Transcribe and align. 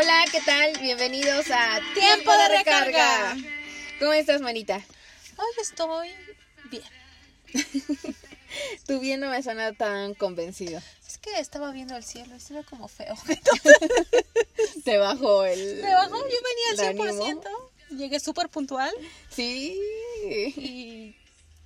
Hola, 0.00 0.24
¿qué 0.30 0.40
tal? 0.42 0.78
Bienvenidos 0.80 1.50
a 1.50 1.80
Tiempo 1.92 2.30
de 2.30 2.58
recarga. 2.58 3.36
¿Cómo 3.98 4.12
estás, 4.12 4.40
manita? 4.40 4.76
Hoy 5.36 5.46
estoy 5.60 6.10
bien. 6.70 6.84
Tu 8.86 9.00
bien 9.00 9.18
no 9.18 9.28
me 9.28 9.42
suena 9.42 9.72
tan 9.72 10.14
convencido. 10.14 10.80
Es 11.06 11.18
que 11.18 11.40
estaba 11.40 11.72
viendo 11.72 11.96
el 11.96 12.04
cielo 12.04 12.36
y 12.36 12.40
se 12.40 12.54
ve 12.54 12.64
como 12.64 12.86
feo. 12.86 13.14
Te 14.84 14.98
bajó 14.98 15.44
el. 15.44 15.82
Me 15.82 15.92
bajó, 15.92 16.16
yo 16.16 16.36
venía 16.76 16.90
al 16.92 17.08
ánimo. 17.10 17.26
100%. 17.26 17.96
Llegué 17.96 18.20
súper 18.20 18.48
puntual 18.50 18.92
Sí. 19.30 19.80
y 20.26 21.16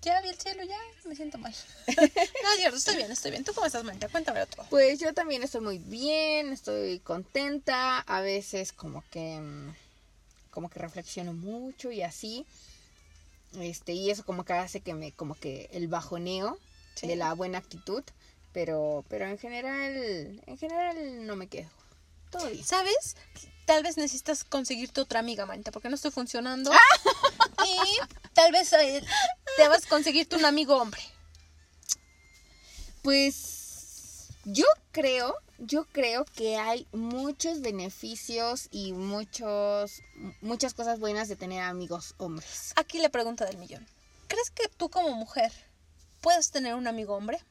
ya 0.03 0.21
vi 0.21 0.29
el 0.29 0.39
cielo, 0.39 0.63
ya 0.65 0.79
me 1.05 1.15
siento 1.17 1.39
mal. 1.39 1.55
No, 1.87 2.57
cierto, 2.57 2.77
estoy 2.77 2.97
bien, 2.97 3.11
estoy 3.11 3.31
bien. 3.31 3.45
¿Tú 3.45 3.53
cómo 3.55 3.67
estás, 3.67 3.85
Manita? 3.85 4.09
Cuéntame 4.09 4.43
otro. 4.43 4.65
Pues 4.71 4.99
yo 5.01 5.15
también 5.15 5.43
estoy 5.43 5.61
muy 5.61 5.79
bien, 5.79 6.53
estoy 6.53 6.99
contenta. 7.01 8.01
A 8.01 8.21
veces 8.21 8.73
como 8.73 9.03
que. 9.11 9.39
mm, 9.41 9.75
Como 10.51 10.69
que 10.69 10.79
reflexiono 10.81 11.33
mucho 11.33 11.91
y 11.91 12.03
así. 12.03 12.45
Este, 13.59 13.93
y 13.93 14.11
eso 14.11 14.25
como 14.25 14.45
que 14.45 14.53
hace 14.55 14.81
que 14.81 14.95
me, 14.95 15.13
como 15.13 15.35
que 15.35 15.69
el 15.73 15.89
bajoneo 15.89 16.59
Sí. 16.95 17.07
de 17.07 17.17
la 17.17 17.33
buena 17.35 17.59
actitud. 17.59 18.03
Pero, 18.53 19.05
pero 19.09 19.27
en 19.27 19.39
general, 19.39 20.43
en 20.47 20.59
general 20.59 21.27
no 21.27 21.37
me 21.37 21.47
quejo. 21.47 21.71
Todo 22.31 22.51
bien. 22.51 22.63
¿Sabes? 22.65 23.17
Tal 23.73 23.83
vez 23.83 23.97
necesitas 23.97 24.45
conseguirte 24.45 25.01
otra 25.01 25.21
amiga, 25.21 25.47
Manita, 25.47 25.71
porque 25.71 25.89
no 25.89 25.95
estoy 25.95 26.11
funcionando. 26.11 26.71
y 27.67 28.35
tal 28.35 28.53
vez 28.53 28.71
eh, 28.75 29.03
te 29.57 29.67
vas 29.67 29.87
a 29.87 29.89
conseguirte 29.89 30.37
un 30.37 30.45
amigo 30.45 30.77
hombre. 30.77 31.01
Pues 33.01 34.29
yo 34.45 34.67
creo, 34.91 35.35
yo 35.57 35.87
creo 35.87 36.27
que 36.27 36.59
hay 36.59 36.87
muchos 36.93 37.63
beneficios 37.63 38.69
y 38.71 38.93
muchos, 38.93 40.03
muchas 40.43 40.75
cosas 40.75 41.01
buenas 41.01 41.31
de 41.31 41.37
tener 41.37 41.63
amigos 41.63 42.15
hombres. 42.19 42.75
Aquí 42.77 42.99
la 42.99 43.09
pregunta 43.09 43.47
del 43.47 43.57
millón. 43.57 43.87
¿Crees 44.29 44.51
que 44.51 44.69
tú 44.69 44.91
como 44.91 45.15
mujer 45.15 45.51
puedes 46.21 46.51
tener 46.51 46.75
un 46.75 46.89
amigo 46.89 47.15
hombre? 47.15 47.43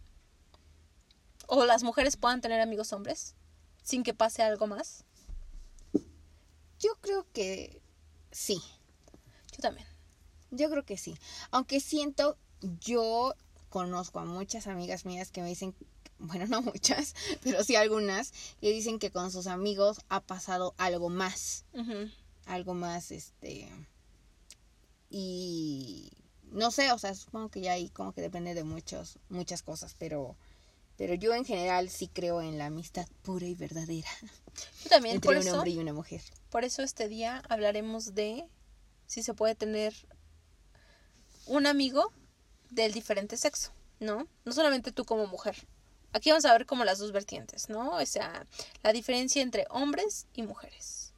¿O 1.48 1.66
las 1.66 1.82
mujeres 1.82 2.16
puedan 2.16 2.42
tener 2.42 2.62
amigos 2.62 2.94
hombres 2.94 3.34
sin 3.82 4.04
que 4.04 4.14
pase 4.14 4.44
algo 4.44 4.68
más? 4.68 5.04
Yo 6.82 6.96
creo 7.02 7.26
que 7.34 7.80
sí, 8.32 8.62
Yo 9.52 9.58
también. 9.62 9.88
yo 10.50 10.70
creo 10.70 10.84
que 10.84 10.98
sí. 10.98 11.16
Aunque 11.52 11.80
siento, 11.80 12.38
yo 12.82 13.34
conozco 13.70 14.20
a 14.20 14.26
muchas 14.26 14.68
amigas 14.68 15.06
mías 15.06 15.32
que 15.32 15.42
me 15.42 15.48
dicen, 15.50 15.76
bueno, 16.18 16.46
no 16.48 16.62
muchas, 16.62 17.14
pero 17.44 17.64
sí 17.64 17.76
algunas, 17.76 18.32
que 18.60 18.72
dicen 18.72 19.00
que 19.00 19.12
con 19.12 19.32
sus 19.32 19.48
amigos 19.48 20.02
ha 20.10 20.22
pasado 20.22 20.74
algo 20.78 21.10
más. 21.10 21.66
Algo 22.46 22.74
más, 22.74 23.12
este, 23.12 23.70
y 25.10 26.12
no 26.52 26.72
sé, 26.72 26.92
o 26.92 26.98
sea, 26.98 27.14
supongo 27.16 27.50
que 27.50 27.62
ya 27.62 27.74
ahí 27.74 27.90
como 27.90 28.14
que 28.14 28.22
depende 28.22 28.54
de 28.54 28.64
muchos, 28.64 29.20
muchas 29.30 29.62
cosas, 29.62 29.96
pero, 29.98 30.36
pero 30.98 31.14
yo 31.14 31.34
en 31.34 31.46
general 31.46 31.90
sí 31.90 32.08
creo 32.08 32.42
en 32.42 32.58
la 32.58 32.66
amistad 32.68 33.08
pura 33.22 33.46
y 33.46 33.56
verdadera 33.56 34.10
Yo 34.84 34.90
también. 34.90 35.16
entre 35.16 35.28
Por 35.28 35.36
un 35.38 35.42
eso, 35.48 35.54
hombre 35.56 35.72
y 35.72 35.78
una 35.80 35.94
mujer. 35.94 36.22
Por 36.52 36.66
eso 36.66 36.84
este 36.84 37.08
día 37.08 37.42
hablaremos 37.50 38.14
de 38.14 38.46
si 39.08 39.24
se 39.24 39.34
puede 39.34 39.56
tener 39.56 39.94
un 41.48 41.66
amigo 41.66 42.14
del 42.70 42.92
diferente 42.92 43.38
sexo, 43.38 43.72
¿no? 44.00 44.28
No 44.46 44.52
solamente 44.52 44.92
tú 44.92 45.06
como 45.06 45.28
mujer. 45.28 45.56
Aquí 46.14 46.30
vamos 46.30 46.46
a 46.46 46.52
ver 46.54 46.66
como 46.66 46.84
las 46.84 47.00
dos 47.00 47.14
vertientes, 47.14 47.70
¿no? 47.70 47.92
O 47.92 48.06
sea, 48.06 48.46
la 48.84 48.92
diferencia 48.92 49.42
entre 49.42 49.66
hombres 49.70 50.28
y 50.34 50.44
mujeres. 50.44 51.14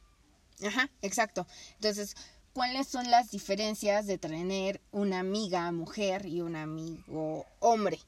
Ajá, 0.64 0.88
exacto. 1.02 1.46
Entonces, 1.74 2.14
¿cuáles 2.52 2.86
son 2.86 3.10
las 3.10 3.30
diferencias 3.30 4.06
de 4.06 4.18
tener 4.18 4.80
una 4.92 5.18
amiga 5.18 5.70
mujer 5.72 6.26
y 6.26 6.42
un 6.42 6.54
amigo 6.54 7.44
hombre? 7.58 7.98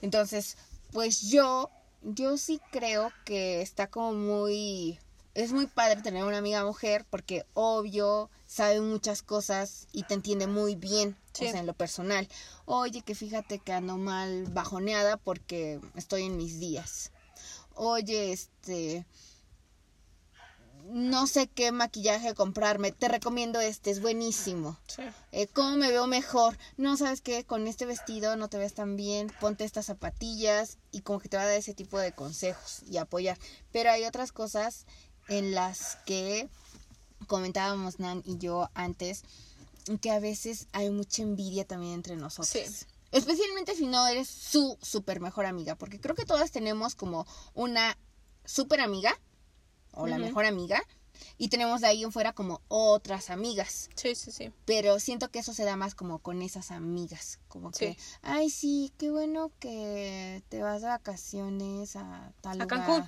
Entonces, 0.00 0.56
pues 0.92 1.22
yo, 1.22 1.70
yo 2.02 2.38
sí 2.38 2.60
creo 2.70 3.12
que 3.24 3.62
está 3.62 3.88
como 3.88 4.12
muy, 4.12 5.00
es 5.44 5.52
muy 5.52 5.66
padre 5.68 6.02
tener 6.02 6.24
una 6.24 6.38
amiga 6.38 6.64
mujer 6.64 7.06
porque 7.08 7.46
obvio 7.54 8.28
sabe 8.46 8.80
muchas 8.80 9.22
cosas 9.22 9.86
y 9.92 10.02
te 10.02 10.14
entiende 10.14 10.46
muy 10.48 10.74
bien, 10.74 11.16
Sí. 11.32 11.46
o 11.46 11.50
sea, 11.52 11.60
en 11.60 11.66
lo 11.66 11.74
personal. 11.74 12.28
Oye, 12.64 13.02
que 13.02 13.14
fíjate 13.14 13.60
que 13.60 13.72
ando 13.72 13.96
mal 13.96 14.46
bajoneada 14.46 15.16
porque 15.16 15.80
estoy 15.94 16.24
en 16.24 16.36
mis 16.36 16.58
días. 16.58 17.12
Oye, 17.74 18.32
este, 18.32 19.06
no 20.90 21.26
sé 21.26 21.46
qué 21.48 21.70
maquillaje 21.70 22.34
comprarme, 22.34 22.90
te 22.90 23.06
recomiendo 23.06 23.60
este, 23.60 23.90
es 23.90 24.00
buenísimo. 24.00 24.78
Sí. 24.88 25.02
Eh, 25.32 25.46
¿Cómo 25.46 25.76
me 25.76 25.90
veo 25.90 26.06
mejor? 26.08 26.56
No, 26.76 26.96
¿sabes 26.96 27.20
qué? 27.20 27.44
Con 27.44 27.68
este 27.68 27.84
vestido 27.86 28.34
no 28.36 28.48
te 28.48 28.58
ves 28.58 28.74
tan 28.74 28.96
bien, 28.96 29.30
ponte 29.38 29.64
estas 29.64 29.86
zapatillas 29.86 30.78
y 30.90 31.02
como 31.02 31.20
que 31.20 31.28
te 31.28 31.36
va 31.36 31.44
a 31.44 31.46
dar 31.46 31.56
ese 31.56 31.74
tipo 31.74 31.98
de 31.98 32.12
consejos 32.12 32.82
y 32.90 32.96
apoyar. 32.96 33.38
Pero 33.70 33.90
hay 33.92 34.04
otras 34.04 34.32
cosas 34.32 34.86
en 35.28 35.54
las 35.54 35.96
que 36.06 36.48
comentábamos 37.26 37.98
Nan 37.98 38.22
y 38.24 38.38
yo 38.38 38.70
antes, 38.74 39.22
que 40.00 40.10
a 40.10 40.20
veces 40.20 40.66
hay 40.72 40.90
mucha 40.90 41.22
envidia 41.22 41.66
también 41.66 41.94
entre 41.94 42.16
nosotros. 42.16 42.48
Sí. 42.48 42.86
Especialmente 43.10 43.74
si 43.74 43.86
no 43.86 44.06
eres 44.06 44.28
su 44.28 44.76
super 44.82 45.20
mejor 45.20 45.46
amiga, 45.46 45.76
porque 45.76 45.98
creo 45.98 46.14
que 46.14 46.26
todas 46.26 46.50
tenemos 46.50 46.94
como 46.94 47.26
una 47.54 47.96
super 48.44 48.80
amiga 48.80 49.18
o 49.92 50.06
la 50.06 50.18
mejor 50.18 50.44
amiga 50.44 50.82
y 51.38 51.48
tenemos 51.48 51.80
de 51.80 51.86
ahí 51.86 52.04
en 52.04 52.12
fuera 52.12 52.32
como 52.32 52.60
otras 52.68 53.30
amigas. 53.30 53.88
Sí, 53.94 54.14
sí, 54.14 54.30
sí. 54.30 54.52
Pero 54.66 55.00
siento 55.00 55.30
que 55.30 55.38
eso 55.38 55.54
se 55.54 55.64
da 55.64 55.76
más 55.76 55.94
como 55.94 56.18
con 56.18 56.42
esas 56.42 56.70
amigas. 56.70 57.38
Como 57.48 57.70
que, 57.70 57.96
ay, 58.22 58.50
sí, 58.50 58.92
qué 58.98 59.10
bueno 59.10 59.52
que 59.58 60.42
te 60.48 60.62
vas 60.62 60.82
de 60.82 60.88
vacaciones 60.88 61.96
a 61.96 62.32
tal 62.42 62.60
A 62.60 62.64
lugar. 62.64 62.86
Cancún. 62.86 63.06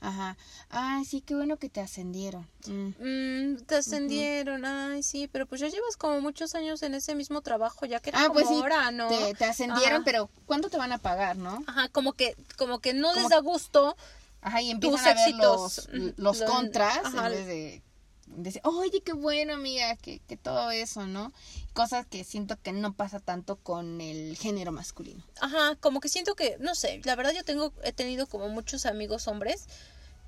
Ajá. 0.00 0.36
Ay, 0.68 1.04
sí, 1.04 1.20
qué 1.22 1.34
bueno 1.34 1.56
que 1.56 1.68
te 1.68 1.80
ascendieron. 1.80 2.46
Mm. 2.66 2.88
Mm, 3.00 3.56
te 3.66 3.76
ascendieron, 3.76 4.64
ay, 4.64 5.02
sí, 5.02 5.28
pero 5.30 5.46
pues 5.46 5.60
ya 5.60 5.68
llevas 5.68 5.96
como 5.96 6.20
muchos 6.20 6.54
años 6.54 6.82
en 6.82 6.94
ese 6.94 7.14
mismo 7.14 7.40
trabajo, 7.40 7.86
ya 7.86 8.00
que 8.00 8.10
era 8.10 8.20
Ah, 8.20 8.22
como 8.28 8.34
pues 8.34 8.48
sí, 8.48 8.54
ahora, 8.54 8.90
¿no? 8.90 9.08
te, 9.08 9.34
te 9.34 9.44
ascendieron, 9.46 9.96
Ajá. 9.96 10.02
pero 10.04 10.30
¿cuánto 10.44 10.68
te 10.68 10.76
van 10.76 10.92
a 10.92 10.98
pagar, 10.98 11.36
no? 11.36 11.62
Ajá, 11.66 11.88
como 11.88 12.12
que, 12.12 12.36
como 12.56 12.78
que 12.80 12.92
no 12.94 13.08
les 13.14 13.24
Como- 13.24 13.28
da 13.30 13.40
gusto. 13.40 13.96
Ajá, 14.42 14.60
y 14.62 14.66
Tus 14.78 14.90
empiezan 14.90 15.18
a 15.18 15.24
ver 15.26 15.34
los, 15.36 15.78
éxitos. 15.78 16.14
los 16.18 16.38
Lo- 16.40 16.46
contras 16.46 16.98
ajá. 17.04 17.26
en 17.26 17.32
vez 17.32 17.46
de 17.46 17.82
decir, 18.26 18.60
oye, 18.64 19.00
qué 19.02 19.12
bueno, 19.12 19.54
amiga, 19.54 19.96
que, 19.96 20.20
que 20.20 20.36
todo 20.36 20.70
eso, 20.70 21.06
¿no? 21.06 21.32
Cosas 21.72 22.06
que 22.06 22.24
siento 22.24 22.60
que 22.60 22.72
no 22.72 22.92
pasa 22.92 23.20
tanto 23.20 23.56
con 23.56 24.00
el 24.00 24.36
género 24.36 24.72
masculino. 24.72 25.24
Ajá, 25.40 25.76
como 25.76 26.00
que 26.00 26.08
siento 26.08 26.34
que, 26.34 26.56
no 26.60 26.74
sé, 26.74 27.00
la 27.04 27.16
verdad 27.16 27.32
yo 27.34 27.44
tengo, 27.44 27.72
he 27.82 27.92
tenido 27.92 28.26
como 28.26 28.48
muchos 28.48 28.86
amigos 28.86 29.28
hombres, 29.28 29.66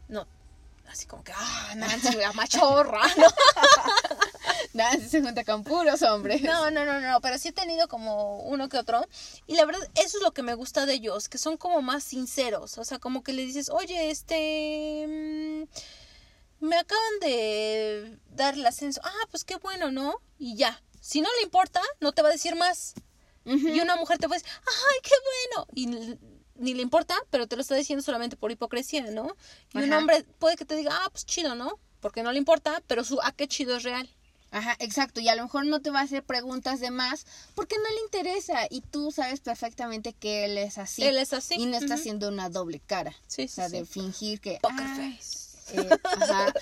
no, 0.08 0.26
así 0.90 1.06
como 1.06 1.24
que, 1.24 1.32
ah, 1.34 1.74
Nancy, 1.76 2.16
la 2.16 2.32
machorra, 2.32 3.02
¿no? 3.16 3.26
Si 5.00 5.08
se 5.08 5.22
junta 5.22 5.42
con 5.44 5.64
puros 5.64 6.02
hombres. 6.02 6.40
No, 6.42 6.70
no, 6.70 6.84
no, 6.84 7.00
no, 7.00 7.20
pero 7.20 7.36
sí 7.38 7.48
he 7.48 7.52
tenido 7.52 7.88
como 7.88 8.42
uno 8.42 8.68
que 8.68 8.78
otro. 8.78 9.04
Y 9.46 9.56
la 9.56 9.64
verdad, 9.64 9.82
eso 9.96 10.18
es 10.18 10.22
lo 10.22 10.32
que 10.32 10.42
me 10.42 10.54
gusta 10.54 10.86
de 10.86 10.94
ellos, 10.94 11.28
que 11.28 11.36
son 11.36 11.56
como 11.56 11.82
más 11.82 12.04
sinceros. 12.04 12.78
O 12.78 12.84
sea, 12.84 12.98
como 12.98 13.24
que 13.24 13.32
le 13.32 13.44
dices, 13.44 13.70
oye, 13.70 14.10
este... 14.10 15.06
mm, 15.08 16.07
Me 16.60 16.76
acaban 16.76 17.20
de 17.20 18.18
dar 18.30 18.54
el 18.54 18.66
ascenso. 18.66 19.00
Ah, 19.04 19.26
pues 19.30 19.44
qué 19.44 19.56
bueno, 19.56 19.90
¿no? 19.90 20.20
Y 20.38 20.56
ya. 20.56 20.82
Si 21.00 21.20
no 21.20 21.28
le 21.38 21.42
importa, 21.44 21.80
no 22.00 22.12
te 22.12 22.22
va 22.22 22.28
a 22.28 22.32
decir 22.32 22.54
más. 22.56 22.94
Y 23.44 23.80
una 23.80 23.96
mujer 23.96 24.18
te 24.18 24.28
puede 24.28 24.42
decir, 24.42 24.54
¡ay, 24.66 24.98
qué 25.02 25.14
bueno! 25.24 25.66
Y 25.74 26.18
ni 26.56 26.74
le 26.74 26.82
importa, 26.82 27.14
pero 27.30 27.46
te 27.46 27.56
lo 27.56 27.62
está 27.62 27.76
diciendo 27.76 28.02
solamente 28.02 28.36
por 28.36 28.50
hipocresía, 28.50 29.10
¿no? 29.10 29.34
Y 29.72 29.78
un 29.78 29.92
hombre 29.92 30.24
puede 30.38 30.56
que 30.56 30.64
te 30.66 30.76
diga, 30.76 30.90
ah, 30.92 31.08
pues 31.10 31.24
chido, 31.24 31.54
¿no? 31.54 31.78
Porque 32.00 32.22
no 32.22 32.32
le 32.32 32.38
importa, 32.38 32.82
pero 32.86 33.04
su, 33.04 33.18
ah, 33.22 33.32
qué 33.32 33.48
chido 33.48 33.76
es 33.76 33.84
real. 33.84 34.08
Ajá, 34.50 34.76
exacto. 34.80 35.20
Y 35.20 35.28
a 35.28 35.34
lo 35.34 35.42
mejor 35.44 35.66
no 35.66 35.80
te 35.80 35.90
va 35.90 36.00
a 36.00 36.02
hacer 36.02 36.24
preguntas 36.24 36.80
de 36.80 36.90
más 36.90 37.26
porque 37.54 37.76
no 37.76 37.88
le 37.94 38.00
interesa. 38.02 38.66
Y 38.70 38.80
tú 38.82 39.12
sabes 39.12 39.40
perfectamente 39.40 40.12
que 40.14 40.44
él 40.46 40.58
es 40.58 40.78
así. 40.78 41.02
Él 41.04 41.18
es 41.18 41.32
así. 41.32 41.54
Y 41.54 41.66
no 41.66 41.76
está 41.76 41.94
haciendo 41.94 42.28
una 42.28 42.48
doble 42.50 42.80
cara. 42.80 43.14
Sí, 43.26 43.44
O 43.44 43.48
sea, 43.48 43.68
sí, 43.68 43.76
de 43.78 43.84
sí. 43.86 43.92
fingir 43.92 44.40
que... 44.40 44.58
Poker 44.62 44.78
"Ay, 44.80 45.16
face. 45.16 45.47
Eh, 45.72 45.88
ajá, 46.02 46.52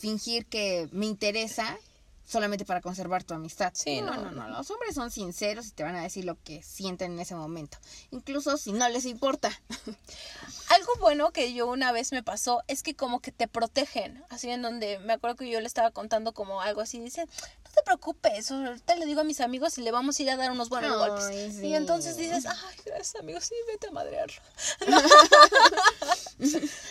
fingir 0.00 0.46
que 0.46 0.88
me 0.92 1.06
interesa 1.06 1.78
solamente 2.26 2.64
para 2.64 2.80
conservar 2.80 3.22
tu 3.22 3.34
amistad. 3.34 3.72
Sí, 3.74 4.00
no, 4.00 4.14
no, 4.16 4.30
no, 4.30 4.48
no, 4.48 4.58
Los 4.58 4.70
hombres 4.70 4.94
son 4.94 5.10
sinceros 5.10 5.66
y 5.66 5.70
te 5.72 5.82
van 5.82 5.94
a 5.94 6.02
decir 6.02 6.24
lo 6.24 6.36
que 6.42 6.62
sienten 6.62 7.12
en 7.12 7.20
ese 7.20 7.34
momento. 7.34 7.78
Incluso 8.10 8.56
si 8.56 8.72
no 8.72 8.88
les 8.88 9.04
importa. 9.04 9.50
Algo 10.70 10.92
bueno 11.00 11.30
que 11.30 11.52
yo 11.52 11.66
una 11.66 11.92
vez 11.92 12.12
me 12.12 12.22
pasó 12.22 12.62
es 12.66 12.82
que 12.82 12.94
como 12.94 13.20
que 13.20 13.30
te 13.30 13.46
protegen, 13.46 14.24
así 14.30 14.50
en 14.50 14.62
donde 14.62 14.98
me 15.00 15.12
acuerdo 15.12 15.36
que 15.36 15.50
yo 15.50 15.60
le 15.60 15.66
estaba 15.66 15.90
contando 15.90 16.32
como 16.32 16.60
algo 16.60 16.80
así, 16.80 16.98
dicen, 16.98 17.28
no 17.73 17.73
preocupes, 17.84 18.50
ahorita 18.50 18.94
le 18.96 19.06
digo 19.06 19.20
a 19.20 19.24
mis 19.24 19.40
amigos 19.40 19.78
y 19.78 19.82
le 19.82 19.92
vamos 19.92 20.18
a 20.18 20.22
ir 20.22 20.30
a 20.30 20.36
dar 20.36 20.50
unos 20.50 20.68
buenos 20.68 20.90
Ay, 20.92 21.08
golpes. 21.08 21.56
sí. 21.56 21.66
Y 21.66 21.74
entonces 21.74 22.16
dices, 22.16 22.46
ay, 22.46 22.76
gracias 22.84 23.14
amigos, 23.16 23.44
sí, 23.44 23.54
vete 23.68 23.88
a 23.88 23.90
madrearlo. 23.92 24.40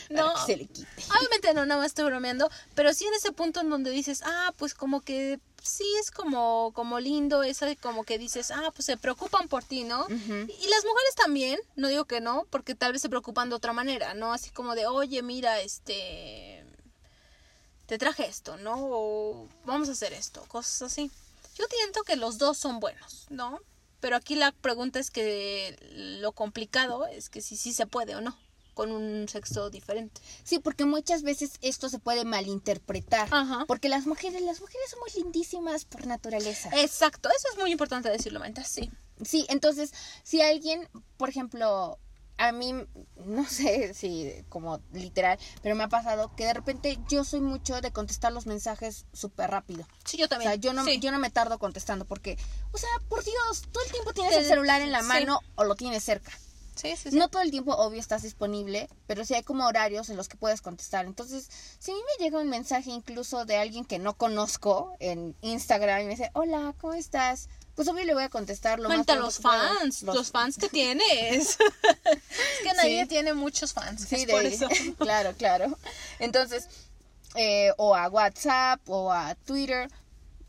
no, 0.10 0.34
que 0.34 0.42
se 0.46 0.58
le 0.58 0.66
quite. 0.68 0.88
obviamente 1.18 1.54
no, 1.54 1.66
nada 1.66 1.82
más 1.82 1.88
estoy 1.88 2.06
bromeando, 2.06 2.50
pero 2.76 2.94
sí 2.94 3.06
en 3.06 3.14
ese 3.16 3.32
punto 3.32 3.62
en 3.62 3.70
donde 3.70 3.92
dices, 3.92 4.22
ah, 4.24 4.54
pues 4.58 4.74
como 4.74 5.02
que 5.02 5.40
sí 5.64 5.86
es 6.00 6.12
como, 6.12 6.72
como 6.74 7.00
lindo, 7.00 7.42
eso 7.44 7.66
como 7.82 8.04
que 8.04 8.18
dices, 8.18 8.52
ah, 8.52 8.72
pues 8.76 8.86
se 8.86 8.98
preocupan 8.98 9.48
por 9.48 9.64
ti, 9.64 9.84
¿no? 9.84 10.06
Y 10.10 10.68
las 10.68 10.86
mujeres 10.86 11.16
también, 11.16 11.60
no 11.76 11.88
digo 11.88 12.06
que 12.06 12.22
no, 12.22 12.46
porque 12.50 12.76
tal 12.76 12.92
vez 12.92 13.02
se 13.02 13.10
preocupan 13.10 13.50
de 13.50 13.56
otra 13.56 13.74
manera, 13.74 14.14
¿no? 14.14 14.34
Así 14.34 14.50
como 14.52 14.76
de, 14.76 14.86
oye, 14.86 15.22
mira, 15.24 15.62
este, 15.62 16.66
te 17.86 17.98
traje 17.98 18.26
esto, 18.26 18.58
¿no? 18.58 18.76
O 18.78 19.48
vamos 19.66 19.90
a 19.90 19.94
hacer 19.94 20.14
esto, 20.14 20.44
cosas 20.48 20.84
así. 20.84 21.12
Yo 21.56 21.66
siento 21.70 22.04
que 22.04 22.16
los 22.16 22.38
dos 22.38 22.58
son 22.58 22.80
buenos, 22.80 23.28
¿no? 23.30 23.60
Pero 24.00 24.16
aquí 24.16 24.36
la 24.36 24.52
pregunta 24.52 25.00
es 25.00 25.12
que 25.12 25.78
lo 26.20 26.34
complicado 26.34 27.06
es 27.06 27.30
que 27.30 27.42
si 27.42 27.56
sí 27.56 27.74
se 27.74 27.88
puede 27.88 28.16
o 28.16 28.22
no 28.22 28.38
con 28.74 28.92
un 28.92 29.28
sexo 29.30 29.70
diferente. 29.70 30.22
Sí, 30.44 30.60
porque 30.60 30.86
muchas 30.86 31.24
veces 31.24 31.54
esto 31.62 31.90
se 31.90 32.00
puede 32.00 32.26
malinterpretar. 32.26 33.30
Porque 33.68 33.90
las 33.90 34.06
mujeres, 34.06 34.42
las 34.42 34.62
mujeres 34.62 34.90
somos 34.90 35.16
lindísimas 35.16 35.86
por 35.86 36.08
naturaleza. 36.08 36.70
Exacto, 36.74 37.30
eso 37.30 37.48
es 37.52 37.60
muy 37.60 37.72
importante 37.72 38.10
decirlo, 38.10 38.40
Manta, 38.40 38.64
sí. 38.64 38.90
Sí, 39.24 39.46
entonces, 39.50 39.94
si 40.24 40.42
alguien, 40.42 40.90
por 41.18 41.30
ejemplo, 41.30 42.00
a 42.38 42.52
mí, 42.52 42.74
no 43.26 43.46
sé 43.50 43.94
si 43.94 44.34
como 44.50 44.80
literal, 44.92 45.38
pero 45.62 45.76
me 45.76 45.84
ha 45.84 45.90
pasado 45.90 46.36
que 46.36 46.46
de 46.46 46.54
repente 46.54 47.00
yo 47.08 47.24
soy 47.24 47.42
mucho 47.42 47.82
de 47.82 47.92
contestar 47.92 48.32
los 48.32 48.46
mensajes 48.46 49.06
súper 49.14 49.52
rápido. 49.52 49.88
Sí, 50.06 50.18
yo 50.18 50.28
también. 50.28 50.50
O 50.50 50.54
sea, 50.54 50.60
yo 50.60 50.74
no, 50.74 50.88
yo 50.90 51.12
no 51.12 51.20
me 51.20 51.30
tardo 51.30 51.60
contestando 51.60 52.06
porque, 52.06 52.38
o 52.72 52.78
sea, 52.78 52.90
por 53.10 53.24
Dios, 53.24 53.64
todo 53.72 53.84
el 53.84 53.92
tiempo 53.92 54.14
tienes 54.14 54.36
el 54.36 54.46
celular 54.46 54.82
en 54.82 54.92
la 54.92 55.02
mano 55.02 55.40
o 55.56 55.64
lo 55.64 55.76
tienes 55.76 56.04
cerca. 56.04 56.32
Sí, 56.76 56.96
sí, 56.98 57.12
sí. 57.12 57.18
No 57.18 57.30
todo 57.30 57.44
el 57.44 57.52
tiempo, 57.52 57.76
obvio, 57.76 58.00
estás 58.00 58.24
disponible, 58.24 58.90
pero 59.06 59.24
sí 59.26 59.36
hay 59.36 59.44
como 59.44 59.68
horarios 59.68 60.10
en 60.10 60.18
los 60.18 60.28
que 60.28 60.38
puedes 60.38 60.62
contestar. 60.62 61.06
Entonces, 61.06 61.48
si 61.78 61.92
a 61.92 61.94
mí 61.94 62.02
me 62.02 62.24
llega 62.24 62.40
un 62.40 62.50
mensaje 62.50 62.90
incluso 62.90 63.46
de 63.46 63.58
alguien 63.58 63.86
que 63.86 64.00
no 64.00 64.16
conozco 64.16 64.96
en 65.00 65.36
Instagram 65.42 66.02
y 66.02 66.04
me 66.06 66.10
dice, 66.12 66.32
hola, 66.34 66.74
¿cómo 66.82 66.94
estás? 66.94 67.48
Pues 67.76 67.88
obvio 67.88 68.06
le 68.06 68.14
voy 68.14 68.24
a 68.24 68.30
contestar 68.30 68.80
lo 68.80 68.88
Cuenta 68.88 69.16
los 69.16 69.40
fans, 69.40 70.04
los... 70.04 70.32
fans 70.32 70.58
que 70.58 70.70
tienes. 70.70 71.04
es 71.50 71.58
que 72.64 72.74
nadie 72.78 73.06
tiene 73.08 73.34
muchos 73.34 73.74
fans. 73.74 74.06
Sí, 74.08 74.26
de... 74.26 74.34
por 74.34 74.44
eso. 74.44 74.68
claro, 74.98 75.34
claro. 75.38 75.78
Entonces, 76.20 76.68
eh, 77.36 77.72
o 77.78 77.96
a 77.96 78.10
WhatsApp 78.10 78.80
o 78.88 79.12
a 79.12 79.36
Twitter, 79.36 79.90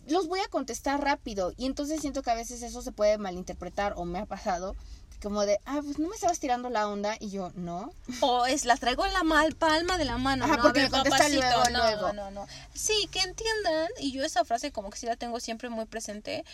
los 0.06 0.29
voy 0.29 0.41
a 0.41 0.49
contestar 0.49 1.03
rápido. 1.03 1.53
Y 1.56 1.67
entonces 1.67 2.00
siento 2.00 2.23
que 2.23 2.31
a 2.31 2.35
veces 2.35 2.62
eso 2.62 2.82
se 2.82 2.93
puede 2.93 3.17
malinterpretar 3.17 3.94
o 3.97 4.05
me 4.05 4.19
ha 4.19 4.27
pasado 4.27 4.77
como 5.25 5.47
de, 5.47 5.59
ah, 5.65 5.81
pues 5.82 5.99
no 5.99 6.09
me 6.09 6.15
estabas 6.15 6.38
tirando 6.38 6.69
la 6.69 6.87
onda 6.87 7.17
y 7.19 7.31
yo, 7.31 7.50
no. 7.55 7.93
O 8.20 8.44
es, 8.44 8.67
la 8.67 8.77
traigo 8.77 9.06
en 9.06 9.12
la 9.15 9.23
mal 9.23 9.55
palma 9.55 9.97
de 9.97 10.05
la 10.05 10.19
mano. 10.19 10.44
Ajá, 10.44 10.59
porque 10.61 10.82
me 10.82 10.91
contesta 10.91 11.31
luego, 11.31 11.65
no, 11.70 11.79
luego. 11.79 12.12
No, 12.12 12.31
no, 12.31 12.47
Sí, 12.75 13.09
que 13.11 13.20
entiendan, 13.20 13.88
y 13.99 14.12
yo 14.12 14.23
esa 14.23 14.44
frase 14.44 14.70
como 14.70 14.91
que 14.91 14.99
sí 14.99 15.06
la 15.06 15.17
tengo 15.17 15.41
siempre 15.41 15.70
muy 15.70 15.87
presente, 15.87 16.44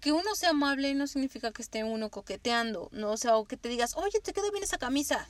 que 0.00 0.12
uno 0.12 0.34
sea 0.34 0.50
amable 0.50 0.94
no 0.94 1.06
significa 1.06 1.52
que 1.52 1.62
esté 1.62 1.84
uno 1.84 2.10
coqueteando, 2.10 2.88
¿no? 2.92 3.12
O 3.12 3.16
sea, 3.16 3.36
o 3.36 3.44
que 3.44 3.56
te 3.56 3.68
digas, 3.68 3.96
oye, 3.96 4.20
te 4.20 4.32
queda 4.32 4.50
bien 4.50 4.64
esa 4.64 4.78
camisa 4.78 5.28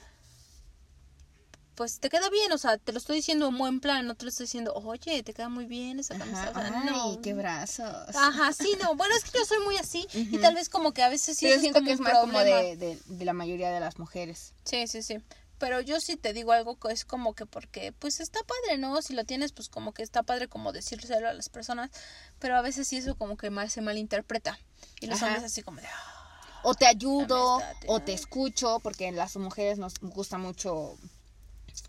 pues 1.80 1.98
te 1.98 2.10
queda 2.10 2.28
bien, 2.28 2.52
o 2.52 2.58
sea, 2.58 2.76
te 2.76 2.92
lo 2.92 2.98
estoy 2.98 3.16
diciendo 3.16 3.48
en 3.48 3.56
buen 3.56 3.80
plan, 3.80 4.06
no 4.06 4.14
te 4.14 4.26
lo 4.26 4.28
estoy 4.28 4.44
diciendo, 4.44 4.74
oye, 4.74 5.22
te 5.22 5.32
queda 5.32 5.48
muy 5.48 5.64
bien 5.64 5.98
esa 5.98 6.14
camisa. 6.18 6.52
ay, 6.54 7.18
qué 7.22 7.32
brazos. 7.32 8.14
Ajá, 8.14 8.52
sí, 8.52 8.70
no, 8.82 8.96
bueno, 8.96 9.14
es 9.16 9.24
que 9.24 9.38
yo 9.38 9.46
soy 9.46 9.60
muy 9.64 9.78
así 9.78 10.06
y 10.12 10.36
tal 10.36 10.54
vez 10.54 10.68
como 10.68 10.92
que 10.92 11.02
a 11.02 11.08
veces 11.08 11.38
sí. 11.38 11.48
yo 11.48 11.58
siento 11.58 11.80
que 11.82 11.92
es 11.92 12.00
más 12.00 12.18
como 12.18 12.38
de, 12.38 12.76
de, 13.06 13.24
la 13.24 13.32
mayoría 13.32 13.70
de 13.70 13.80
las 13.80 13.98
mujeres. 13.98 14.52
Sí, 14.62 14.86
sí, 14.88 15.02
sí. 15.02 15.20
Pero 15.60 15.80
yo 15.82 16.00
sí 16.00 16.16
te 16.16 16.32
digo 16.32 16.52
algo 16.52 16.80
que 16.80 16.90
es 16.90 17.04
como 17.04 17.34
que 17.34 17.44
porque, 17.44 17.92
pues 17.92 18.18
está 18.18 18.40
padre, 18.42 18.78
¿no? 18.78 19.00
Si 19.02 19.12
lo 19.12 19.24
tienes, 19.24 19.52
pues 19.52 19.68
como 19.68 19.92
que 19.92 20.02
está 20.02 20.22
padre 20.22 20.48
como 20.48 20.72
decírselo 20.72 21.28
a 21.28 21.34
las 21.34 21.50
personas, 21.50 21.90
pero 22.38 22.56
a 22.56 22.62
veces 22.62 22.88
sí 22.88 22.96
eso 22.96 23.14
como 23.14 23.36
que 23.36 23.50
mal 23.50 23.70
se 23.70 23.82
malinterpreta. 23.82 24.58
Y 25.00 25.06
los 25.06 25.22
hombres 25.22 25.44
así 25.44 25.62
como 25.62 25.80
de... 25.80 25.86
Ah, 25.86 26.20
o 26.62 26.74
te 26.74 26.86
ayudo, 26.86 27.60
o 27.86 28.00
te 28.00 28.14
escucho, 28.14 28.80
porque 28.80 29.06
en 29.06 29.16
las 29.16 29.36
mujeres 29.36 29.78
nos 29.78 29.98
gusta 30.00 30.38
mucho 30.38 30.96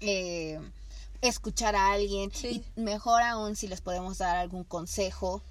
eh, 0.01 0.59
escuchar 1.21 1.75
a 1.75 1.93
alguien 1.93 2.29
y 2.43 2.63
mejor 2.75 3.21
aún 3.21 3.55
si 3.55 3.67
les 3.67 3.79
podemos 3.81 4.17
dar 4.17 4.35
algún 4.35 4.65
consejo. 4.65 5.41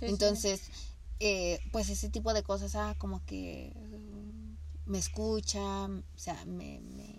Entonces, 0.00 0.62
eh, 1.20 1.60
pues 1.70 1.88
ese 1.90 2.08
tipo 2.08 2.34
de 2.34 2.42
cosas, 2.42 2.74
ah, 2.74 2.96
como 2.98 3.24
que 3.24 3.72
me 4.86 4.98
escucha, 4.98 5.60
o 5.60 6.02
sea, 6.18 6.44
me, 6.46 6.80
me, 6.80 7.17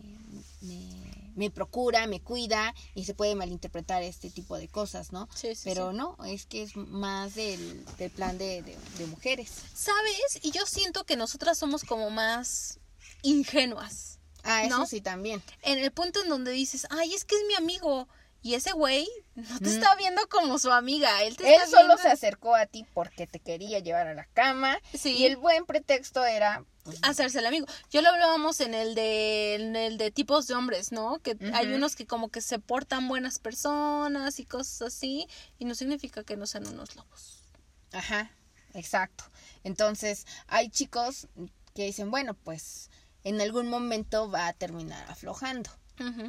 procura, 1.50 2.08
me 2.08 2.22
cuida 2.22 2.74
y 2.96 3.06
se 3.06 3.14
puede 3.14 3.36
malinterpretar 3.36 4.04
este 4.04 4.30
tipo 4.30 4.58
de 4.58 4.68
cosas, 4.68 5.12
¿no? 5.12 5.30
Pero 5.64 5.94
no, 5.94 6.18
es 6.26 6.46
que 6.46 6.64
es 6.64 6.76
más 6.76 7.36
del, 7.36 7.86
del 7.98 8.12
plan 8.12 8.38
de, 8.38 8.62
de, 8.62 9.08
mujeres. 9.08 9.52
¿Sabes? 9.74 10.40
Y 10.42 10.52
yo 10.52 10.66
siento 10.66 11.06
que 11.06 11.16
nosotras 11.16 11.58
somos 11.58 11.84
como 11.84 12.10
más 12.10 12.80
ingenuas. 13.22 14.20
Ah, 14.44 14.64
eso 14.64 14.86
sí 14.86 15.02
también. 15.02 15.42
En 15.62 15.80
el 15.80 15.92
punto 15.92 16.22
en 16.24 16.30
donde 16.30 16.52
dices, 16.52 16.88
ay, 16.90 17.14
es 17.14 17.26
que 17.26 17.36
es 17.36 17.42
mi 17.48 17.56
amigo. 17.56 18.08
Y 18.42 18.54
ese 18.54 18.72
güey 18.72 19.08
no 19.36 19.60
te 19.60 19.70
está 19.70 19.96
viendo 19.96 20.28
como 20.30 20.60
su 20.60 20.72
amiga. 20.72 21.24
Él, 21.24 21.36
te 21.36 21.56
él 21.56 21.62
solo 21.70 21.98
se 21.98 22.08
acercó 22.08 22.56
a 22.56 22.66
ti 22.66 22.86
porque 22.94 23.28
te 23.28 23.40
quería 23.40 23.80
llevar 23.80 24.08
a 24.08 24.14
la 24.14 24.26
cama. 24.26 24.80
Sí. 24.94 25.18
Y 25.18 25.26
el 25.26 25.36
buen 25.36 25.66
pretexto 25.66 26.24
era 26.24 26.64
pues, 26.84 27.00
hacerse 27.02 27.40
el 27.40 27.46
amigo. 27.46 27.66
Yo 27.92 28.02
lo 28.02 28.10
hablábamos 28.10 28.62
en 28.62 28.74
el 28.74 28.96
de 28.96 29.56
en 29.56 29.76
el 29.76 29.98
de 29.98 30.12
tipos 30.12 30.48
de 30.48 30.56
hombres, 30.56 30.92
¿no? 30.92 31.20
Que 31.20 31.38
hay 31.54 31.74
unos 31.74 31.96
que 31.96 32.06
como 32.06 32.30
que 32.30 32.42
se 32.42 32.60
portan 32.60 33.08
buenas 33.08 33.40
personas 33.40 34.40
y 34.40 34.46
cosas 34.46 34.94
así. 34.94 35.28
Y 35.58 35.66
no 35.66 35.76
significa 35.76 36.24
que 36.24 36.38
no 36.38 36.48
sean 36.48 36.68
unos 36.68 36.96
lobos. 36.96 37.44
Ajá, 37.92 38.32
exacto. 38.74 39.26
Entonces, 39.64 40.26
hay 40.48 40.70
chicos 40.70 41.28
que 41.76 41.86
dicen, 41.86 42.10
bueno, 42.10 42.34
pues 42.36 42.90
en 43.24 43.42
algún 43.42 43.70
momento 43.70 44.30
va 44.30 44.48
a 44.48 44.54
terminar 44.54 45.06
aflojando. 45.10 45.70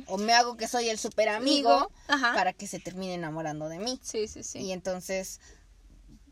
O 0.06 0.18
me 0.18 0.32
hago 0.32 0.56
que 0.56 0.68
soy 0.68 0.88
el 0.88 0.98
super 0.98 1.28
amigo 1.28 1.90
para 2.06 2.52
que 2.52 2.66
se 2.66 2.78
termine 2.78 3.14
enamorando 3.14 3.68
de 3.68 3.78
mí. 3.78 3.98
Sí, 4.02 4.28
sí, 4.28 4.42
sí. 4.42 4.58
Y 4.58 4.72
entonces, 4.72 5.40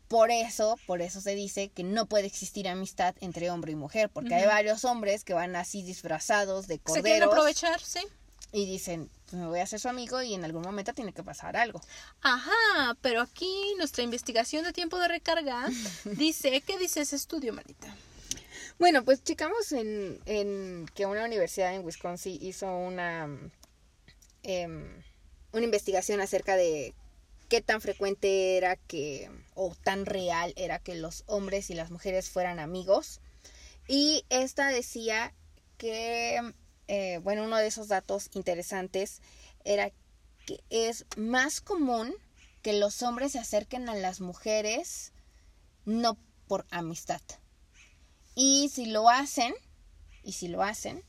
por 0.07 0.31
eso, 0.31 0.77
por 0.87 1.01
eso 1.01 1.21
se 1.21 1.35
dice 1.35 1.69
que 1.69 1.83
no 1.83 2.07
puede 2.07 2.25
existir 2.25 2.67
amistad 2.67 3.15
entre 3.21 3.51
hombre 3.51 3.71
y 3.71 3.75
mujer, 3.75 4.09
porque 4.09 4.35
hay 4.35 4.45
varios 4.45 4.83
hombres 4.83 5.23
que 5.23 5.33
van 5.33 5.55
así 5.55 5.83
disfrazados 5.83 6.67
de 6.67 6.79
corderos. 6.79 7.03
Se 7.03 7.11
quieren 7.11 7.29
aprovechar, 7.29 7.79
sí. 7.79 8.01
Y 8.51 8.65
dicen, 8.65 9.09
pues 9.29 9.39
me 9.39 9.47
voy 9.47 9.59
a 9.59 9.63
hacer 9.63 9.79
su 9.79 9.87
amigo 9.87 10.23
y 10.23 10.33
en 10.33 10.43
algún 10.43 10.63
momento 10.63 10.93
tiene 10.93 11.13
que 11.13 11.21
pasar 11.21 11.55
algo. 11.55 11.79
Ajá, 12.21 12.97
pero 13.01 13.21
aquí 13.21 13.75
nuestra 13.77 14.03
investigación 14.03 14.63
de 14.63 14.73
tiempo 14.73 14.97
de 14.97 15.07
recarga 15.07 15.67
dice, 16.05 16.61
¿qué 16.61 16.79
dice 16.79 17.01
ese 17.01 17.15
estudio, 17.15 17.53
Marita? 17.53 17.95
Bueno, 18.79 19.03
pues 19.03 19.21
checamos 19.21 19.73
en, 19.73 20.21
en 20.25 20.85
que 20.95 21.05
una 21.05 21.25
universidad 21.25 21.75
en 21.75 21.83
Wisconsin 21.83 22.37
hizo 22.41 22.73
una, 22.73 23.27
em, 24.43 25.03
una 25.51 25.65
investigación 25.65 26.21
acerca 26.21 26.55
de 26.55 26.93
qué 27.49 27.61
tan 27.61 27.81
frecuente 27.81 28.55
era 28.55 28.77
que, 28.77 29.29
o 29.53 29.75
tan 29.83 30.05
real 30.05 30.53
era 30.55 30.79
que 30.79 30.95
los 30.95 31.23
hombres 31.27 31.69
y 31.69 31.73
las 31.73 31.91
mujeres 31.91 32.29
fueran 32.29 32.57
amigos. 32.57 33.19
Y 33.89 34.23
esta 34.29 34.69
decía 34.69 35.33
que, 35.77 36.39
eh, 36.87 37.19
bueno, 37.21 37.43
uno 37.43 37.57
de 37.57 37.67
esos 37.67 37.89
datos 37.89 38.29
interesantes 38.33 39.21
era 39.65 39.91
que 40.45 40.63
es 40.69 41.05
más 41.17 41.59
común 41.59 42.15
que 42.61 42.71
los 42.71 43.01
hombres 43.01 43.33
se 43.33 43.39
acerquen 43.39 43.89
a 43.89 43.95
las 43.95 44.21
mujeres 44.21 45.11
no 45.83 46.17
por 46.47 46.65
amistad, 46.71 47.21
y 48.35 48.69
si 48.69 48.85
lo 48.85 49.09
hacen, 49.09 49.53
y 50.23 50.33
si 50.33 50.47
lo 50.47 50.61
hacen, 50.63 51.03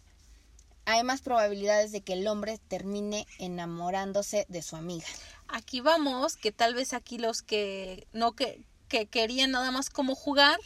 hay 0.85 1.05
más 1.05 1.21
probabilidades 1.21 1.93
de 1.93 2.01
que 2.01 2.15
el 2.15 2.27
hombre 2.27 2.59
termine 2.69 3.27
enamorándose 3.39 4.47
de 4.49 4.63
su 4.63 4.77
amiga. 4.77 5.07
Aquí 5.49 5.81
vamos, 5.81 6.37
que 6.37 6.53
tal 6.53 6.75
vez 6.75 6.93
aquí 6.95 7.19
los 7.19 7.43
que 7.43 8.07
no 8.13 8.33
que, 8.33 8.63
que 8.89 9.07
querían 9.07 9.53
nada 9.53 9.71
más 9.71 9.91
como 9.91 10.15
jugar, 10.15 10.59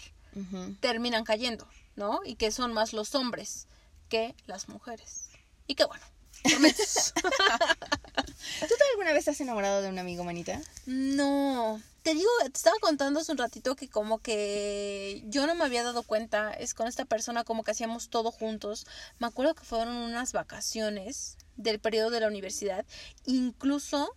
terminan 0.80 1.25
cayendo, 1.25 1.66
¿no? 1.94 2.20
Y 2.25 2.34
que 2.34 2.50
son 2.50 2.73
más 2.73 2.92
los 2.92 3.14
hombres 3.14 3.68
que 4.08 4.34
las 4.46 4.68
mujeres. 4.68 5.28
Y 5.66 5.75
que 5.76 5.84
bueno. 5.84 6.04
¿Tú 7.15 8.75
alguna 8.93 9.13
vez 9.13 9.27
has 9.29 9.41
enamorado 9.41 9.83
de 9.83 9.89
un 9.89 9.99
amigo, 9.99 10.25
manita? 10.25 10.61
No, 10.87 11.81
te 12.03 12.15
digo, 12.15 12.29
te 12.43 12.49
estaba 12.49 12.77
contando 12.81 13.21
hace 13.21 13.33
un 13.33 13.39
ratito 13.39 13.75
que 13.77 13.89
como 13.89 14.19
que 14.19 15.23
yo 15.27 15.47
no 15.47 15.55
me 15.55 15.65
había 15.65 15.83
dado 15.83 16.03
cuenta, 16.03 16.53
es 16.53 16.75
con 16.75 16.87
esta 16.87 17.07
persona 17.07 17.45
como 17.45 17.65
que 17.65 17.71
hacíamos 17.71 18.11
todo 18.11 18.31
juntos. 18.31 18.87
Me 19.19 19.27
acuerdo 19.27 19.55
que 19.55 19.65
fueron 19.65 19.97
unas 19.97 20.33
vacaciones 20.33 21.39
del 21.57 21.79
periodo 21.79 22.11
de 22.11 22.21
la 22.21 22.29
universidad, 22.29 22.85
incluso 23.25 24.15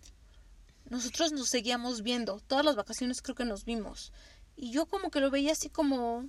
nosotros 0.90 1.32
nos 1.32 1.48
seguíamos 1.48 2.02
viendo, 2.02 2.40
todas 2.46 2.64
las 2.64 2.76
vacaciones 2.76 3.22
creo 3.22 3.34
que 3.36 3.44
nos 3.46 3.64
vimos. 3.64 4.12
Y 4.54 4.72
yo 4.72 4.86
como 4.86 5.10
que 5.10 5.20
lo 5.20 5.30
veía 5.30 5.52
así 5.52 5.70
como, 5.70 6.26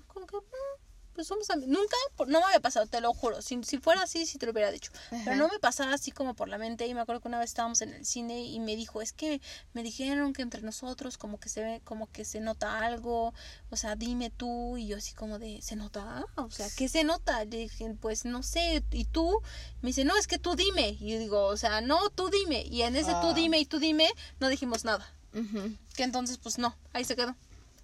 pues 1.20 1.28
somos 1.28 1.50
amigos. 1.50 1.70
Nunca, 1.78 1.98
no 2.32 2.40
me 2.40 2.46
había 2.46 2.62
pasado, 2.62 2.88
te 2.88 3.02
lo 3.02 3.14
juro. 3.14 3.42
Si, 3.42 3.62
si 3.66 3.78
fuera 3.78 4.04
así, 4.04 4.26
sí 4.26 4.38
te 4.38 4.46
lo 4.46 4.54
hubiera 4.54 4.72
dicho. 4.72 4.90
Pero 5.10 5.36
no 5.36 5.50
me 5.50 5.60
pasaba 5.60 5.94
así 5.94 6.12
como 6.12 6.34
por 6.34 6.48
la 6.48 6.58
mente. 6.58 6.88
Y 6.88 6.94
me 6.94 7.02
acuerdo 7.02 7.22
que 7.22 7.28
una 7.28 7.40
vez 7.40 7.50
estábamos 7.50 7.82
en 7.82 7.90
el 7.94 8.06
cine 8.06 8.40
y 8.46 8.62
me 8.62 8.78
dijo, 8.78 9.02
es 9.02 9.12
que 9.12 9.42
me 9.74 9.84
dijeron 9.84 10.32
que 10.32 10.42
entre 10.44 10.62
nosotros 10.62 11.18
como 11.18 11.38
que 11.42 11.50
se 11.50 11.62
ve, 11.62 11.82
como 11.84 12.10
que 12.10 12.24
se 12.24 12.40
nota 12.40 12.80
algo. 12.86 13.34
O 13.70 13.76
sea, 13.76 13.98
dime 13.98 14.30
tú. 14.30 14.78
Y 14.78 14.88
yo 14.88 14.96
así 14.96 15.14
como 15.14 15.40
de, 15.40 15.62
¿se 15.62 15.76
nota? 15.76 16.26
O 16.36 16.50
sea, 16.50 16.68
¿qué 16.78 16.88
se 16.88 17.04
nota? 17.04 17.44
Le 17.44 17.58
dije, 17.58 17.94
pues 18.00 18.24
no 18.24 18.42
sé. 18.42 18.82
¿Y 18.92 19.04
tú? 19.04 19.42
Me 19.82 19.88
dice, 19.90 20.06
no, 20.06 20.16
es 20.16 20.28
que 20.28 20.40
tú 20.40 20.56
dime. 20.56 20.96
Y 21.02 21.12
yo 21.12 21.20
digo, 21.20 21.46
o 21.48 21.58
sea, 21.58 21.82
no, 21.82 22.10
tú 22.12 22.30
dime. 22.30 22.62
Y 22.62 22.84
en 22.84 22.96
ese 22.96 23.12
tú 23.12 23.28
Ah. 23.30 23.34
dime 23.34 23.60
y 23.60 23.66
tú 23.66 23.80
dime, 23.80 24.10
no 24.40 24.48
dijimos 24.48 24.86
nada. 24.86 25.14
Ujú. 25.34 25.74
Que 25.96 26.04
entonces, 26.04 26.38
pues 26.38 26.58
no, 26.58 26.74
ahí 26.94 27.04
se 27.04 27.18
quedó. 27.18 27.36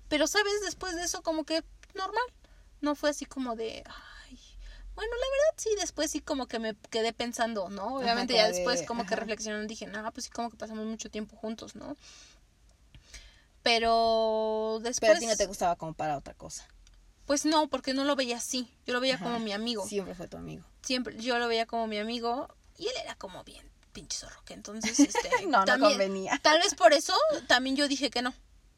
Pero, 0.07 0.25
¿sabes? 0.27 0.53
Después 0.63 0.95
de 0.95 1.03
eso, 1.03 1.21
como 1.21 1.43
que 1.43 1.63
normal. 1.95 2.23
No 2.81 2.95
fue 2.95 3.09
así 3.09 3.25
como 3.25 3.55
de, 3.55 3.83
ay. 3.85 4.39
Bueno, 4.95 5.11
la 5.11 5.25
verdad 5.25 5.53
sí, 5.57 5.69
después 5.79 6.11
sí 6.11 6.21
como 6.21 6.47
que 6.47 6.59
me 6.59 6.75
quedé 6.89 7.11
pensando, 7.13 7.69
¿no? 7.69 7.95
Obviamente 7.97 8.33
ya 8.33 8.47
después 8.47 8.81
de- 8.81 8.85
como 8.85 9.05
que 9.05 9.15
reflexionando 9.15 9.67
dije, 9.67 9.87
no, 9.87 10.11
pues 10.13 10.25
sí 10.25 10.31
como 10.31 10.49
que 10.49 10.57
pasamos 10.57 10.85
mucho 10.85 11.09
tiempo 11.09 11.35
juntos, 11.35 11.75
¿no? 11.75 11.97
Pero 13.63 14.79
después... 14.81 15.09
Pero 15.09 15.17
a 15.17 15.19
ti 15.19 15.25
no 15.27 15.35
te 15.35 15.47
gustaba 15.47 15.75
como 15.75 15.93
para 15.93 16.17
otra 16.17 16.33
cosa. 16.33 16.67
Pues 17.25 17.45
no, 17.45 17.67
porque 17.67 17.93
no 17.93 18.03
lo 18.03 18.15
veía 18.15 18.37
así. 18.37 18.69
Yo 18.85 18.93
lo 18.93 18.99
veía 18.99 19.15
Ajá. 19.15 19.25
como 19.25 19.39
mi 19.39 19.51
amigo. 19.51 19.85
Siempre 19.87 20.13
fue 20.13 20.27
tu 20.27 20.37
amigo. 20.37 20.63
Siempre, 20.83 21.17
yo 21.17 21.39
lo 21.39 21.47
veía 21.47 21.65
como 21.65 21.87
mi 21.87 21.97
amigo 21.97 22.47
y 22.77 22.87
él 22.87 22.93
era 23.03 23.15
como 23.15 23.43
bien 23.43 23.67
pinche 23.91 24.19
zorro. 24.19 24.39
Que 24.45 24.53
entonces, 24.53 24.99
este... 24.99 25.47
No, 25.47 25.65
no 25.65 25.79
convenía. 25.79 26.39
Tal 26.43 26.59
vez 26.59 26.75
por 26.75 26.93
eso 26.93 27.13
también 27.47 27.75
yo 27.75 27.87
dije 27.87 28.11
que 28.11 28.21
no. 28.21 28.33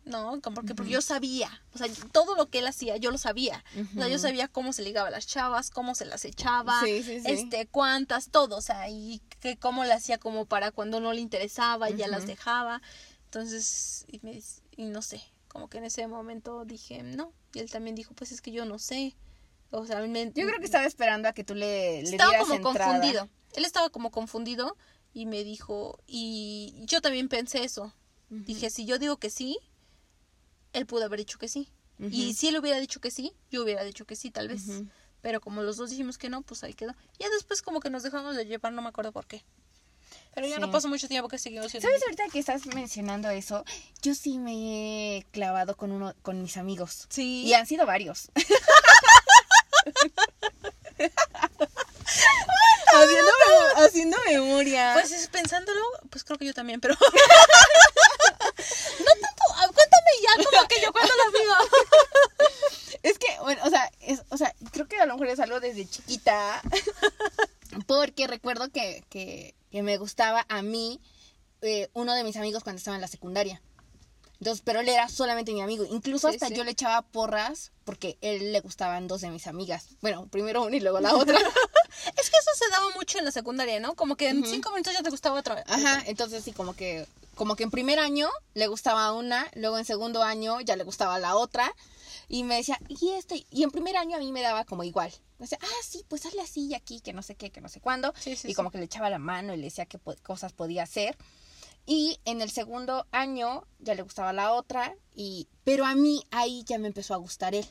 No, 0.07 0.39
como 0.41 0.55
porque, 0.55 0.73
porque 0.73 0.91
yo 0.91 1.01
sabía, 1.01 1.61
o 1.73 1.77
sea, 1.77 1.87
todo 2.13 2.35
lo 2.35 2.49
que 2.49 2.59
él 2.59 2.67
hacía, 2.67 2.95
yo 2.97 3.11
lo 3.11 3.17
sabía. 3.17 3.63
O 3.95 3.99
sea, 3.99 4.07
yo 4.07 4.17
sabía 4.19 4.47
cómo 4.47 4.71
se 4.73 4.81
ligaba 4.81 5.09
a 5.09 5.11
las 5.11 5.27
chavas, 5.27 5.69
cómo 5.69 5.95
se 5.95 6.05
las 6.05 6.23
echaba, 6.25 6.79
Sí, 6.83 7.03
sí, 7.03 7.19
sí. 7.19 7.25
este, 7.25 7.67
cuántas, 7.67 8.29
todo, 8.29 8.55
o 8.57 8.61
sea, 8.61 8.89
y 8.89 9.21
que 9.41 9.57
cómo 9.57 9.83
le 9.83 9.91
hacía 9.93 10.17
como 10.17 10.45
para 10.45 10.71
cuando 10.71 10.99
no 11.01 11.11
le 11.13 11.19
interesaba, 11.21 11.89
ya 11.89 12.07
las 12.07 12.25
dejaba. 12.25 12.81
Entonces, 13.25 14.05
y, 14.07 14.19
me, 14.23 14.41
y 14.77 14.85
no 14.85 15.01
sé, 15.01 15.21
como 15.49 15.69
que 15.69 15.77
en 15.79 15.83
ese 15.83 16.07
momento 16.07 16.63
dije, 16.65 17.03
no, 17.03 17.33
y 17.53 17.59
él 17.59 17.69
también 17.69 17.95
dijo, 17.95 18.13
pues 18.13 18.31
es 18.31 18.41
que 18.41 18.51
yo 18.51 18.65
no 18.65 18.79
sé. 18.79 19.15
O 19.71 19.85
sea, 19.85 19.99
me- 20.01 20.27
Yo 20.33 20.45
creo 20.47 20.59
que 20.59 20.65
estaba 20.65 20.85
esperando 20.85 21.27
a 21.27 21.33
que 21.33 21.43
tú 21.43 21.53
le, 21.53 22.01
le 22.03 22.09
estaba 22.11 22.29
dieras 22.29 22.45
como 22.47 22.55
entrada. 22.55 22.91
confundido. 22.93 23.29
Él 23.55 23.65
estaba 23.65 23.89
como 23.89 24.11
confundido 24.11 24.77
y 25.13 25.25
me 25.25 25.43
dijo, 25.43 25.99
y 26.07 26.73
yo 26.85 27.01
también 27.01 27.27
pensé 27.27 27.63
eso. 27.65 27.93
Dije, 28.29 28.69
si 28.69 28.85
yo 28.85 28.99
digo 28.99 29.17
que 29.17 29.29
sí, 29.29 29.57
él 30.73 30.85
pudo 30.85 31.05
haber 31.05 31.19
dicho 31.19 31.37
que 31.39 31.47
sí. 31.47 31.69
Y 31.99 32.35
si 32.35 32.49
él 32.49 32.57
hubiera 32.57 32.79
dicho 32.79 32.99
que 33.01 33.09
sí, 33.09 33.33
yo 33.49 33.63
hubiera 33.63 33.83
dicho 33.83 34.05
que 34.05 34.15
sí, 34.15 34.29
tal 34.29 34.47
vez. 34.47 34.63
Pero 35.21 35.41
como 35.41 35.63
los 35.63 35.77
dos 35.77 35.89
dijimos 35.89 36.17
que 36.17 36.29
no, 36.29 36.41
pues 36.43 36.63
ahí 36.63 36.73
quedó. 36.73 36.93
Ya 37.19 37.29
después 37.29 37.61
como 37.61 37.79
que 37.79 37.89
nos 37.89 38.03
dejamos 38.03 38.35
de 38.35 38.45
llevar, 38.45 38.71
no 38.73 38.81
me 38.81 38.89
acuerdo 38.89 39.11
por 39.11 39.25
qué. 39.25 39.43
Pero 40.35 40.47
ya 40.47 40.55
Sí. 40.55 40.61
no 40.61 40.71
pasó 40.71 40.87
mucho 40.87 41.07
tiempo 41.07 41.27
que 41.27 41.39
seguimos 41.39 41.71
siendo 41.71 41.87
¿Sabes 41.89 42.03
ahorita 42.03 42.25
que 42.31 42.37
estás 42.39 42.65
mencionando 42.67 43.29
eso? 43.29 43.65
Yo 44.03 44.13
sí 44.13 44.37
me 44.37 45.17
he 45.17 45.23
clavado 45.31 45.75
con 45.75 45.91
uno, 45.91 46.13
con 46.21 46.43
mis 46.43 46.57
amigos. 46.57 47.07
Sí. 47.09 47.43
Y 47.43 47.53
han 47.55 47.65
sido 47.65 47.87
varios. 47.87 48.29
haciendo, 52.93 53.31
haciendo 53.77 54.17
memoria. 54.25 54.91
Pues 54.93 55.11
es, 55.11 55.27
pensándolo, 55.27 55.81
pues 56.09 56.23
creo 56.23 56.37
que 56.37 56.45
yo 56.45 56.53
también, 56.53 56.79
pero... 56.79 56.93
no 56.99 57.09
tanto, 59.05 59.43
ah, 59.55 59.67
cuéntame 59.73 60.11
ya 60.23 60.26
como 60.37 60.67
que 60.67 60.81
yo 60.81 60.91
cuando 60.91 61.13
digo. 61.37 61.53
Es 63.03 63.19
que, 63.19 63.27
bueno, 63.41 63.61
o 63.63 63.69
sea, 63.69 63.89
es, 64.01 64.23
o 64.29 64.37
sea, 64.37 64.53
creo 64.71 64.87
que 64.87 64.97
a 64.99 65.05
lo 65.05 65.13
mejor 65.13 65.27
es 65.27 65.39
algo 65.39 65.59
desde 65.59 65.87
chiquita. 65.87 66.61
Porque 67.85 68.27
recuerdo 68.27 68.69
que, 68.69 69.03
que, 69.09 69.53
que 69.71 69.83
me 69.83 69.97
gustaba 69.97 70.45
a 70.49 70.61
mí 70.61 70.99
eh, 71.61 71.89
uno 71.93 72.13
de 72.15 72.23
mis 72.23 72.35
amigos 72.37 72.63
cuando 72.63 72.79
estaba 72.79 72.95
en 72.95 73.01
la 73.01 73.07
secundaria. 73.07 73.61
Entonces, 74.39 74.61
pero 74.65 74.81
él 74.81 74.89
era 74.89 75.09
solamente 75.09 75.51
mi 75.53 75.61
amigo. 75.61 75.85
Incluso 75.89 76.27
Sí, 76.29 76.35
hasta 76.35 76.47
sí. 76.47 76.55
yo 76.55 76.63
le 76.63 76.71
echaba 76.71 77.01
porras 77.01 77.71
porque 77.85 78.17
él 78.21 78.51
le 78.51 78.59
gustaban 78.61 79.07
dos 79.07 79.21
de 79.21 79.29
mis 79.29 79.47
amigas. 79.47 79.87
Bueno, 80.01 80.27
primero 80.27 80.63
una 80.63 80.75
y 80.75 80.79
luego 80.79 80.99
la 80.99 81.15
otra. 81.15 81.37
Es 82.17 82.29
que 82.29 82.37
eso 82.37 82.51
se 82.55 82.69
daba 82.69 82.89
mucho 82.95 83.17
en 83.17 83.25
la 83.25 83.31
secundaria, 83.31 83.79
¿no? 83.79 83.95
Como 83.95 84.15
que 84.15 84.29
en 84.29 84.45
cinco 84.45 84.69
minutos 84.71 84.93
ya 84.93 85.01
te 85.01 85.09
gustaba 85.09 85.39
otra 85.39 85.55
vez. 85.55 85.63
Ajá, 85.67 86.03
entonces 86.05 86.43
sí, 86.43 86.51
como 86.51 86.75
que, 86.75 87.07
como 87.37 87.55
que 87.55 87.63
en 87.63 87.71
primer 87.71 87.99
año 87.99 88.29
le 88.53 88.67
gustaba 88.67 89.13
una, 89.13 89.49
luego 89.55 89.77
en 89.77 89.85
segundo 89.85 90.23
año 90.23 90.59
ya 90.61 90.75
le 90.75 90.83
gustaba 90.83 91.19
la 91.19 91.35
otra. 91.35 91.73
Y 92.27 92.43
me 92.43 92.55
decía, 92.55 92.77
y 92.89 93.11
este, 93.11 93.45
y 93.49 93.63
en 93.63 93.71
primer 93.71 93.95
año 93.95 94.17
a 94.17 94.19
mí 94.19 94.33
me 94.33 94.41
daba 94.41 94.65
como 94.65 94.83
igual. 94.83 95.13
Me 95.37 95.43
decía, 95.43 95.59
ah, 95.61 95.83
sí, 95.87 96.03
pues 96.09 96.25
hazle 96.25 96.41
así 96.41 96.67
y 96.67 96.73
aquí, 96.73 96.99
que 96.99 97.13
no 97.13 97.21
sé 97.21 97.35
qué, 97.35 97.51
que 97.51 97.61
no 97.61 97.69
sé 97.69 97.79
cuándo. 97.79 98.13
Sí, 98.17 98.35
sí, 98.35 98.47
y 98.47 98.51
sí. 98.51 98.53
como 98.55 98.71
que 98.71 98.79
le 98.79 98.85
echaba 98.85 99.09
la 99.09 99.19
mano 99.19 99.53
y 99.53 99.57
le 99.57 99.65
decía 99.65 99.85
qué 99.85 99.99
cosas 100.23 100.51
podía 100.51 100.83
hacer. 100.83 101.15
Y 101.85 102.19
en 102.25 102.41
el 102.41 102.51
segundo 102.51 103.07
año 103.11 103.65
ya 103.79 103.95
le 103.95 104.01
gustaba 104.01 104.33
la 104.33 104.51
otra, 104.51 104.97
y, 105.15 105.47
pero 105.63 105.85
a 105.85 105.95
mí 105.95 106.25
ahí 106.31 106.63
ya 106.65 106.77
me 106.79 106.87
empezó 106.87 107.13
a 107.13 107.17
gustar 107.17 107.55
él. 107.55 107.65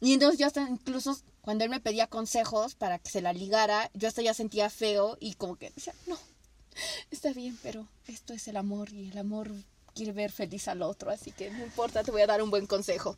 Y 0.00 0.14
entonces 0.14 0.38
yo 0.38 0.46
hasta 0.46 0.62
incluso 0.68 1.16
cuando 1.42 1.64
él 1.64 1.70
me 1.70 1.80
pedía 1.80 2.06
consejos 2.06 2.74
para 2.74 2.98
que 2.98 3.10
se 3.10 3.20
la 3.20 3.34
ligara, 3.34 3.90
yo 3.92 4.08
hasta 4.08 4.22
ya 4.22 4.32
sentía 4.32 4.70
feo 4.70 5.18
y 5.20 5.34
como 5.34 5.56
que 5.56 5.70
decía, 5.70 5.92
no, 6.06 6.18
está 7.10 7.32
bien, 7.32 7.58
pero 7.62 7.86
esto 8.06 8.32
es 8.32 8.48
el 8.48 8.56
amor 8.56 8.92
y 8.92 9.10
el 9.10 9.18
amor 9.18 9.50
quiere 9.94 10.12
ver 10.12 10.32
feliz 10.32 10.68
al 10.68 10.82
otro, 10.82 11.10
así 11.10 11.30
que 11.30 11.50
no 11.50 11.64
importa, 11.64 12.02
te 12.02 12.10
voy 12.10 12.22
a 12.22 12.26
dar 12.26 12.42
un 12.42 12.50
buen 12.50 12.66
consejo. 12.66 13.16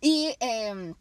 Y 0.00 0.34
eh, 0.40 0.94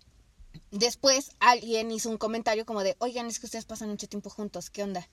después 0.71 1.31
alguien 1.39 1.91
hizo 1.91 2.09
un 2.09 2.17
comentario 2.17 2.65
como 2.65 2.83
de, 2.83 2.95
oigan, 2.99 3.27
es 3.27 3.39
que 3.39 3.47
ustedes 3.47 3.65
pasan 3.65 3.89
mucho 3.89 4.07
tiempo 4.07 4.29
juntos, 4.29 4.69
¿qué 4.69 4.83
onda? 4.83 5.07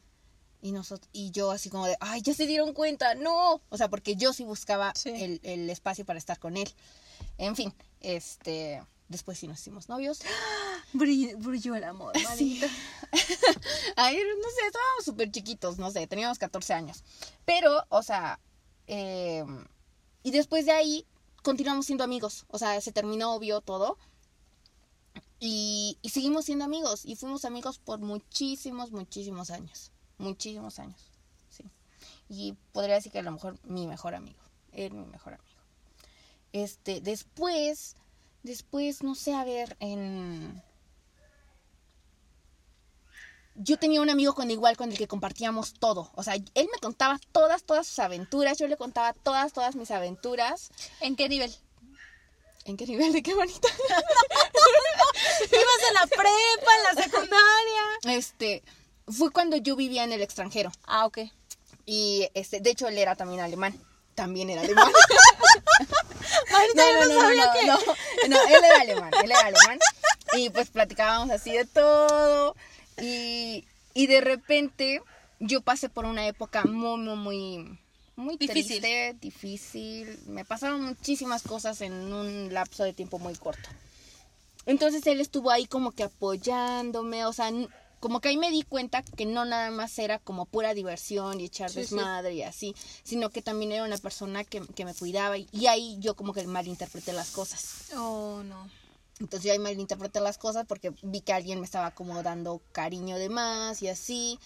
Y, 0.61 0.73
nosotros, 0.73 1.09
y 1.13 1.31
yo 1.31 1.51
así 1.53 1.71
como 1.71 1.87
de, 1.87 1.97
ay, 2.01 2.21
ya 2.21 2.35
se 2.35 2.47
dieron 2.47 2.73
cuenta, 2.73 3.15
no. 3.15 3.63
O 3.69 3.77
sea, 3.77 3.89
porque 3.89 4.17
yo 4.17 4.33
sí 4.33 4.43
buscaba 4.43 4.93
Sí. 4.97 5.11
El, 5.11 5.41
el 5.45 5.71
espacio 5.71 6.05
para 6.05 6.19
estar 6.19 6.39
con 6.39 6.57
él. 6.57 6.69
En 7.37 7.55
fin, 7.55 7.73
este, 8.01 8.83
después 9.09 9.39
sí 9.39 9.49
nos 9.49 9.61
hicimos 9.61 9.89
novios. 9.89 10.21
Brill- 10.93 11.37
brilló 11.39 11.75
el 11.75 11.85
amor, 11.85 12.13
Sí. 12.37 12.61
Ay, 13.97 14.17
no 14.17 14.51
sé, 14.51 14.67
estábamos 14.67 15.05
súper 15.05 15.31
chiquitos, 15.31 15.79
no 15.79 15.91
sé, 15.91 16.07
teníamos 16.07 16.39
14 16.39 16.73
años. 16.75 17.03
Pero, 17.45 17.85
o 17.89 18.03
sea, 18.03 18.39
eh, 18.87 19.45
y 20.23 20.31
después 20.31 20.67
de 20.67 20.73
ahí 20.73 21.07
continuamos 21.43 21.87
siendo 21.87 22.05
amigos. 22.05 22.45
O 22.49 22.59
sea, 22.59 22.81
se 22.81 22.93
terminó, 22.93 23.35
obvio, 23.35 23.61
todo. 23.61 23.99
Y, 25.41 25.99
y 26.03 26.09
seguimos 26.11 26.45
siendo 26.47 26.65
amigos. 26.65 27.05
Y 27.05 27.17
fuimos 27.17 27.45
amigos 27.45 27.79
por 27.79 28.01
muchísimos, 28.01 28.91
muchísimos 28.93 29.51
años. 29.51 29.93
Muchísimos 30.19 30.79
años. 30.79 31.01
Sí. 31.49 31.65
Y 32.29 32.55
podría 32.73 32.97
decir 32.97 33.13
que 33.13 33.21
a 33.21 33.23
lo 33.23 33.33
mejor 33.33 33.59
mi 33.65 33.87
mejor 33.87 34.15
amigo. 34.15 34.41
Él 34.73 34.93
mi 34.95 35.07
mejor 35.07 35.35
amigo. 35.35 35.49
Este, 36.53 37.01
después, 37.01 37.95
después, 38.43 39.03
no 39.03 39.15
sé, 39.15 39.35
a 39.35 39.45
ver, 39.45 39.77
en 39.81 40.63
yo 43.59 43.77
tenía 43.77 44.01
un 44.01 44.09
amigo 44.09 44.35
con 44.35 44.51
igual 44.51 44.77
con 44.77 44.91
el 44.93 44.99
que 44.99 45.09
compartíamos 45.09 45.75
todo. 45.75 46.11
O 46.15 46.23
sea, 46.23 46.35
él 46.35 46.69
me 46.73 46.79
contaba 46.81 47.19
todas, 47.33 47.65
todas 47.65 47.87
sus 47.87 47.99
aventuras. 47.99 48.57
Yo 48.59 48.69
le 48.69 48.77
contaba 48.77 49.13
todas, 49.13 49.53
todas 49.53 49.75
mis 49.75 49.91
aventuras. 49.91 50.71
¿En 51.01 51.17
qué 51.17 51.29
nivel? 51.29 51.53
¿En 52.65 52.77
qué 52.77 52.87
nivel? 52.87 53.13
¿De 53.13 53.23
qué 53.23 53.35
bonito? 53.35 53.69
¿Ibas 55.41 55.89
en 55.89 55.95
la 55.95 56.07
prepa, 56.07 56.77
en 56.77 56.85
la 56.85 57.03
secundaria? 57.03 57.83
Este, 58.05 58.63
fue 59.09 59.33
cuando 59.33 59.57
yo 59.57 59.75
vivía 59.75 60.05
en 60.05 60.13
el 60.13 60.23
extranjero. 60.23 60.71
Ah, 60.87 61.07
ok. 61.07 61.19
Y 61.85 62.29
este, 62.35 62.61
de 62.61 62.71
hecho, 62.71 62.87
él 62.87 62.99
era 62.99 63.17
también 63.17 63.41
alemán. 63.41 63.75
También 64.15 64.51
era 64.51 64.61
alemán. 64.61 64.93
Yo 66.75 67.15
no, 67.15 67.21
sabía 67.21 67.53
que... 67.53 67.67
no, 67.67 67.79
no, 68.29 68.49
él 68.49 68.65
era 68.65 68.81
alemán, 68.81 69.11
él 69.23 69.31
era 69.31 69.41
alemán. 69.41 69.79
Y 70.37 70.51
pues 70.51 70.71
platicábamos 70.71 71.31
así 71.31 71.53
de 71.53 71.65
todo. 71.65 72.55
Y, 73.01 73.65
y 73.95 74.07
de 74.07 74.21
repente 74.21 75.03
yo 75.41 75.61
pasé 75.61 75.89
por 75.89 76.05
una 76.05 76.27
época 76.27 76.65
muy, 76.65 76.99
muy, 76.99 77.17
muy, 77.17 77.79
muy 78.17 78.37
Difícil. 78.37 78.81
triste, 78.81 79.17
difícil. 79.21 80.19
Me 80.27 80.45
pasaron 80.45 80.83
muchísimas 80.83 81.43
cosas 81.43 81.81
en 81.81 81.93
un 81.93 82.53
lapso 82.53 82.85
de 82.85 82.93
tiempo 82.93 83.19
muy 83.19 83.35
corto. 83.37 83.69
Entonces 84.67 85.07
él 85.07 85.21
estuvo 85.21 85.51
ahí 85.51 85.67
como 85.67 85.93
que 85.93 86.03
apoyándome, 86.03 87.25
o 87.25 87.33
sea, 87.33 87.51
como 88.01 88.21
que 88.21 88.29
ahí 88.29 88.37
me 88.37 88.51
di 88.51 88.63
cuenta 88.63 89.03
que 89.03 89.27
no 89.27 89.45
nada 89.45 89.71
más 89.71 89.99
era 89.99 90.19
como 90.19 90.47
pura 90.47 90.75
diversión 90.75 91.41
y 91.41 91.45
echar 91.45 91.69
Sí, 91.71 91.75
sí. 91.75 91.81
desmadre 91.81 92.35
y 92.35 92.43
así, 92.43 92.75
sino 93.03 93.31
que 93.31 93.43
también 93.43 93.73
era 93.73 93.85
una 93.85 93.99
persona 93.99 94.45
que, 94.45 94.61
que 94.61 94.85
me 94.85 94.95
cuidaba 94.95 95.37
y, 95.39 95.49
y 95.53 95.67
ahí 95.67 95.97
yo 96.01 96.15
como 96.17 96.33
que 96.33 96.47
malinterpreté 96.47 97.13
las 97.13 97.31
cosas. 97.31 97.93
Oh, 97.97 98.43
no. 98.45 98.69
Entonces 99.21 99.45
yo 99.47 99.53
ahí 99.53 99.59
malinterpreté 99.59 100.21
las 100.21 100.39
cosas 100.39 100.65
porque 100.67 100.93
vi 101.03 101.21
que 101.23 101.33
alguien 101.33 101.59
me 101.59 101.65
estaba 101.67 101.91
como 101.93 102.23
dando 102.23 102.63
cariño 102.73 103.17
de 103.17 103.29
más 103.29 103.83
y 103.83 103.89
así. 103.89 104.39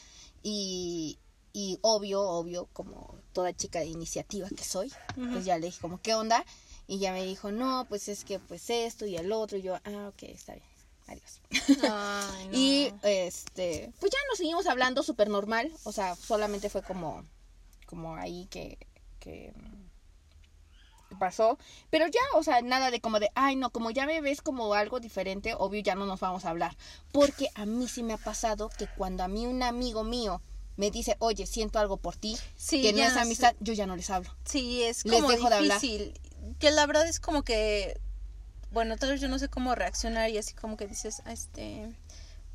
Y, 0.42 1.18
y 1.52 1.78
obvio, 1.82 2.22
obvio, 2.22 2.68
como 2.72 3.18
toda 3.34 3.54
chica 3.54 3.80
de 3.80 3.86
iniciativa 3.86 4.48
que 4.48 4.64
soy, 4.64 4.90
pues 5.32 5.44
ya 5.44 5.58
le 5.58 5.66
dije 5.66 5.78
como, 5.80 6.00
¿qué 6.00 6.14
onda? 6.14 6.44
Y 6.88 6.98
ya 6.98 7.12
me 7.12 7.22
dijo, 7.24 7.52
no, 7.52 7.84
pues 7.88 8.08
es 8.08 8.24
que 8.24 8.38
pues 8.38 8.70
esto 8.70 9.04
y 9.06 9.16
el 9.16 9.30
otro. 9.32 9.58
Y 9.58 9.62
yo, 9.62 9.74
ah, 9.84 10.08
ok, 10.08 10.22
está 10.22 10.54
bien. 10.54 10.66
Adiós. 11.06 11.40
Ay, 11.50 12.48
no. 12.50 12.58
Y 12.58 12.92
este, 13.02 13.92
pues 14.00 14.12
ya 14.12 14.18
nos 14.28 14.38
seguimos 14.38 14.66
hablando 14.66 15.02
súper 15.02 15.28
normal. 15.28 15.72
O 15.84 15.92
sea, 15.92 16.14
solamente 16.16 16.68
fue 16.70 16.82
como, 16.82 17.24
como 17.86 18.14
ahí 18.16 18.46
que, 18.50 18.78
que 19.18 19.52
mm, 19.54 21.18
pasó. 21.18 21.58
Pero 21.90 22.06
ya, 22.06 22.20
o 22.34 22.42
sea, 22.42 22.62
nada 22.62 22.90
de 22.90 23.00
como 23.00 23.20
de, 23.20 23.30
ay 23.34 23.56
no, 23.56 23.70
como 23.70 23.90
ya 23.90 24.06
me 24.06 24.20
ves 24.20 24.40
como 24.42 24.74
algo 24.74 25.00
diferente, 25.00 25.54
obvio 25.54 25.82
ya 25.82 25.94
no 25.94 26.06
nos 26.06 26.20
vamos 26.20 26.44
a 26.44 26.50
hablar. 26.50 26.76
Porque 27.12 27.48
a 27.54 27.66
mí 27.66 27.88
sí 27.88 28.02
me 28.02 28.14
ha 28.14 28.18
pasado 28.18 28.70
que 28.70 28.86
cuando 28.96 29.22
a 29.24 29.28
mí 29.28 29.46
un 29.46 29.62
amigo 29.62 30.04
mío 30.04 30.40
me 30.76 30.90
dice, 30.90 31.16
oye, 31.18 31.46
siento 31.46 31.78
algo 31.78 31.98
por 31.98 32.16
ti, 32.16 32.36
Sí, 32.56 32.80
que 32.80 32.92
no 32.94 33.02
es 33.02 33.16
amistad, 33.16 33.54
yo 33.60 33.74
ya 33.74 33.86
no 33.86 33.94
les 33.94 34.08
hablo. 34.08 34.34
Sí, 34.44 34.82
es 34.82 35.04
Les 35.04 35.14
como 35.16 35.30
dejo 35.30 35.50
de 35.50 35.56
hablar. 35.56 35.80
difícil. 35.80 36.18
Que 36.58 36.70
la 36.70 36.86
verdad 36.86 37.06
es 37.06 37.20
como 37.20 37.42
que, 37.42 38.00
bueno, 38.72 38.96
tal 38.96 39.10
vez 39.10 39.20
yo 39.20 39.28
no 39.28 39.38
sé 39.38 39.48
cómo 39.48 39.74
reaccionar 39.74 40.30
y 40.30 40.38
así 40.38 40.54
como 40.54 40.76
que 40.76 40.86
dices, 40.86 41.22
"Ah, 41.24 41.32
este... 41.32 41.94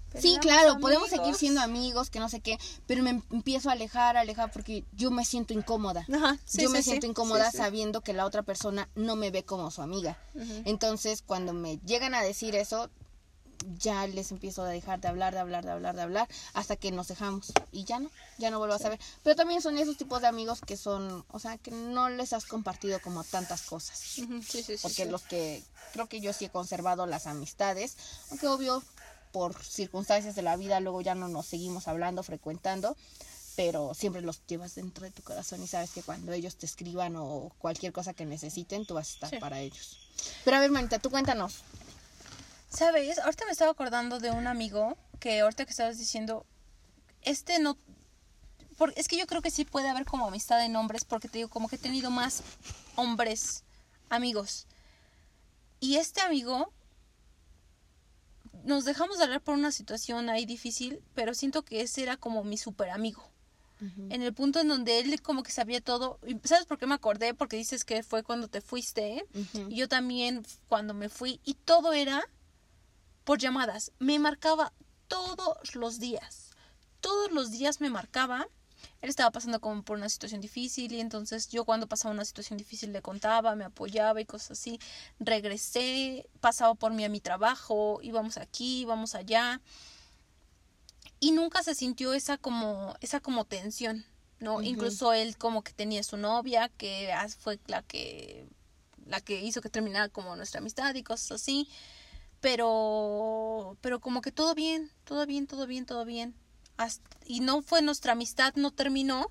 pero 0.09 0.21
Sí, 0.21 0.37
claro, 0.41 0.77
podemos 0.79 1.09
seguir 1.09 1.21
amigos". 1.25 1.39
siendo 1.39 1.61
amigos, 1.61 2.09
que 2.09 2.19
no 2.19 2.29
sé 2.29 2.39
qué, 2.39 2.57
pero 2.87 3.03
me 3.03 3.21
empiezo 3.31 3.69
a 3.69 3.73
alejar, 3.73 4.17
a 4.17 4.21
alejar 4.21 4.51
porque 4.51 4.83
yo 4.93 5.11
me 5.11 5.25
siento 5.25 5.53
incómoda. 5.53 6.05
Ajá, 6.13 6.37
sí, 6.45 6.61
yo 6.61 6.67
sí, 6.69 6.73
me 6.73 6.79
sí. 6.81 6.89
siento 6.89 7.05
incómoda 7.07 7.45
Sí, 7.45 7.51
sí. 7.51 7.57
sabiendo 7.57 8.01
que 8.01 8.13
la 8.13 8.25
otra 8.25 8.41
persona 8.43 8.89
no 8.95 9.15
me 9.15 9.31
ve 9.31 9.43
como 9.43 9.69
su 9.71 9.81
amiga. 9.81 10.17
Entonces, 10.65 11.21
cuando 11.21 11.53
me 11.53 11.77
llegan 11.85 12.15
a 12.15 12.21
decir 12.23 12.55
eso, 12.55 12.89
ya 13.79 14.07
les 14.07 14.31
empiezo 14.31 14.63
a 14.63 14.69
dejar 14.69 14.99
de 14.99 15.07
hablar, 15.07 15.33
de 15.33 15.39
hablar, 15.39 15.65
de 15.65 15.71
hablar, 15.71 15.95
de 15.95 16.01
hablar, 16.01 16.27
hasta 16.53 16.75
que 16.75 16.91
nos 16.91 17.07
dejamos. 17.07 17.51
Y 17.71 17.83
ya 17.83 17.99
no, 17.99 18.09
ya 18.37 18.51
no 18.51 18.59
vuelvo 18.59 18.75
a 18.75 18.79
saber. 18.79 18.99
Pero 19.23 19.35
también 19.35 19.61
son 19.61 19.77
esos 19.77 19.97
tipos 19.97 20.21
de 20.21 20.27
amigos 20.27 20.61
que 20.61 20.77
son, 20.77 21.25
o 21.29 21.39
sea, 21.39 21.57
que 21.57 21.71
no 21.71 22.09
les 22.09 22.33
has 22.33 22.45
compartido 22.45 23.01
como 23.01 23.23
tantas 23.23 23.63
cosas. 23.63 23.97
Sí, 23.97 24.27
sí, 24.47 24.63
sí, 24.63 24.75
Porque 24.81 25.05
los 25.05 25.23
que, 25.23 25.63
creo 25.93 26.07
que 26.07 26.21
yo 26.21 26.33
sí 26.33 26.45
he 26.45 26.49
conservado 26.49 27.05
las 27.05 27.27
amistades, 27.27 27.97
aunque 28.29 28.47
obvio, 28.47 28.83
por 29.31 29.61
circunstancias 29.63 30.35
de 30.35 30.41
la 30.41 30.55
vida, 30.55 30.79
luego 30.79 31.01
ya 31.01 31.15
no 31.15 31.27
nos 31.27 31.45
seguimos 31.45 31.87
hablando, 31.87 32.23
frecuentando. 32.23 32.95
Pero 33.55 33.95
siempre 33.95 34.21
los 34.21 34.45
llevas 34.45 34.75
dentro 34.75 35.03
de 35.03 35.11
tu 35.11 35.23
corazón 35.23 35.63
y 35.63 35.67
sabes 35.67 35.89
que 35.89 36.03
cuando 36.03 36.31
ellos 36.31 36.57
te 36.57 36.67
escriban 36.67 37.15
o 37.15 37.51
cualquier 37.57 37.91
cosa 37.91 38.13
que 38.13 38.23
necesiten, 38.23 38.85
tú 38.85 38.93
vas 38.93 39.09
a 39.09 39.13
estar 39.13 39.39
para 39.39 39.59
ellos. 39.59 39.97
Pero 40.45 40.57
a 40.57 40.59
ver, 40.59 40.69
manita, 40.69 40.99
tú 40.99 41.09
cuéntanos. 41.09 41.63
¿Sabes? 42.69 43.19
Ahorita 43.19 43.45
me 43.45 43.51
estaba 43.51 43.71
acordando 43.71 44.19
de 44.19 44.31
un 44.31 44.47
amigo 44.47 44.97
que 45.19 45.39
ahorita 45.39 45.65
que 45.65 45.71
estabas 45.71 45.97
diciendo, 45.97 46.45
este 47.21 47.59
no... 47.59 47.77
Porque 48.77 48.99
es 48.99 49.07
que 49.07 49.17
yo 49.17 49.25
creo 49.25 49.41
que 49.41 49.49
sí 49.49 49.65
puede 49.65 49.89
haber 49.89 50.05
como 50.05 50.27
amistad 50.27 50.63
en 50.63 50.75
hombres, 50.75 51.03
porque 51.03 51.27
te 51.27 51.39
digo, 51.39 51.49
como 51.49 51.67
que 51.67 51.77
he 51.77 51.79
tenido 51.79 52.11
más 52.11 52.43
hombres 52.95 53.63
amigos. 54.09 54.67
Y 55.79 55.95
este 55.95 56.21
amigo, 56.21 56.71
nos 58.63 58.85
dejamos 58.85 59.17
de 59.17 59.23
hablar 59.23 59.41
por 59.41 59.55
una 59.55 59.71
situación 59.71 60.29
ahí 60.29 60.45
difícil, 60.45 61.01
pero 61.15 61.33
siento 61.33 61.63
que 61.63 61.81
ese 61.81 62.03
era 62.03 62.17
como 62.17 62.43
mi 62.43 62.57
super 62.57 62.89
amigo. 62.89 63.23
En 64.09 64.23
el 64.23 64.33
punto 64.33 64.59
en 64.59 64.69
donde 64.69 64.99
él 64.99 65.21
como 65.21 65.43
que 65.43 65.51
sabía 65.51 65.81
todo. 65.81 66.19
¿Y 66.25 66.35
¿Sabes 66.47 66.65
por 66.65 66.79
qué 66.79 66.87
me 66.87 66.95
acordé? 66.95 67.35
Porque 67.35 67.57
dices 67.57 67.85
que 67.85 68.01
fue 68.01 68.23
cuando 68.23 68.47
te 68.47 68.59
fuiste. 68.59 69.23
Y 69.69 69.75
yo 69.75 69.87
también 69.87 70.43
cuando 70.67 70.95
me 70.95 71.09
fui. 71.09 71.39
Y 71.43 71.53
todo 71.53 71.93
era 71.93 72.27
por 73.27 73.39
llamadas. 73.39 73.91
Me 73.99 74.19
marcaba 74.19 74.71
todos 75.09 75.75
los 75.75 75.99
días. 75.99 76.51
Todos 77.01 77.29
los 77.33 77.51
días 77.51 77.81
me 77.81 77.89
marcaba. 77.89 78.47
Él 79.01 79.09
estaba 79.09 79.31
pasando 79.31 79.59
como 79.59 79.83
por 79.83 79.97
una 79.97 80.07
situación 80.07 80.39
difícil 80.39 80.93
y 80.93 81.01
entonces 81.01 81.49
yo 81.49 81.65
cuando 81.65 81.87
pasaba 81.87 82.13
una 82.13 82.23
situación 82.23 82.57
difícil 82.57 82.93
le 82.93 83.01
contaba, 83.01 83.53
me 83.55 83.65
apoyaba 83.65 84.21
y 84.21 84.25
cosas 84.25 84.51
así. 84.51 84.79
Regresé, 85.19 86.25
pasaba 86.39 86.73
por 86.75 86.93
mí 86.93 87.03
a 87.03 87.09
mi 87.09 87.19
trabajo, 87.19 87.99
íbamos 88.01 88.37
aquí, 88.37 88.83
íbamos 88.83 89.13
allá. 89.13 89.59
Y 91.19 91.31
nunca 91.31 91.63
se 91.63 91.75
sintió 91.75 92.13
esa 92.13 92.37
como 92.37 92.95
esa 93.01 93.19
como 93.19 93.43
tensión, 93.43 94.05
¿no? 94.39 94.61
Incluso 94.61 95.11
él 95.11 95.37
como 95.37 95.63
que 95.63 95.73
tenía 95.73 96.01
su 96.01 96.15
novia 96.15 96.69
que 96.69 97.13
fue 97.39 97.59
la 97.67 97.81
que 97.81 98.47
la 99.05 99.19
que 99.19 99.41
hizo 99.41 99.59
que 99.59 99.69
terminara 99.69 100.07
como 100.07 100.33
nuestra 100.37 100.59
amistad 100.59 100.95
y 100.95 101.03
cosas 101.03 101.41
así. 101.41 101.67
Pero 102.47 103.75
pero 103.81 103.99
como 103.99 104.21
que 104.21 104.31
todo 104.31 104.55
bien, 104.55 104.89
todo 105.03 105.25
bien, 105.25 105.47
todo 105.47 105.67
bien, 105.67 105.85
todo 105.85 106.05
bien. 106.05 106.33
Hasta- 106.77 107.17
y 107.25 107.41
no 107.41 107.61
fue 107.61 107.81
nuestra 107.81 108.13
amistad, 108.13 108.53
no 108.55 108.71
terminó 108.71 109.29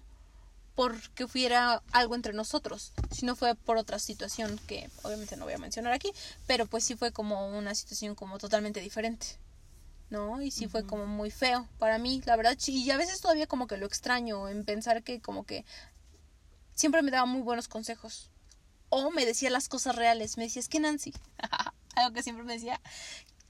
porque 0.75 1.25
hubiera 1.25 1.83
algo 1.93 2.15
entre 2.15 2.35
nosotros, 2.35 2.93
sino 3.11 3.35
fue 3.35 3.55
por 3.55 3.79
otra 3.79 3.99
situación 3.99 4.61
que 4.67 4.91
obviamente 5.03 5.39
no 5.39 5.47
voy 5.47 5.55
a 5.55 5.59
mencionar 5.59 5.95
aquí, 5.95 6.13
pero 6.47 6.67
pues 6.67 6.85
sí 6.85 6.95
fue 6.95 7.11
como 7.11 7.49
una 7.57 7.75
situación 7.75 8.15
como 8.15 8.37
totalmente 8.37 8.81
diferente. 8.81 9.27
¿no? 10.11 10.43
Y 10.43 10.51
sí 10.51 10.69
fue 10.69 10.85
como 10.85 11.07
muy 11.07 11.31
feo 11.31 11.67
para 11.79 11.97
mí, 11.97 12.21
la 12.27 12.37
verdad. 12.37 12.59
Y 12.67 12.91
a 12.91 12.99
veces 12.99 13.23
todavía 13.23 13.47
como 13.47 13.67
que 13.67 13.79
lo 13.79 13.87
extraño 13.87 14.47
en 14.51 14.67
pensar 14.67 15.03
que 15.03 15.23
como 15.23 15.45
que 15.47 15.65
siempre 16.75 17.01
me 17.01 17.11
daba 17.11 17.25
muy 17.25 17.41
buenos 17.41 17.67
consejos. 17.67 18.29
O 18.91 19.11
me 19.11 19.25
decía 19.25 19.49
las 19.49 19.69
cosas 19.69 19.97
reales. 19.97 20.37
Me 20.37 20.45
decía, 20.45 20.61
es 20.61 20.69
que 20.69 20.81
Nancy, 20.81 21.15
algo 21.97 22.15
que 22.15 22.23
siempre 22.23 22.45
me 22.45 22.55
decía, 22.55 22.81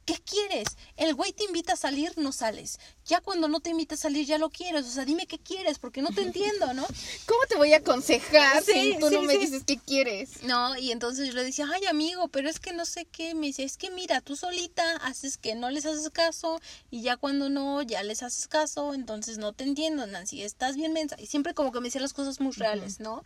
¿qué 0.06 0.14
quieres? 0.14 0.68
El 0.96 1.14
güey 1.14 1.32
te 1.32 1.44
invita 1.44 1.74
a 1.74 1.76
salir, 1.76 2.16
no 2.16 2.32
sales. 2.32 2.78
Ya 3.04 3.20
cuando 3.20 3.48
no 3.48 3.60
te 3.60 3.70
invita 3.70 3.96
a 3.96 3.98
salir, 3.98 4.24
ya 4.24 4.38
lo 4.38 4.50
quieres. 4.50 4.86
O 4.86 4.90
sea, 4.90 5.04
dime 5.04 5.26
qué 5.26 5.38
quieres, 5.38 5.78
porque 5.78 6.00
no 6.00 6.10
te 6.10 6.22
entiendo, 6.22 6.72
¿no? 6.72 6.86
¿Cómo 7.26 7.40
te 7.48 7.56
voy 7.56 7.74
a 7.74 7.78
aconsejar 7.78 8.62
Sí, 8.62 8.72
si 8.72 8.98
tú 8.98 9.08
sí, 9.08 9.14
no 9.14 9.22
me 9.22 9.36
dices 9.36 9.64
qué 9.66 9.78
quieres? 9.78 10.44
No, 10.44 10.76
y 10.78 10.92
entonces 10.92 11.26
yo 11.26 11.34
le 11.34 11.44
decía, 11.44 11.66
ay 11.72 11.86
amigo, 11.86 12.28
pero 12.28 12.48
es 12.48 12.60
que 12.60 12.72
no 12.72 12.84
sé 12.86 13.04
qué, 13.04 13.34
me 13.34 13.48
decía, 13.48 13.66
es 13.66 13.76
que 13.76 13.90
mira, 13.90 14.20
tú 14.20 14.36
solita 14.36 14.96
haces 14.98 15.36
que 15.36 15.56
no 15.56 15.70
les 15.70 15.84
haces 15.84 16.08
caso 16.10 16.60
y 16.90 17.02
ya 17.02 17.16
cuando 17.16 17.50
no, 17.50 17.82
ya 17.82 18.02
les 18.04 18.22
haces 18.22 18.46
caso, 18.46 18.94
entonces 18.94 19.38
no 19.38 19.52
te 19.52 19.64
entiendo, 19.64 20.06
Nancy, 20.06 20.42
estás 20.42 20.76
bien 20.76 20.92
mensa. 20.92 21.16
Y 21.18 21.26
siempre 21.26 21.52
como 21.52 21.72
que 21.72 21.80
me 21.80 21.88
decía 21.88 22.00
las 22.00 22.14
cosas 22.14 22.40
muy 22.40 22.52
reales, 22.52 23.00
¿no? 23.00 23.24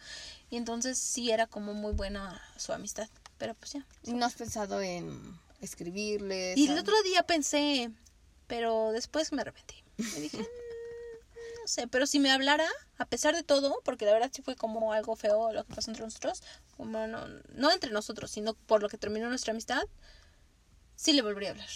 Y 0.49 0.57
entonces 0.57 0.99
sí 0.99 1.31
era 1.31 1.47
como 1.47 1.75
muy 1.75 1.93
buena 1.93 2.43
su 2.57 2.73
amistad, 2.73 3.09
pero 3.41 3.55
pues 3.55 3.73
ya. 3.73 3.87
¿No 4.05 4.25
has 4.27 4.35
pensado 4.35 4.81
en 4.83 5.37
escribirles? 5.61 6.57
Y 6.59 6.69
el 6.69 6.79
otro 6.79 6.95
día 7.03 7.23
pensé, 7.25 7.91
pero 8.47 8.93
después 8.93 9.33
me 9.33 9.41
arrepentí. 9.41 9.83
Me 9.97 10.21
dije, 10.21 10.37
"Mm, 10.39 11.61
no 11.63 11.67
sé, 11.67 11.89
pero 11.89 12.07
si 12.07 12.21
me 12.21 12.31
hablara, 12.31 12.69
a 12.99 13.07
pesar 13.07 13.35
de 13.35 13.43
todo, 13.43 13.81
porque 13.83 14.05
la 14.05 14.13
verdad 14.13 14.31
sí 14.33 14.43
fue 14.43 14.55
como 14.57 14.93
algo 14.93 15.17
feo 15.17 15.53
lo 15.53 15.65
que 15.65 15.75
pasó 15.75 15.91
entre 15.91 16.05
nosotros, 16.05 16.43
como 16.77 17.07
no, 17.07 17.27
no 17.55 17.73
entre 17.73 17.91
nosotros, 17.91 18.31
sino 18.31 18.55
por 18.55 18.83
lo 18.83 18.89
que 18.91 18.99
terminó 18.99 19.29
nuestra 19.29 19.53
amistad, 19.53 19.83
sí 20.97 21.13
le 21.15 21.23
volvería 21.23 21.49
a 21.49 21.53
hablar. 21.53 21.69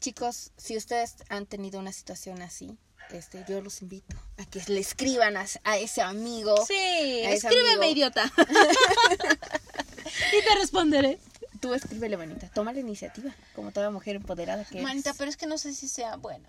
Chicos, 0.00 0.52
si 0.58 0.76
ustedes 0.76 1.14
han 1.30 1.46
tenido 1.46 1.80
una 1.80 1.92
situación 1.92 2.42
así, 2.42 2.78
este, 3.10 3.42
yo 3.48 3.62
los 3.62 3.80
invito 3.80 4.14
a 4.36 4.44
que 4.44 4.62
le 4.66 4.80
escriban 4.80 5.38
a, 5.38 5.46
a 5.64 5.78
ese 5.78 6.02
amigo. 6.02 6.54
Sí, 6.66 6.74
a 6.74 7.30
ese 7.30 7.48
escríbeme, 7.48 7.72
amigo. 7.86 7.92
idiota. 7.92 8.30
y 10.32 10.44
te 10.46 10.54
responderé. 10.56 11.18
Tú 11.60 11.74
escríbele, 11.74 12.16
manita. 12.16 12.48
Toma 12.54 12.72
la 12.72 12.80
iniciativa, 12.80 13.34
como 13.54 13.72
toda 13.72 13.90
mujer 13.90 14.16
empoderada 14.16 14.64
que 14.64 14.74
eres. 14.78 14.84
Manita, 14.84 15.14
pero 15.14 15.30
es 15.30 15.36
que 15.36 15.46
no 15.46 15.58
sé 15.58 15.74
si 15.74 15.88
sea 15.88 16.16
bueno, 16.16 16.48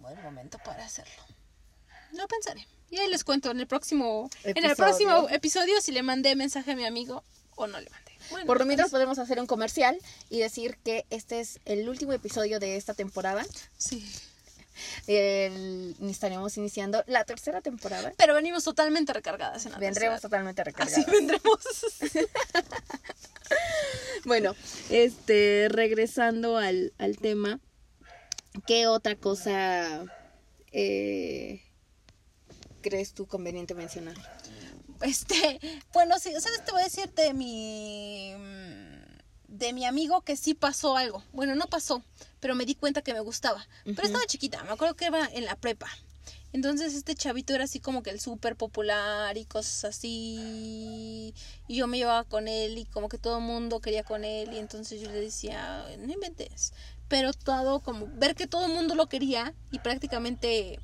buen 0.00 0.20
momento 0.22 0.58
para 0.64 0.84
hacerlo. 0.84 1.22
Lo 2.12 2.26
pensaré. 2.28 2.66
Y 2.90 2.98
ahí 2.98 3.08
les 3.08 3.24
cuento 3.24 3.50
en 3.50 3.58
el 3.58 3.66
próximo, 3.66 4.30
en 4.44 4.56
el 4.58 4.64
Episodio. 4.66 4.76
próximo 4.76 5.28
episodio 5.30 5.80
si 5.80 5.90
le 5.90 6.02
mandé 6.02 6.36
mensaje 6.36 6.72
a 6.72 6.76
mi 6.76 6.86
amigo 6.86 7.24
o 7.56 7.66
no 7.66 7.80
le 7.80 7.90
mandé. 7.90 8.12
Bueno, 8.30 8.46
Por 8.46 8.58
lo 8.58 8.64
mientras 8.66 8.86
pues, 8.86 8.92
podemos 8.92 9.18
hacer 9.18 9.40
un 9.40 9.46
comercial 9.46 9.98
y 10.30 10.38
decir 10.38 10.78
que 10.84 11.04
este 11.10 11.40
es 11.40 11.58
el 11.64 11.88
último 11.88 12.12
episodio 12.12 12.60
de 12.60 12.76
esta 12.76 12.94
temporada. 12.94 13.44
sí. 13.78 14.06
El- 15.06 15.94
estaremos 16.08 16.56
iniciando 16.56 17.02
la 17.06 17.24
tercera 17.24 17.60
temporada. 17.60 18.12
Pero 18.16 18.34
venimos 18.34 18.64
totalmente 18.64 19.12
recargadas 19.12 19.66
en 19.66 19.72
la 19.72 19.78
Vendremos 19.78 20.20
tercera. 20.20 20.20
totalmente 20.20 20.62
Así 20.62 20.70
recargadas. 21.04 21.06
vendremos. 21.06 21.60
Bueno, 24.24 24.56
este, 24.90 25.68
regresando 25.70 26.56
al, 26.56 26.92
al 26.98 27.16
tema, 27.16 27.60
¿qué 28.66 28.88
otra 28.88 29.14
cosa 29.14 30.04
eh, 30.72 31.62
crees 32.82 33.12
tú 33.14 33.26
conveniente 33.26 33.74
mencionar? 33.74 34.16
Este, 35.02 35.60
bueno, 35.92 36.18
sí, 36.18 36.32
¿sabes? 36.40 36.64
Te 36.64 36.72
voy 36.72 36.80
a 36.80 36.84
decir 36.84 37.08
de 37.12 37.34
mi 37.34 38.34
de 39.48 39.72
mi 39.72 39.84
amigo 39.84 40.22
que 40.22 40.36
sí 40.36 40.54
pasó 40.54 40.96
algo. 40.96 41.22
Bueno, 41.32 41.54
no 41.54 41.66
pasó, 41.66 42.02
pero 42.40 42.54
me 42.54 42.64
di 42.66 42.74
cuenta 42.74 43.02
que 43.02 43.14
me 43.14 43.20
gustaba. 43.20 43.66
Pero 43.84 43.98
Ujú. 43.98 44.06
estaba 44.06 44.26
chiquita, 44.26 44.62
me 44.64 44.72
acuerdo 44.72 44.94
que 44.94 45.06
iba 45.06 45.26
en 45.32 45.44
la 45.44 45.56
prepa. 45.56 45.88
Entonces 46.52 46.94
este 46.94 47.14
chavito 47.14 47.54
era 47.54 47.64
así 47.64 47.80
como 47.80 48.02
que 48.02 48.10
el 48.10 48.18
súper 48.20 48.56
popular 48.56 49.36
y 49.36 49.44
cosas 49.44 49.84
así. 49.84 51.34
Y 51.68 51.76
yo 51.76 51.86
me 51.86 51.98
llevaba 51.98 52.24
con 52.24 52.48
él 52.48 52.78
y 52.78 52.84
como 52.86 53.08
que 53.08 53.18
todo 53.18 53.38
el 53.38 53.44
mundo 53.44 53.80
quería 53.80 54.04
con 54.04 54.24
él. 54.24 54.52
Y 54.52 54.58
entonces 54.58 55.00
yo 55.00 55.10
le 55.10 55.20
decía, 55.20 55.84
no 55.98 56.12
inventes. 56.12 56.72
Pero 57.08 57.32
todo 57.32 57.80
como 57.80 58.06
ver 58.14 58.34
que 58.34 58.46
todo 58.46 58.66
el 58.66 58.72
mundo 58.72 58.94
lo 58.94 59.06
quería 59.08 59.54
y 59.70 59.80
prácticamente 59.80 60.80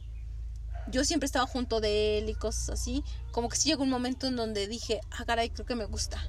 yo 0.88 1.04
siempre 1.04 1.26
estaba 1.26 1.46
junto 1.46 1.80
de 1.80 2.18
él 2.18 2.28
y 2.28 2.34
cosas 2.34 2.68
así. 2.70 3.02
Como 3.30 3.48
que 3.48 3.56
sí 3.56 3.70
llegó 3.70 3.82
un 3.82 3.90
momento 3.90 4.26
en 4.26 4.36
donde 4.36 4.66
dije, 4.68 5.00
ah, 5.10 5.24
caray, 5.24 5.50
creo 5.50 5.66
que 5.66 5.74
me 5.74 5.86
gusta. 5.86 6.22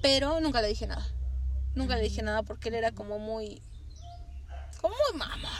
Pero 0.00 0.40
nunca 0.40 0.62
le 0.62 0.68
dije 0.68 0.86
nada. 0.86 1.06
Nunca 1.74 1.96
le 1.96 2.02
dije 2.02 2.22
nada 2.22 2.42
porque 2.42 2.68
él 2.68 2.74
era 2.76 2.92
como 2.92 3.18
muy... 3.18 3.62
como 4.80 4.94
muy 4.94 5.18
mamón, 5.18 5.50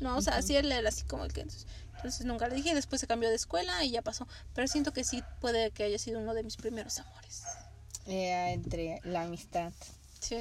¿no? 0.00 0.16
O 0.16 0.22
sea, 0.22 0.36
así 0.36 0.56
él 0.56 0.70
era 0.72 0.88
así 0.88 1.04
como 1.04 1.24
el 1.24 1.32
que... 1.32 1.42
Entonces, 1.42 1.66
entonces 1.96 2.26
nunca 2.26 2.46
le 2.48 2.54
dije, 2.54 2.74
después 2.74 3.00
se 3.00 3.06
cambió 3.06 3.28
de 3.28 3.34
escuela 3.34 3.84
y 3.84 3.90
ya 3.90 4.02
pasó. 4.02 4.26
Pero 4.54 4.68
siento 4.68 4.92
que 4.92 5.04
sí 5.04 5.22
puede 5.40 5.70
que 5.72 5.82
haya 5.84 5.98
sido 5.98 6.20
uno 6.20 6.32
de 6.34 6.42
mis 6.44 6.56
primeros 6.56 6.98
amores. 7.00 7.42
Eh, 8.06 8.52
entre 8.52 9.00
la 9.04 9.22
amistad. 9.22 9.72
Sí. 10.20 10.36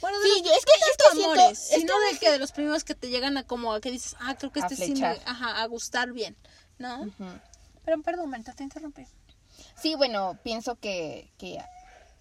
Bueno, 0.00 0.18
de 0.20 0.24
Sí, 0.26 0.42
los- 0.44 0.52
es 0.56 0.64
que- 0.64 0.72
no 0.80 0.86
es 0.86 0.96
que 0.96 1.04
siento- 1.12 1.30
amores, 1.40 1.58
es 1.62 1.68
que 1.70 1.80
sino 1.80 1.94
de 1.98 2.04
veces- 2.06 2.20
que 2.20 2.30
de 2.30 2.38
los 2.38 2.52
primeros 2.52 2.84
que 2.84 2.94
te 2.94 3.08
llegan 3.08 3.36
a 3.38 3.44
como 3.46 3.72
a 3.72 3.80
que 3.80 3.90
dices, 3.90 4.16
ah, 4.20 4.34
creo 4.38 4.52
que 4.52 4.60
este 4.60 4.76
sí 4.76 4.92
me, 4.94 5.06
ajá, 5.06 5.62
a 5.62 5.66
gustar 5.66 6.12
bien, 6.12 6.36
¿no? 6.78 7.10
Pero 7.84 8.02
perdón, 8.02 8.30
Marta, 8.30 8.52
te 8.52 8.62
interrumpí. 8.64 9.06
Sí, 9.80 9.94
bueno, 9.94 10.38
pienso 10.44 10.76
que, 10.76 11.32
que 11.38 11.58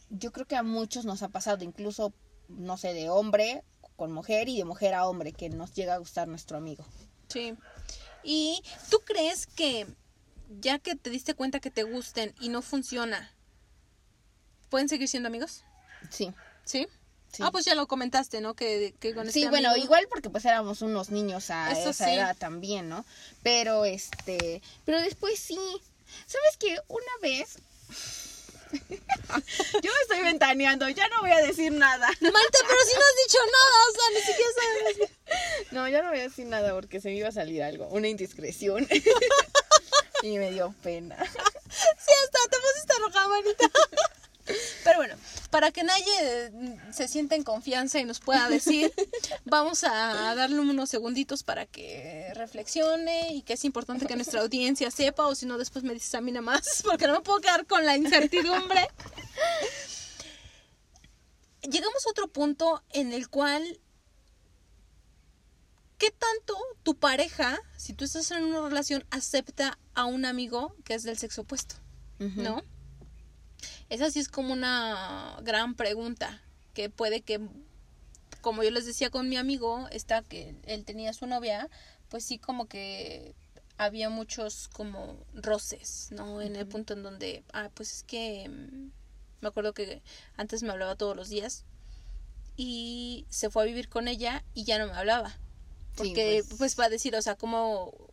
yo 0.10 0.31
creo 0.31 0.45
que 0.47 0.55
a 0.55 0.63
muchos 0.63 1.05
nos 1.05 1.21
ha 1.23 1.29
pasado, 1.29 1.63
incluso, 1.63 2.13
no 2.49 2.77
sé, 2.77 2.93
de 2.93 3.10
hombre 3.10 3.63
con 3.95 4.12
mujer 4.12 4.47
y 4.49 4.57
de 4.57 4.65
mujer 4.65 4.93
a 4.93 5.07
hombre, 5.07 5.31
que 5.33 5.49
nos 5.49 5.73
llega 5.73 5.95
a 5.95 5.97
gustar 5.97 6.27
nuestro 6.27 6.57
amigo. 6.57 6.86
Sí. 7.29 7.55
¿Y 8.23 8.62
tú 8.89 8.99
crees 9.05 9.47
que 9.47 9.88
ya 10.62 10.79
que 10.79 10.95
te 10.95 11.10
diste 11.10 11.33
cuenta 11.33 11.60
que 11.60 11.71
te 11.71 11.83
gusten 11.83 12.33
y 12.39 12.49
no 12.49 12.62
funciona, 12.62 13.31
pueden 14.69 14.89
seguir 14.89 15.07
siendo 15.07 15.27
amigos? 15.27 15.63
Sí. 16.10 16.31
¿Sí? 16.65 16.88
Sí. 17.31 17.43
Ah, 17.43 17.51
pues 17.51 17.65
ya 17.65 17.75
lo 17.75 17.88
comentaste, 17.88 18.39
¿no? 18.39 18.53
Que, 18.53 18.93
que 18.99 19.13
con 19.13 19.27
este 19.27 19.41
Sí, 19.41 19.47
bueno, 19.47 19.69
amigo- 19.69 19.83
igual 19.86 20.07
porque 20.10 20.29
pues 20.29 20.45
éramos 20.45 20.81
unos 20.81 21.10
niños 21.10 21.49
a 21.49 21.71
Eso 21.71 21.89
esa 21.89 22.05
sí. 22.05 22.12
edad 22.13 22.36
también, 22.38 22.88
¿no? 22.88 23.03
Pero 23.43 23.83
este, 23.86 24.62
pero 24.86 25.01
después 25.01 25.38
sí. 25.39 25.57
¿Sabes 26.25 26.55
qué? 26.57 26.79
Una 26.88 27.12
vez 27.21 27.60
Yo 29.84 29.91
me 29.91 30.01
estoy 30.01 30.21
ventaneando, 30.23 30.89
ya 30.89 31.08
no 31.10 31.21
voy 31.21 31.32
a 31.32 31.41
decir 31.41 31.71
nada. 31.71 32.08
Marta, 32.08 32.60
pero 32.67 32.80
si 32.86 32.93
no 32.93 33.01
has 33.01 33.17
dicho 33.25 33.39
nada, 33.51 33.77
o 33.88 33.91
sea, 33.91 34.10
ni 34.13 34.21
siquiera 34.21 34.51
sabemos. 34.56 35.12
No, 35.71 35.88
ya 35.89 36.01
no 36.01 36.10
voy 36.10 36.19
a 36.19 36.23
decir 36.23 36.45
nada 36.45 36.73
porque 36.73 37.01
se 37.01 37.10
me 37.10 37.15
iba 37.15 37.27
a 37.27 37.34
salir 37.34 37.62
algo, 37.62 37.88
una 37.88 38.08
indiscreción. 38.08 38.88
y 40.21 40.38
me 40.38 40.51
dio 40.51 40.73
pena. 40.82 41.17
Sí, 41.19 42.12
hasta 42.23 42.39
te 42.49 42.58
pusiste 42.58 42.93
roja, 42.99 43.27
manita. 43.27 43.69
Pero 44.88 45.00
bueno, 45.00 45.15
para 45.50 45.69
que 45.71 45.84
nadie 45.84 46.13
eh, 46.21 46.78
se 46.93 47.10
sienta 47.10 47.36
en 47.36 47.43
confianza 47.43 48.00
y 48.00 48.06
nos 48.06 48.21
pueda 48.21 48.47
decir, 48.47 48.93
vamos 49.43 49.84
a 49.84 50.34
darle 50.34 50.62
unos 50.62 50.89
segunditos 50.89 51.43
para 51.43 51.65
que 51.65 52.32
reflexione 52.36 53.34
y 53.34 53.41
que 53.41 53.56
es 53.56 53.65
importante 53.65 54.06
que 54.06 54.15
nuestra 54.15 54.39
audiencia 54.39 54.89
sepa, 54.89 55.28
o 55.28 55.36
si 55.36 55.45
no, 55.45 55.58
después 55.58 55.84
me 55.84 55.93
dices 55.93 56.15
a 56.15 56.21
mí 56.21 56.32
nada 56.32 56.43
más, 56.43 56.84
porque 56.86 57.06
no 57.06 57.15
me 57.15 57.19
puedo 57.19 57.41
quedar 57.41 57.67
con 57.67 57.86
la 57.86 57.97
incertidumbre. 57.97 58.88
Llegamos 61.63 62.08
a 62.08 62.10
otro 62.10 62.30
punto 62.30 62.82
en 62.91 63.12
el 63.12 63.28
cual, 63.28 63.82
¿qué 65.97 66.12
tanto 66.12 66.56
tu 66.84 66.95
pareja, 66.95 67.60
si 67.76 67.91
tú 67.91 68.06
estás 68.06 68.32
en 68.32 68.45
una 68.45 68.62
relación, 68.62 69.06
acepta 69.12 69.78
a 69.95 70.06
un 70.06 70.23
amigo 70.23 70.78
que 70.86 70.93
es 70.93 71.04
del 71.04 71.17
sexo 71.17 71.41
opuesto? 71.41 71.76
¿no? 72.19 72.63
Esa 73.89 74.12
sí 74.12 74.19
es 74.19 74.28
como 74.28 74.54
una 74.54 75.38
gran 75.43 75.76
pregunta 75.76 76.41
que 76.73 76.89
puede 76.89 77.21
que, 77.21 77.39
como 78.41 78.63
yo 78.63 78.71
les 78.71 78.86
decía 78.86 79.10
con 79.10 79.30
mi 79.30 79.38
amigo, 79.38 79.88
esta 79.91 80.21
que 80.21 80.56
él 80.65 80.86
tenía 80.86 81.13
su 81.13 81.26
novia, 81.26 81.69
pues 82.10 82.23
sí 82.26 82.38
como 82.38 82.67
que 82.67 83.34
había 83.78 84.10
muchos 84.10 84.67
como 84.69 85.17
roces, 85.34 86.10
¿no? 86.12 86.41
En 86.41 86.56
el 86.56 86.67
punto 86.67 86.93
en 86.93 87.04
donde, 87.04 87.43
ah, 87.54 87.69
pues 87.73 87.93
es 87.93 88.04
que 88.04 88.50
mm, 88.50 88.91
me 89.41 89.47
acuerdo 89.47 89.73
que 89.73 90.02
antes 90.36 90.63
me 90.63 90.71
hablaba 90.71 90.95
todos 90.95 91.15
los 91.15 91.30
días 91.30 91.65
y 92.56 93.26
se 93.30 93.50
fue 93.50 93.63
a 93.63 93.65
vivir 93.65 93.88
con 93.88 94.08
ella 94.08 94.43
y 94.54 94.63
ya 94.65 94.80
no 94.80 94.88
me 94.88 94.93
hablaba. 94.93 95.30
Sí, 95.30 95.38
Porque 95.95 96.43
pues. 96.47 96.58
pues 96.58 96.80
va 96.80 96.86
a 96.86 96.89
decir, 96.89 97.15
o 97.15 97.21
sea, 97.21 97.36
como 97.36 98.07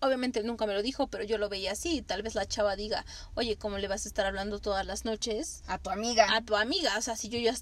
obviamente 0.00 0.40
él 0.40 0.46
nunca 0.46 0.66
me 0.66 0.74
lo 0.74 0.82
dijo, 0.82 1.06
pero 1.08 1.24
yo 1.24 1.38
lo 1.38 1.48
veía 1.48 1.72
así. 1.72 2.02
Tal 2.02 2.22
vez 2.22 2.34
la 2.34 2.46
chava 2.46 2.76
diga, 2.76 3.04
oye, 3.34 3.56
¿cómo 3.56 3.78
le 3.78 3.88
vas 3.88 4.04
a 4.06 4.08
estar 4.08 4.26
hablando 4.26 4.58
todas 4.58 4.84
las 4.86 5.04
noches 5.04 5.62
A 5.66 5.78
tu 5.78 5.90
amiga. 5.90 6.34
a 6.34 6.42
tu 6.42 6.56
amiga? 6.56 6.96
O 6.98 7.02
sea, 7.02 7.16
si 7.16 7.28
yo 7.28 7.38
ya 7.38 7.54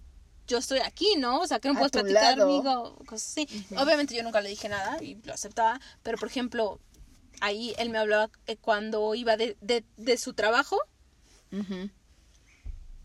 yo 0.46 0.57
estoy 0.57 0.79
aquí, 0.79 1.16
¿no? 1.18 1.40
O 1.40 1.46
sea, 1.46 1.61
que 1.61 1.68
no 1.68 1.74
puedes 1.74 1.92
platicar 1.92 2.38
conmigo, 2.38 2.96
cosas 3.07 3.29
así. 3.33 3.66
Obviamente 3.77 4.14
yo 4.14 4.22
nunca 4.22 4.40
le 4.40 4.48
dije 4.48 4.68
nada 4.70 5.03
y 5.03 5.16
lo 5.24 5.35
aceptaba, 5.35 5.79
pero 6.03 6.16
por 6.16 6.29
ejemplo, 6.29 6.81
ahí 7.42 7.74
él 7.77 7.90
me 7.90 7.98
hablaba 7.98 8.31
eh, 8.46 8.57
cuando 8.57 9.14
iba 9.14 9.37
de, 9.37 9.59
de, 9.61 9.85
de 9.98 10.16
su 10.16 10.33
trabajo 10.33 10.79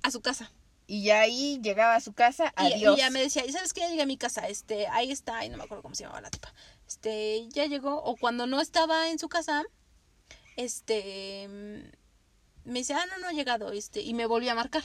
a 0.03 0.11
su 0.11 0.21
casa. 0.21 0.51
Y 0.93 1.01
ya 1.01 1.21
ahí 1.21 1.59
llegaba 1.63 1.95
a 1.95 2.01
su 2.01 2.13
casa, 2.13 2.53
Y, 2.59 2.73
adiós. 2.73 2.95
y 2.95 3.01
ya 3.01 3.09
me 3.09 3.19
decía, 3.19 3.43
¿y 3.47 3.51
sabes 3.51 3.73
qué? 3.73 3.81
Ya 3.81 3.89
llegué 3.89 4.03
a 4.03 4.05
mi 4.05 4.15
casa, 4.15 4.47
este, 4.47 4.85
ahí 4.89 5.11
está, 5.11 5.43
y 5.43 5.49
no 5.49 5.57
me 5.57 5.63
acuerdo 5.63 5.81
cómo 5.81 5.95
se 5.95 6.03
llamaba 6.03 6.21
la 6.21 6.29
tipa. 6.29 6.53
Este, 6.87 7.47
ya 7.49 7.65
llegó, 7.65 7.95
o 8.03 8.15
cuando 8.15 8.45
no 8.45 8.61
estaba 8.61 9.09
en 9.09 9.17
su 9.17 9.27
casa, 9.27 9.63
este, 10.55 11.47
me 12.63 12.79
dice, 12.79 12.93
ah, 12.93 13.05
no, 13.07 13.17
no 13.17 13.27
ha 13.27 13.31
llegado, 13.33 13.71
este, 13.71 14.01
y 14.01 14.13
me 14.13 14.27
volvió 14.27 14.51
a 14.51 14.55
marcar, 14.55 14.83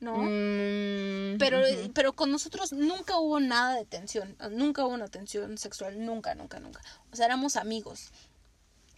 ¿no? 0.00 0.16
Mm, 0.16 1.36
Pero, 1.38 1.60
pero 1.92 2.14
con 2.14 2.30
nosotros 2.30 2.72
nunca 2.72 3.18
hubo 3.18 3.38
nada 3.38 3.76
de 3.76 3.84
tensión, 3.84 4.38
nunca 4.50 4.86
hubo 4.86 4.94
una 4.94 5.08
tensión 5.08 5.58
sexual, 5.58 6.06
nunca, 6.06 6.34
nunca, 6.34 6.58
nunca. 6.58 6.80
O 7.12 7.16
sea, 7.16 7.26
éramos 7.26 7.56
amigos. 7.56 8.12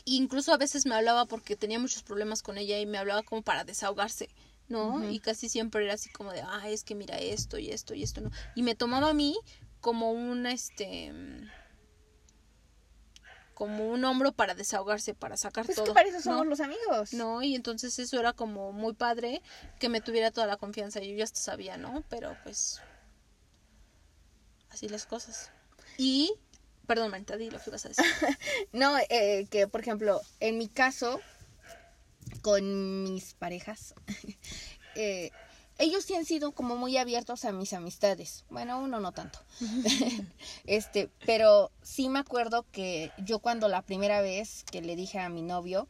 Incluso 0.05 0.53
a 0.53 0.59
veces 0.59 0.87
me 0.87 0.95
hablaba 0.95 1.27
porque 1.27 1.57
tenía 1.57 1.81
muchos 1.81 2.05
problemas 2.05 2.43
con 2.45 2.57
ella 2.57 2.79
y 2.79 2.87
me 2.87 2.99
hablaba 2.99 3.25
como 3.25 3.43
para 3.43 3.65
desahogarse, 3.65 4.29
¿no? 4.69 5.09
Y 5.09 5.21
casi 5.21 5.49
siempre 5.49 5.85
era 5.85 5.95
así 5.95 6.11
como 6.11 6.33
de, 6.33 6.43
ah, 6.43 6.69
es 6.69 6.85
que 6.85 6.95
mira 6.95 7.19
esto 7.19 7.59
y 7.59 7.71
esto 7.71 7.95
y 7.95 8.03
esto, 8.03 8.21
¿no? 8.21 8.31
Y 8.55 8.63
me 8.63 8.75
tomaba 8.75 9.11
a 9.11 9.15
mí 9.15 9.37
como 9.81 10.11
un, 10.11 10.47
este, 10.47 11.13
como 13.55 13.89
un 13.89 14.05
hombro 14.05 14.33
para 14.33 14.55
desahogarse, 14.55 15.15
para 15.15 15.37
sacar 15.37 15.65
Pues 15.65 15.77
todo. 15.77 15.87
que 15.87 15.93
para 15.95 16.09
eso 16.09 16.19
¿no? 16.19 16.23
somos 16.23 16.47
los 16.47 16.61
amigos. 16.61 17.15
¿no? 17.15 17.43
Y 17.43 17.55
entonces 17.55 17.99
eso 17.99 18.21
era 18.21 18.33
como 18.33 18.73
muy 18.73 18.93
padre 18.93 19.41
que 19.81 19.89
me 19.89 20.01
tuviera 20.01 20.31
toda 20.31 20.47
la 20.47 20.57
confianza. 20.59 21.01
Yo 21.01 21.15
ya 21.15 21.25
hasta 21.25 21.41
sabía, 21.41 21.77
¿no? 21.79 22.05
Pero 22.11 22.37
pues 22.43 22.81
así 24.71 24.89
las 24.89 25.07
cosas. 25.07 25.51
Y, 25.97 26.35
perdón, 26.87 27.11
Marta, 27.13 27.37
di 27.39 27.49
lo 27.49 27.59
que 27.59 27.71
ibas 27.71 27.87
a 27.87 27.89
decir. 27.89 28.05
No, 28.73 28.95
eh, 29.09 29.47
que 29.51 29.67
por 29.69 29.81
ejemplo, 29.81 30.21
en 30.41 30.59
mi 30.59 30.69
caso, 30.69 31.21
con 32.43 33.03
mis 33.03 33.35
parejas, 33.35 33.95
eh, 34.95 35.31
ellos 35.79 36.05
sí 36.05 36.15
han 36.15 36.25
sido 36.25 36.53
como 36.53 36.77
muy 36.77 36.97
abiertos 36.97 37.45
a 37.45 37.53
mis 37.53 37.73
amistades. 37.73 38.45
Bueno, 38.49 38.81
uno 38.81 38.99
no 38.99 39.13
tanto. 39.13 39.41
este, 40.65 41.11
pero 41.27 41.71
sí 41.83 42.09
me 42.09 42.19
acuerdo 42.19 42.65
que 42.73 43.13
yo 43.19 43.41
cuando 43.41 43.69
la 43.69 43.83
primera 43.83 44.21
vez 44.23 44.65
que 44.65 44.81
le 44.81 44.97
dije 44.97 45.19
a 45.19 45.29
mi 45.29 45.43
novio, 45.43 45.87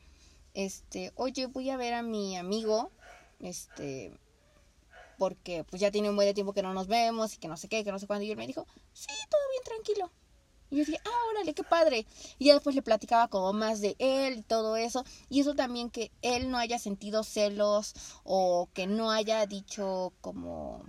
este, 0.55 1.13
oye, 1.15 1.47
voy 1.47 1.71
a 1.71 1.77
ver 1.77 1.95
a 1.95 2.03
mi 2.03 2.37
amigo, 2.37 2.91
este, 3.39 4.13
porque 5.19 5.65
pues 5.65 5.81
ya 5.81 5.91
tiene 5.91 6.11
un 6.11 6.17
buen 6.17 6.35
tiempo 6.35 6.53
que 6.53 6.63
no 6.63 6.75
nos 6.75 6.89
vemos 6.89 7.35
y 7.35 7.39
que 7.39 7.49
no 7.49 7.57
sé 7.57 7.69
qué, 7.69 7.85
que 7.85 7.93
no 7.93 7.99
sé 7.99 8.07
cuándo. 8.07 8.25
Y 8.25 8.31
él 8.31 8.37
me 8.37 8.47
dijo, 8.47 8.67
sí, 8.93 9.07
todo 9.31 9.41
bien, 9.53 9.63
tranquilo. 9.65 10.11
Y 10.71 10.77
yo 10.77 10.85
dije, 10.85 11.01
ah, 11.05 11.11
órale, 11.31 11.55
qué 11.55 11.63
padre. 11.63 12.07
Y 12.39 12.47
ya 12.47 12.55
después 12.55 12.75
le 12.75 12.83
platicaba 12.83 13.29
como 13.29 13.53
más 13.53 13.81
de 13.81 13.97
él 13.99 14.39
y 14.39 14.43
todo 14.43 14.77
eso. 14.77 15.05
Y 15.29 15.41
eso 15.41 15.55
también 15.55 15.91
que 15.91 16.11
él 16.23 16.51
no 16.51 16.59
haya 16.59 16.79
sentido 16.79 17.23
celos 17.25 17.95
o 18.25 18.69
que 18.75 18.87
no 18.87 19.11
haya 19.11 19.47
dicho 19.47 20.13
como 20.21 20.83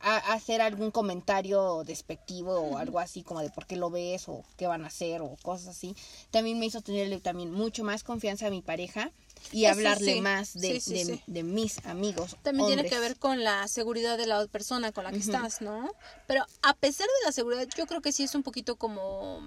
a- 0.00 0.32
hacer 0.34 0.60
algún 0.60 0.90
comentario 0.90 1.82
despectivo 1.84 2.52
o 2.54 2.78
algo 2.78 2.98
así 2.98 3.22
como 3.22 3.40
de 3.40 3.50
por 3.50 3.66
qué 3.66 3.76
lo 3.76 3.90
ves 3.90 4.28
o 4.28 4.44
qué 4.56 4.66
van 4.66 4.84
a 4.84 4.88
hacer 4.88 5.22
o 5.22 5.36
cosas 5.42 5.68
así. 5.68 5.96
También 6.30 6.58
me 6.58 6.66
hizo 6.66 6.80
tenerle 6.82 7.20
también 7.20 7.50
mucho 7.50 7.82
más 7.84 8.04
confianza 8.04 8.46
a 8.46 8.50
mi 8.50 8.62
pareja 8.62 9.10
y 9.52 9.64
Eso 9.64 9.72
hablarle 9.74 10.14
sí. 10.14 10.20
más 10.20 10.54
de, 10.54 10.80
Sí, 10.80 11.04
sí, 11.04 11.22
de- 11.26 11.42
mis 11.42 11.84
amigos. 11.86 12.36
También 12.42 12.66
tiene 12.66 12.88
que 12.88 12.98
ver 12.98 13.18
con 13.18 13.44
la 13.44 13.66
seguridad 13.68 14.18
de 14.18 14.26
la 14.26 14.46
persona 14.48 14.92
con 14.92 15.04
la 15.04 15.12
que 15.12 15.18
estás, 15.18 15.60
¿no? 15.60 15.90
Pero 16.26 16.44
a 16.62 16.74
pesar 16.74 17.06
de 17.06 17.26
la 17.26 17.32
seguridad, 17.32 17.66
yo 17.76 17.86
creo 17.86 18.00
que 18.02 18.12
sí 18.12 18.24
es 18.24 18.34
un 18.34 18.42
poquito 18.42 18.76
como, 18.76 19.40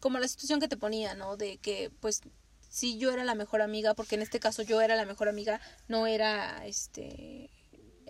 como 0.00 0.18
la 0.18 0.28
situación 0.28 0.60
que 0.60 0.68
te 0.68 0.76
ponía, 0.76 1.14
¿no? 1.14 1.36
De 1.36 1.58
que, 1.58 1.90
pues, 2.00 2.22
si 2.70 2.98
yo 2.98 3.10
era 3.12 3.24
la 3.24 3.34
mejor 3.34 3.62
amiga, 3.62 3.94
porque 3.94 4.14
en 4.16 4.22
este 4.22 4.40
caso 4.40 4.62
yo 4.62 4.80
era 4.80 4.96
la 4.96 5.04
mejor 5.06 5.28
amiga, 5.28 5.60
no 5.88 6.06
era, 6.06 6.66
este, 6.66 7.50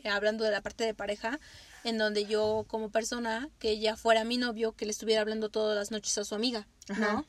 hablando 0.05 0.45
de 0.45 0.51
la 0.51 0.61
parte 0.61 0.85
de 0.85 0.95
pareja, 0.95 1.39
en 1.85 1.99
donde 1.99 2.27
yo 2.27 2.65
como 2.69 2.91
persona, 2.91 3.49
que 3.59 3.71
ella 3.71 3.97
fuera 3.97 4.25
mi 4.25 4.39
novio, 4.39 4.73
que 4.73 4.85
le 4.87 4.91
estuviera 4.91 5.21
hablando 5.23 5.49
todas 5.51 5.77
las 5.77 5.91
noches 5.91 6.17
a 6.19 6.25
su 6.25 6.35
amiga, 6.35 6.67
¿no? 6.89 6.95
Ajá. 6.95 7.25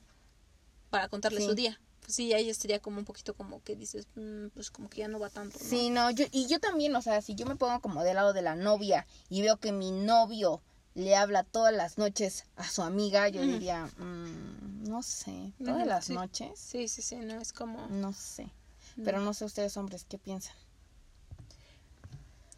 Para 0.90 1.10
contarle 1.10 1.42
su 1.42 1.54
día. 1.54 1.80
Pues 2.08 2.16
sí, 2.16 2.32
ahí 2.32 2.50
estaría 2.50 2.80
como 2.80 3.00
un 3.00 3.04
poquito 3.04 3.34
como 3.36 3.62
que 3.64 3.76
dices, 3.76 4.08
"Mm, 4.16 4.48
pues 4.54 4.72
como 4.72 4.90
que 4.90 5.00
ya 5.00 5.10
no 5.10 5.20
va 5.20 5.30
tanto, 5.30 5.60
¿no? 5.62 5.66
Sí, 5.70 5.90
no, 5.90 6.10
yo, 6.10 6.26
y 6.32 6.48
yo 6.48 6.58
también, 6.62 6.96
o 6.96 7.02
sea, 7.02 7.22
si 7.22 7.36
yo 7.36 7.46
me 7.46 7.58
pongo 7.58 7.82
como 7.82 8.02
del 8.02 8.16
lado 8.16 8.32
de 8.32 8.42
la 8.42 8.56
novia 8.56 9.06
y 9.28 9.42
veo 9.42 9.58
que 9.58 9.74
mi 9.74 9.92
novio 9.92 10.62
le 10.94 11.18
habla 11.18 11.44
todas 11.44 11.74
las 11.74 11.98
noches 11.98 12.46
a 12.56 12.64
su 12.70 12.82
amiga, 12.82 13.28
yo 13.28 13.42
diría, 13.42 13.88
mm, 13.98 14.86
no 14.88 15.04
sé, 15.04 15.52
todas 15.66 15.86
las 15.86 16.06
sí. 16.06 16.14
noches, 16.14 16.58
Sí, 16.58 16.88
sí, 16.88 17.02
sí, 17.02 17.18
no 17.18 17.42
es 17.42 17.52
como... 17.52 17.88
no 17.90 18.14
sé. 18.14 18.54
Pero 19.04 19.20
no 19.20 19.34
sé 19.34 19.44
ustedes 19.44 19.76
hombres 19.76 20.06
qué 20.08 20.18
piensan. 20.18 20.56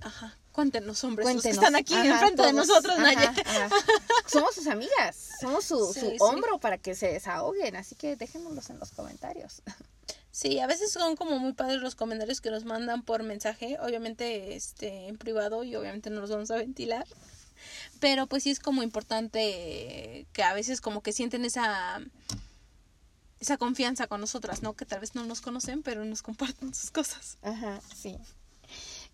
Ajá. 0.01 0.35
Cuéntenos, 0.51 1.03
hombres, 1.03 1.25
los 1.25 1.43
que 1.43 1.49
Cuéntenos. 1.51 1.63
están 1.63 1.75
aquí 1.75 1.93
Ajá, 1.93 2.05
enfrente 2.21 2.41
de 2.43 2.53
nosotros, 2.53 2.93
Ajá, 2.97 3.01
Naya. 3.01 3.33
ajá. 3.45 3.69
Somos 4.27 4.55
sus 4.55 4.67
amigas, 4.67 5.29
somos 5.39 5.63
su, 5.65 5.93
Sí, 5.93 5.99
su 6.01 6.05
sí. 6.11 6.17
hombro 6.19 6.59
para 6.59 6.77
que 6.77 6.95
se 6.95 7.07
desahoguen, 7.13 7.75
así 7.75 7.95
que 7.95 8.15
déjenoslos 8.15 8.69
en 8.69 8.79
los 8.79 8.91
comentarios. 8.91 9.61
Sí, 10.31 10.59
a 10.59 10.67
veces 10.67 10.91
son 10.91 11.15
como 11.15 11.39
muy 11.39 11.53
padres 11.53 11.81
los 11.81 11.95
comentarios 11.95 12.41
que 12.41 12.51
nos 12.51 12.65
mandan 12.65 13.03
por 13.03 13.23
mensaje, 13.23 13.77
obviamente 13.81 14.55
este 14.55 15.07
en 15.07 15.17
privado 15.17 15.63
y 15.63 15.75
obviamente 15.75 16.09
no 16.09 16.19
los 16.21 16.29
vamos 16.29 16.51
a 16.51 16.55
ventilar. 16.55 17.05
Pero 17.99 18.27
pues 18.27 18.43
sí 18.43 18.49
es 18.51 18.59
como 18.59 18.83
importante 18.83 20.25
que 20.33 20.43
a 20.43 20.53
veces 20.53 20.81
como 20.81 21.01
que 21.01 21.11
sienten 21.13 21.45
esa 21.45 21.99
esa 23.39 23.57
confianza 23.57 24.07
con 24.07 24.19
nosotras, 24.21 24.61
¿no? 24.61 24.73
Que 24.73 24.85
tal 24.85 24.99
vez 24.99 25.15
no 25.15 25.25
nos 25.25 25.39
conocen, 25.41 25.81
pero 25.83 26.03
nos 26.05 26.21
comparten 26.21 26.73
sus 26.73 26.91
cosas. 26.91 27.37
Ajá, 27.41 27.79
sí. 27.95 28.17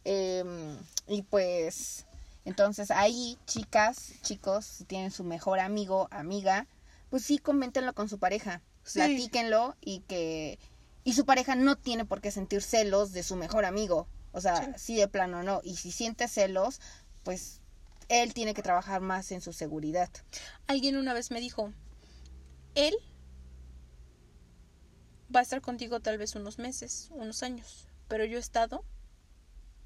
Em, 0.05 0.77
y 1.07 1.23
pues, 1.23 2.05
entonces 2.45 2.91
ahí, 2.91 3.37
chicas, 3.45 4.13
chicos, 4.21 4.65
si 4.65 4.85
tienen 4.85 5.11
su 5.11 5.23
mejor 5.23 5.59
amigo, 5.59 6.07
amiga, 6.11 6.67
pues 7.09 7.23
sí, 7.23 7.39
coméntenlo 7.39 7.93
con 7.93 8.07
su 8.07 8.19
pareja. 8.19 8.61
Sí. 8.83 8.99
Platíquenlo 8.99 9.75
y 9.81 10.01
que. 10.01 10.59
Y 11.03 11.13
su 11.13 11.25
pareja 11.25 11.55
no 11.55 11.75
tiene 11.75 12.05
por 12.05 12.21
qué 12.21 12.31
sentir 12.31 12.61
celos 12.61 13.11
de 13.11 13.23
su 13.23 13.35
mejor 13.35 13.65
amigo. 13.65 14.07
O 14.31 14.41
sea, 14.41 14.77
sí, 14.77 14.95
de 14.95 15.07
plano 15.07 15.43
no. 15.43 15.61
Y 15.63 15.75
si 15.75 15.91
siente 15.91 16.27
celos, 16.27 16.81
pues 17.23 17.61
él 18.09 18.33
tiene 18.33 18.53
que 18.53 18.61
trabajar 18.61 19.01
más 19.01 19.31
en 19.31 19.41
su 19.41 19.53
seguridad. 19.53 20.09
Alguien 20.67 20.97
una 20.97 21.13
vez 21.13 21.31
me 21.31 21.39
dijo, 21.39 21.73
él 22.75 22.93
va 25.35 25.39
a 25.39 25.43
estar 25.43 25.61
contigo 25.61 25.99
tal 25.99 26.17
vez 26.17 26.35
unos 26.35 26.59
meses, 26.59 27.09
unos 27.11 27.43
años, 27.43 27.87
pero 28.07 28.25
yo 28.25 28.37
he 28.37 28.41
estado 28.41 28.83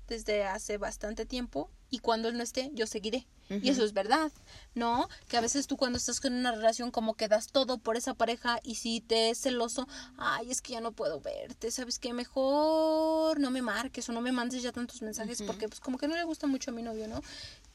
desde 0.10 0.44
hace 0.44 0.78
bastante 0.78 1.26
tiempo 1.26 1.70
y 1.90 2.00
cuando 2.00 2.28
él 2.28 2.38
no 2.38 2.44
esté, 2.44 2.72
yo 2.74 2.86
seguiré. 2.88 3.26
Y 3.50 3.70
eso 3.70 3.84
es 3.84 3.94
verdad, 3.94 4.32
¿no? 4.76 5.10
Que 5.28 5.36
a 5.36 5.42
veces 5.42 5.66
tú 5.66 5.76
cuando 5.76 5.98
estás 5.98 6.20
con 6.20 6.34
una 6.34 6.52
relación 6.52 6.92
como 6.92 7.16
que 7.16 7.28
das 7.28 7.48
todo 7.48 7.80
por 7.80 7.98
esa 7.98 8.14
pareja 8.14 8.60
y 8.62 8.76
si 8.76 9.02
te 9.02 9.32
es 9.32 9.42
celoso, 9.42 9.88
ay, 10.18 10.52
es 10.52 10.62
que 10.62 10.74
ya 10.74 10.82
no 10.82 10.92
puedo 10.92 11.20
verte, 11.20 11.72
¿sabes 11.72 11.98
qué? 11.98 12.14
Mejor 12.14 13.40
no 13.40 13.50
me 13.50 13.64
marques 13.64 14.08
o 14.08 14.12
no 14.12 14.22
me 14.22 14.32
mandes 14.32 14.62
ya 14.62 14.72
tantos 14.72 15.02
mensajes 15.02 15.42
porque 15.42 15.68
pues 15.68 15.80
como 15.80 15.98
que 15.98 16.08
no 16.08 16.16
le 16.16 16.26
gusta 16.26 16.46
mucho 16.46 16.70
a 16.70 16.76
mi 16.76 16.84
novio, 16.84 17.08
¿no? 17.08 17.24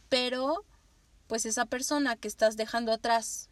Pero 0.08 0.64
pues 1.26 1.44
esa 1.44 1.64
persona 1.66 2.14
que 2.14 2.28
estás 2.28 2.56
dejando 2.56 2.92
atrás 2.92 3.48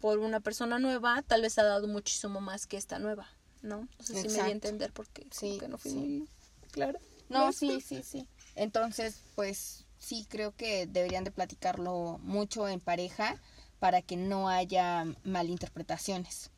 por 0.00 0.18
una 0.18 0.40
persona 0.40 0.80
nueva, 0.80 1.22
tal 1.22 1.42
vez 1.42 1.58
ha 1.58 1.62
dado 1.62 1.86
muchísimo 1.86 2.40
más 2.40 2.66
que 2.66 2.76
esta 2.76 2.98
nueva, 2.98 3.28
¿no? 3.62 3.82
No 3.98 4.04
sé 4.04 4.20
si 4.20 4.26
me 4.28 4.34
di 4.34 4.40
a 4.40 4.48
entender 4.48 4.92
porque 4.92 5.28
Sí, 5.30 5.58
que 5.60 5.68
no 5.68 5.78
fui 5.78 5.92
sí. 5.92 5.96
muy 5.96 6.28
clara. 6.72 6.98
No, 7.28 7.52
sí, 7.52 7.80
sí, 7.80 8.02
sí. 8.02 8.28
Entonces, 8.54 9.22
pues 9.34 9.84
sí, 9.98 10.26
creo 10.28 10.54
que 10.54 10.86
deberían 10.86 11.24
de 11.24 11.30
platicarlo 11.30 12.18
mucho 12.22 12.68
en 12.68 12.80
pareja 12.80 13.40
para 13.78 14.02
que 14.02 14.16
no 14.16 14.48
haya 14.48 15.04
malinterpretaciones. 15.24 16.50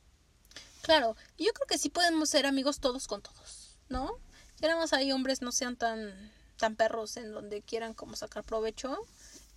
Claro, 0.83 1.17
yo 1.37 1.53
creo 1.53 1.67
que 1.67 1.79
sí 1.79 1.89
podemos 1.89 2.31
ser 2.31 2.47
amigos 2.47 2.81
todos 2.81 3.09
con 3.09 3.21
todos, 3.21 3.77
¿no? 3.89 4.19
Ya 4.61 4.69
nada 4.69 4.81
más 4.81 4.93
hay 4.93 5.13
hombres 5.13 5.43
no 5.43 5.53
sean 5.53 5.77
tan, 5.77 6.33
tan 6.57 6.77
perros 6.77 7.17
en 7.17 7.33
donde 7.33 7.63
quieran 7.63 7.95
como 7.95 8.17
sacar 8.17 8.45
provecho 8.45 8.97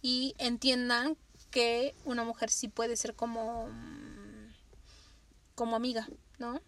y 0.02 0.36
entiendan 0.38 1.18
que 1.52 1.96
una 2.06 2.24
mujer 2.24 2.50
sí 2.50 2.68
puede 2.68 2.96
ser 2.98 3.16
como, 3.16 3.68
mm, 3.68 4.54
como 5.56 5.76
amiga, 5.76 6.08
¿no? 6.40 6.62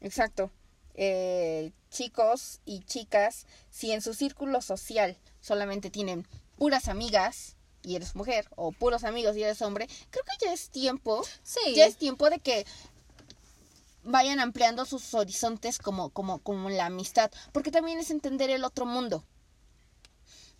Exacto. 0.00 0.50
Eh, 0.98 1.72
chicos 1.90 2.60
y 2.64 2.80
chicas, 2.80 3.46
si 3.70 3.92
en 3.92 4.00
su 4.00 4.14
círculo 4.14 4.62
social 4.62 5.18
solamente 5.40 5.90
tienen 5.90 6.26
puras 6.56 6.88
amigas 6.88 7.56
y 7.82 7.96
eres 7.96 8.16
mujer, 8.16 8.48
o 8.56 8.72
puros 8.72 9.04
amigos 9.04 9.36
y 9.36 9.42
eres 9.42 9.60
hombre, 9.62 9.88
creo 10.10 10.24
que 10.24 10.46
ya 10.46 10.52
es 10.52 10.70
tiempo, 10.70 11.22
Sí. 11.42 11.74
ya 11.74 11.86
es 11.86 11.96
tiempo 11.96 12.28
de 12.30 12.38
que 12.40 12.66
vayan 14.02 14.40
ampliando 14.40 14.84
sus 14.86 15.14
horizontes 15.14 15.78
como, 15.78 16.10
como, 16.10 16.38
como 16.40 16.70
la 16.70 16.86
amistad, 16.86 17.30
porque 17.52 17.70
también 17.70 17.98
es 17.98 18.10
entender 18.10 18.50
el 18.50 18.64
otro 18.64 18.86
mundo. 18.86 19.22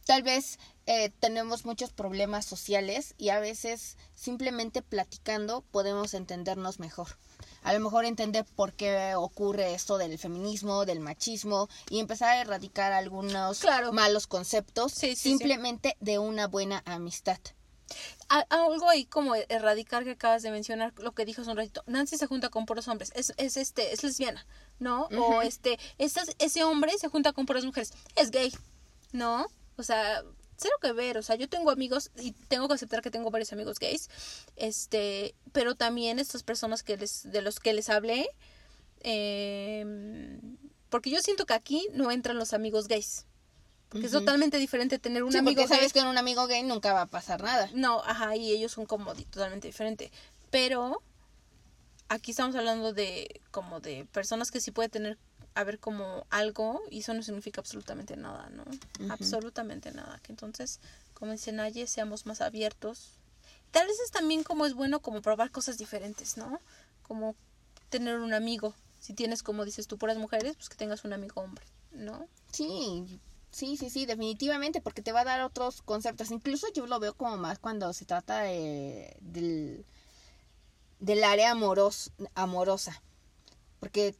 Tal 0.05 0.22
vez 0.22 0.59
eh, 0.87 1.11
tenemos 1.18 1.64
muchos 1.64 1.92
problemas 1.92 2.44
sociales 2.44 3.14
y 3.18 3.31
a 3.31 3.40
veces 3.40 3.96
simplemente 4.14 4.83
platicando 4.83 5.62
podemos 5.62 6.14
entendernos 6.14 6.79
mejor. 6.79 7.18
A 7.66 7.72
lo 7.72 7.81
mejor 7.81 8.05
entender 8.05 8.44
por 8.44 8.72
qué 8.74 9.14
ocurre 9.16 9.74
esto 9.74 9.98
del 9.98 10.16
feminismo, 10.18 10.85
del 10.85 11.00
machismo 11.00 11.68
y 11.90 11.98
empezar 11.98 12.29
a 12.31 12.40
erradicar 12.40 12.92
algunos 12.92 13.59
Claro. 13.59 13.92
malos 13.92 14.29
conceptos 14.29 14.92
Sí, 14.92 15.09
sí, 15.11 15.16
sí. 15.16 15.29
simplemente 15.31 15.96
de 15.98 16.20
una 16.20 16.46
buena 16.46 16.83
amistad. 16.87 17.38
A- 18.29 18.46
algo 18.50 18.88
ahí 18.88 19.05
como 19.07 19.35
erradicar 19.35 20.05
que 20.05 20.12
acabas 20.12 20.42
de 20.42 20.52
mencionar 20.52 20.92
lo 20.98 21.11
que 21.12 21.24
dijo 21.24 21.42
hace 21.42 21.50
un 21.50 21.57
ratito. 21.57 21.83
Nancy 21.87 22.16
se 22.16 22.26
junta 22.26 22.50
con 22.50 22.66
puros 22.66 22.87
hombres, 22.87 23.11
es, 23.16 23.33
es 23.37 23.57
este, 23.57 23.92
es 23.92 24.02
lesbiana, 24.05 24.46
¿no? 24.79 25.07
O 25.07 25.42
este, 25.42 25.79
estas- 25.98 26.31
ese 26.38 26.62
hombre 26.62 26.92
se 26.98 27.09
junta 27.09 27.33
con 27.33 27.46
puras 27.46 27.64
mujeres, 27.64 27.92
es 28.14 28.31
gay, 28.31 28.52
¿no? 29.12 29.46
O 29.76 29.83
sea, 29.83 30.22
cero 30.56 30.74
que 30.80 30.92
ver, 30.92 31.18
o 31.18 31.22
sea, 31.22 31.36
yo 31.36 31.48
tengo 31.48 31.70
amigos 31.70 32.10
y 32.18 32.32
tengo 32.48 32.68
que 32.68 32.74
aceptar 32.74 33.02
que 33.02 33.10
tengo 33.10 33.30
varios 33.30 33.52
amigos 33.52 33.78
gays, 33.78 34.08
este, 34.56 35.34
pero 35.52 35.74
también 35.74 36.18
estas 36.18 36.42
personas 36.42 36.82
que 36.82 36.96
les, 36.96 37.30
de 37.30 37.42
los 37.42 37.60
que 37.60 37.72
les 37.72 37.88
hablé, 37.88 38.28
eh, 39.00 40.38
porque 40.88 41.10
yo 41.10 41.20
siento 41.20 41.46
que 41.46 41.54
aquí 41.54 41.86
no 41.92 42.10
entran 42.10 42.36
los 42.38 42.52
amigos 42.52 42.88
gays. 42.88 43.26
Porque 43.88 44.06
es 44.06 44.12
totalmente 44.12 44.58
diferente 44.58 44.98
tener 44.98 45.22
un 45.22 45.30
Sí, 45.30 45.38
amigo 45.38 45.54
porque 45.54 45.68
gay. 45.68 45.76
sabes 45.78 45.92
que 45.92 46.00
con 46.00 46.08
un 46.08 46.18
amigo 46.18 46.46
gay 46.48 46.62
nunca 46.64 46.92
va 46.92 47.02
a 47.02 47.06
pasar 47.06 47.42
nada. 47.42 47.70
No, 47.72 48.02
ajá, 48.04 48.34
y 48.34 48.50
ellos 48.50 48.72
son 48.72 48.84
como 48.84 49.14
totalmente 49.14 49.68
diferente. 49.68 50.10
Pero 50.50 51.00
aquí 52.08 52.32
estamos 52.32 52.56
hablando 52.56 52.92
de 52.92 53.40
como 53.52 53.78
de 53.80 54.04
personas 54.06 54.50
que 54.50 54.60
sí 54.60 54.72
puede 54.72 54.88
tener 54.88 55.18
a 55.56 55.64
ver 55.64 55.78
como 55.80 56.26
algo 56.28 56.82
y 56.90 57.00
eso 57.00 57.14
no 57.14 57.22
significa 57.22 57.62
absolutamente 57.62 58.14
nada, 58.14 58.50
¿no? 58.50 58.64
Absolutamente 59.10 59.90
nada. 59.90 60.20
Que 60.22 60.30
entonces, 60.32 60.80
como 61.14 61.32
dice 61.32 61.50
Naye, 61.50 61.86
seamos 61.86 62.26
más 62.26 62.42
abiertos. 62.42 63.18
Tal 63.70 63.86
vez 63.86 63.98
es 64.00 64.10
también 64.10 64.42
como 64.42 64.66
es 64.66 64.74
bueno 64.74 65.00
como 65.00 65.22
probar 65.22 65.50
cosas 65.50 65.78
diferentes, 65.78 66.36
¿no? 66.36 66.60
Como 67.02 67.34
tener 67.88 68.18
un 68.18 68.34
amigo. 68.34 68.74
Si 69.00 69.14
tienes, 69.14 69.42
como 69.42 69.64
dices 69.64 69.86
tú, 69.86 69.96
puras 69.96 70.18
mujeres, 70.18 70.56
pues 70.56 70.68
que 70.68 70.76
tengas 70.76 71.04
un 71.04 71.14
amigo 71.14 71.40
hombre, 71.40 71.64
¿no? 71.90 72.28
Sí, 72.52 73.18
sí, 73.50 73.78
sí, 73.78 73.88
sí, 73.88 74.04
definitivamente, 74.04 74.82
porque 74.82 75.00
te 75.00 75.12
va 75.12 75.22
a 75.22 75.24
dar 75.24 75.40
otros 75.40 75.80
conceptos. 75.80 76.30
Incluso 76.30 76.66
yo 76.74 76.86
lo 76.86 77.00
veo 77.00 77.14
como 77.14 77.38
más 77.38 77.58
cuando 77.58 77.94
se 77.94 78.04
trata 78.04 78.42
de, 78.42 79.16
del, 79.20 79.86
del 81.00 81.24
área 81.24 81.52
amoros, 81.52 82.12
amorosa. 82.34 83.02
Porque, 83.80 84.14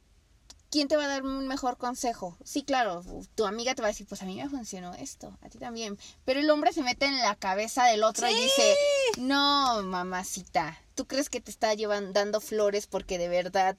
¿quién 0.69 0.87
te 0.87 0.97
va 0.97 1.05
a 1.05 1.07
dar 1.07 1.23
un 1.23 1.47
mejor 1.47 1.77
consejo? 1.77 2.37
Sí, 2.43 2.63
claro, 2.63 3.03
tu 3.35 3.45
amiga 3.45 3.73
te 3.75 3.81
va 3.81 3.87
a 3.87 3.91
decir, 3.91 4.05
pues 4.07 4.21
a 4.21 4.25
mí 4.25 4.35
me 4.35 4.49
funcionó 4.49 4.93
esto, 4.95 5.37
a 5.41 5.49
ti 5.49 5.57
también. 5.57 5.97
Pero 6.25 6.39
el 6.39 6.49
hombre 6.49 6.73
se 6.73 6.83
mete 6.83 7.05
en 7.05 7.17
la 7.19 7.35
cabeza 7.35 7.85
del 7.85 8.03
otro 8.03 8.29
y 8.29 8.33
dice, 8.35 8.75
no, 9.17 9.81
mamacita, 9.83 10.77
¿tú 10.95 11.05
crees 11.07 11.29
que 11.29 11.41
te 11.41 11.51
está 11.51 11.73
llevan, 11.73 12.13
dando 12.13 12.41
flores 12.41 12.87
porque 12.87 13.17
de 13.17 13.29
verdad 13.29 13.77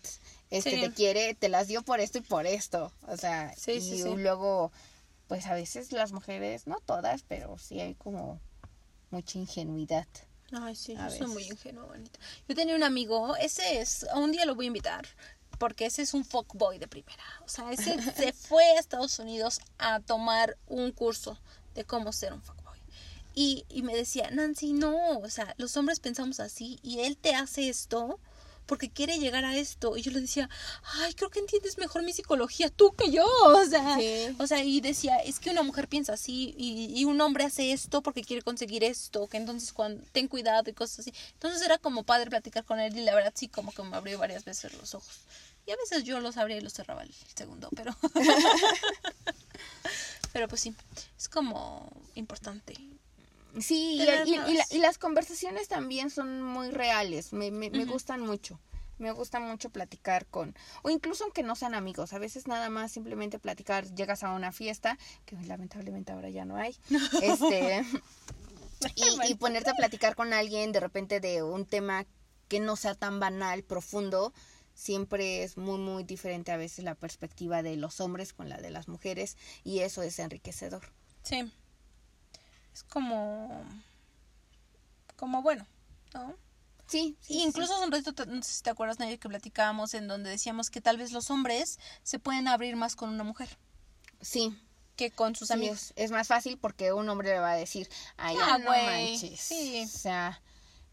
este 0.51 0.71
Sí. 0.73 0.81
te 0.81 0.93
quiere? 0.93 1.35
Te 1.35 1.49
las 1.49 1.69
dio 1.69 1.83
por 1.83 2.01
esto 2.01 2.19
y 2.19 2.23
por 2.23 2.47
esto. 2.47 2.93
O 3.07 3.17
sea, 3.17 3.53
Sí, 3.57 3.73
y 3.73 4.17
luego, 4.17 4.73
pues 5.27 5.47
a 5.47 5.55
veces 5.55 5.93
las 5.93 6.13
mujeres, 6.13 6.67
no 6.67 6.79
todas, 6.87 7.23
pero 7.23 7.59
sí 7.59 7.81
hay 7.81 7.95
como 7.95 8.41
mucha 9.11 9.39
ingenuidad. 9.39 10.07
Ay, 10.51 10.75
sí, 10.75 10.95
yo 10.95 11.03
A 11.03 11.11
soy 11.11 11.27
muy 11.27 11.37
veces. 11.43 11.51
ingenua, 11.51 11.85
bonita. 11.85 12.19
Yo 12.49 12.55
tenía 12.55 12.75
un 12.75 12.83
amigo, 12.83 13.37
ese 13.37 13.81
es, 13.81 14.07
un 14.15 14.33
día 14.33 14.47
lo 14.47 14.55
voy 14.55 14.65
a 14.65 14.69
invitar, 14.69 15.07
porque 15.59 15.87
ese 15.87 16.03
es 16.03 16.15
un 16.15 16.25
fuckboy 16.25 16.79
de 16.79 16.89
primera. 16.89 17.23
O 17.45 17.49
sea, 17.49 17.71
ese 17.73 18.01
se 18.13 18.33
fue 18.49 18.65
a 18.65 18.79
Estados 18.81 19.19
Unidos 19.19 19.61
a 19.79 20.01
tomar 20.01 20.57
un 20.67 20.93
curso 20.93 21.39
de 21.75 21.85
cómo 21.85 22.13
ser 22.13 22.33
un 22.33 22.43
fuckboy. 22.43 22.79
Y, 23.35 23.65
y 23.69 23.83
me 23.83 23.95
decía, 23.95 24.31
Nancy, 24.31 24.73
no, 24.73 25.19
o 25.19 25.29
sea, 25.31 25.55
los 25.59 25.77
hombres 25.77 26.01
pensamos 26.01 26.41
así 26.41 26.79
y 26.83 27.01
él 27.01 27.17
te 27.17 27.35
hace 27.35 27.69
esto 27.69 28.19
porque 28.67 28.91
quiere 28.91 29.19
llegar 29.19 29.47
a 29.47 29.57
esto. 29.57 29.97
Y 29.97 30.03
yo 30.03 30.11
le 30.11 30.21
decía, 30.21 30.51
ay, 31.01 31.15
creo 31.15 31.31
que 31.31 31.39
entiendes 31.39 31.79
mejor 31.79 32.03
mi 32.03 32.13
psicología 32.13 32.69
tú 32.69 32.93
que 32.95 33.11
yo. 33.11 33.25
O 33.45 33.65
sea, 33.65 33.97
Sí. 33.97 34.37
o 34.39 34.47
sea, 34.47 34.63
y 34.63 34.81
decía, 34.83 35.17
es 35.19 35.39
que 35.41 35.51
una 35.51 35.63
mujer 35.63 35.89
piensa 35.89 36.13
así 36.13 36.55
y, 36.59 36.93
y 36.95 37.05
un 37.07 37.19
hombre 37.21 37.45
hace 37.45 37.73
esto 37.73 38.03
porque 38.03 38.23
quiere 38.23 38.43
conseguir 38.43 38.85
esto, 38.85 39.27
que 39.27 39.39
entonces 39.39 39.73
cuando 39.73 40.03
ten 40.13 40.29
cuidado 40.29 40.69
y 40.69 40.75
cosas 40.75 40.99
así. 41.01 41.15
Entonces 41.35 41.63
era 41.63 41.79
como 41.79 42.03
padre 42.03 42.29
platicar 42.29 42.65
con 42.65 42.79
él 42.79 42.95
y 42.99 43.03
la 43.05 43.15
verdad 43.15 43.33
sí 43.35 43.49
como 43.49 43.73
que 43.73 43.83
me 43.85 43.97
abrió 43.97 44.19
varias 44.19 44.45
veces 44.45 44.75
los 44.75 44.95
ojos. 44.95 45.21
Y 45.69 45.71
a 45.71 45.77
veces 45.77 46.05
yo 46.05 46.19
los 46.21 46.39
abría 46.39 46.57
y 46.57 46.63
los 46.63 46.73
cerraba 46.73 47.03
el 47.03 47.13
segundo, 47.37 47.69
pero 47.77 47.95
pero 50.33 50.49
pues 50.49 50.61
sí, 50.63 50.75
es 51.17 51.29
como 51.29 51.91
importante. 52.15 52.75
Sí, 53.61 53.97
y, 54.01 54.07
Tener 54.07 54.29
y- 54.29 54.33
y 54.33 54.37
la- 54.37 54.45
más. 54.61 54.73
y 54.73 54.79
las 54.79 54.99
conversaciones 54.99 55.69
también 55.69 56.11
son 56.11 56.43
muy 56.43 56.71
reales, 56.71 57.33
me, 57.33 57.51
me, 57.51 57.71
me 57.71 57.85
gustan 57.85 58.21
mucho. 58.21 58.59
Me 58.99 59.13
gusta 59.13 59.39
mucho 59.39 59.71
platicar 59.71 60.27
con, 60.27 60.57
o 60.83 60.91
incluso 60.91 61.23
aunque 61.23 61.45
no 61.45 61.55
sean 61.55 61.77
amigos, 61.77 62.13
a 62.15 62.19
veces 62.19 62.49
nada 62.49 62.69
más 62.69 62.91
simplemente 62.91 63.39
platicar, 63.39 63.87
llegas 63.95 64.25
a 64.25 64.33
una 64.33 64.51
fiesta, 64.51 64.99
que 65.25 65.37
lamentablemente 65.43 66.11
ahora 66.11 66.31
ya 66.31 66.45
no 66.45 66.57
hay, 66.57 66.77
este, 67.23 67.85
y, 68.97 69.31
y 69.31 69.35
ponerte 69.37 69.71
a 69.71 69.75
platicar 69.75 70.17
con 70.17 70.33
alguien 70.33 70.73
de 70.73 70.81
repente 70.81 71.21
de 71.21 71.45
un 71.45 71.65
tema 71.65 72.07
que 72.49 72.59
no 72.59 72.75
sea 72.75 72.97
tan 72.97 73.21
banal, 73.21 73.63
profundo, 73.63 74.33
siempre 74.79 75.43
es 75.43 75.57
muy, 75.57 75.77
muy 75.79 76.05
diferente 76.05 76.53
a 76.53 76.57
veces 76.57 76.85
la 76.85 76.95
perspectiva 76.95 77.63
de 77.65 77.77
los 77.77 78.01
hombres 78.01 78.33
con 78.33 78.49
la 78.49 78.59
de 78.59 78.71
las 78.71 78.87
mujeres 78.87 79.37
y 79.65 79.81
eso 79.81 80.03
es 80.03 80.19
enriquecedor. 80.21 80.93
Sí. 81.25 81.53
Es 82.73 82.85
como... 82.85 83.65
como 85.17 85.43
bueno, 85.43 85.67
¿no? 86.15 86.37
Sí, 86.87 87.17
sí, 87.21 87.35
Y 87.35 87.43
incluso 87.43 87.75
hace 87.75 87.85
un 87.85 87.93
ratito, 87.93 88.25
no 88.27 88.43
sé 88.43 88.53
si 88.53 88.63
te 88.63 88.71
acuerdas, 88.71 88.99
Nadia, 89.01 89.19
que 89.19 89.29
platicábamos 89.29 89.93
en 89.95 90.07
donde 90.09 90.31
decíamos 90.31 90.71
que 90.71 90.81
tal 90.81 90.97
vez 90.97 91.11
los 91.13 91.29
hombres 91.31 91.79
se 92.05 92.19
pueden 92.21 92.47
abrir 92.49 92.77
más 92.77 92.95
con 92.97 93.11
una 93.11 93.25
mujer 93.25 93.49
sí, 94.21 94.57
que 94.97 95.11
con 95.11 95.35
sus 95.37 95.49
sí, 95.49 95.55
amigos. 95.55 95.93
es, 95.97 96.05
es 96.05 96.11
más 96.13 96.29
fácil 96.29 96.57
porque 96.59 96.93
un 96.93 97.09
hombre 97.09 97.31
le 97.31 97.39
va 97.41 97.53
a 97.53 97.57
decir, 97.57 97.89
ay, 98.17 98.37
Ah, 98.41 98.59
no 98.59 98.71
manches. 98.71 99.41
sí. 99.41 99.83
O 99.85 99.89
sea, 99.89 100.41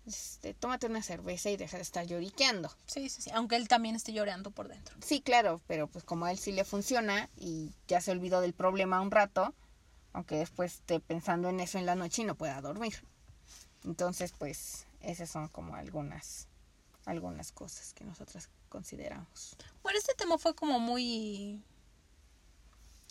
este, 0.05 0.53
tómate 0.53 0.87
una 0.87 1.01
cerveza 1.01 1.49
y 1.49 1.57
deja 1.57 1.77
de 1.77 1.83
estar 1.83 2.05
lloriqueando. 2.05 2.69
Sí, 2.85 3.09
sí, 3.09 3.21
sí. 3.21 3.31
Aunque 3.33 3.55
él 3.55 3.67
también 3.67 3.95
esté 3.95 4.13
llorando 4.13 4.51
por 4.51 4.67
dentro. 4.67 4.95
Sí, 5.03 5.21
claro, 5.21 5.61
pero 5.67 5.87
pues 5.87 6.03
como 6.03 6.25
a 6.25 6.31
él 6.31 6.37
sí 6.37 6.51
le 6.51 6.63
funciona 6.63 7.29
y 7.37 7.71
ya 7.87 8.01
se 8.01 8.11
olvidó 8.11 8.41
del 8.41 8.53
problema 8.53 9.01
un 9.01 9.11
rato, 9.11 9.53
aunque 10.13 10.35
después 10.35 10.75
esté 10.75 10.99
pensando 10.99 11.49
en 11.49 11.59
eso 11.59 11.77
en 11.77 11.85
la 11.85 11.95
noche 11.95 12.21
y 12.21 12.25
no 12.25 12.35
pueda 12.35 12.61
dormir. 12.61 13.03
Entonces, 13.83 14.33
pues, 14.37 14.87
esas 15.01 15.29
son 15.29 15.47
como 15.49 15.75
algunas, 15.75 16.47
algunas 17.05 17.51
cosas 17.51 17.93
que 17.93 18.03
nosotras 18.03 18.49
consideramos. 18.69 19.55
Bueno, 19.83 19.99
este 19.99 20.13
tema 20.15 20.37
fue 20.37 20.55
como 20.55 20.79
muy 20.79 21.63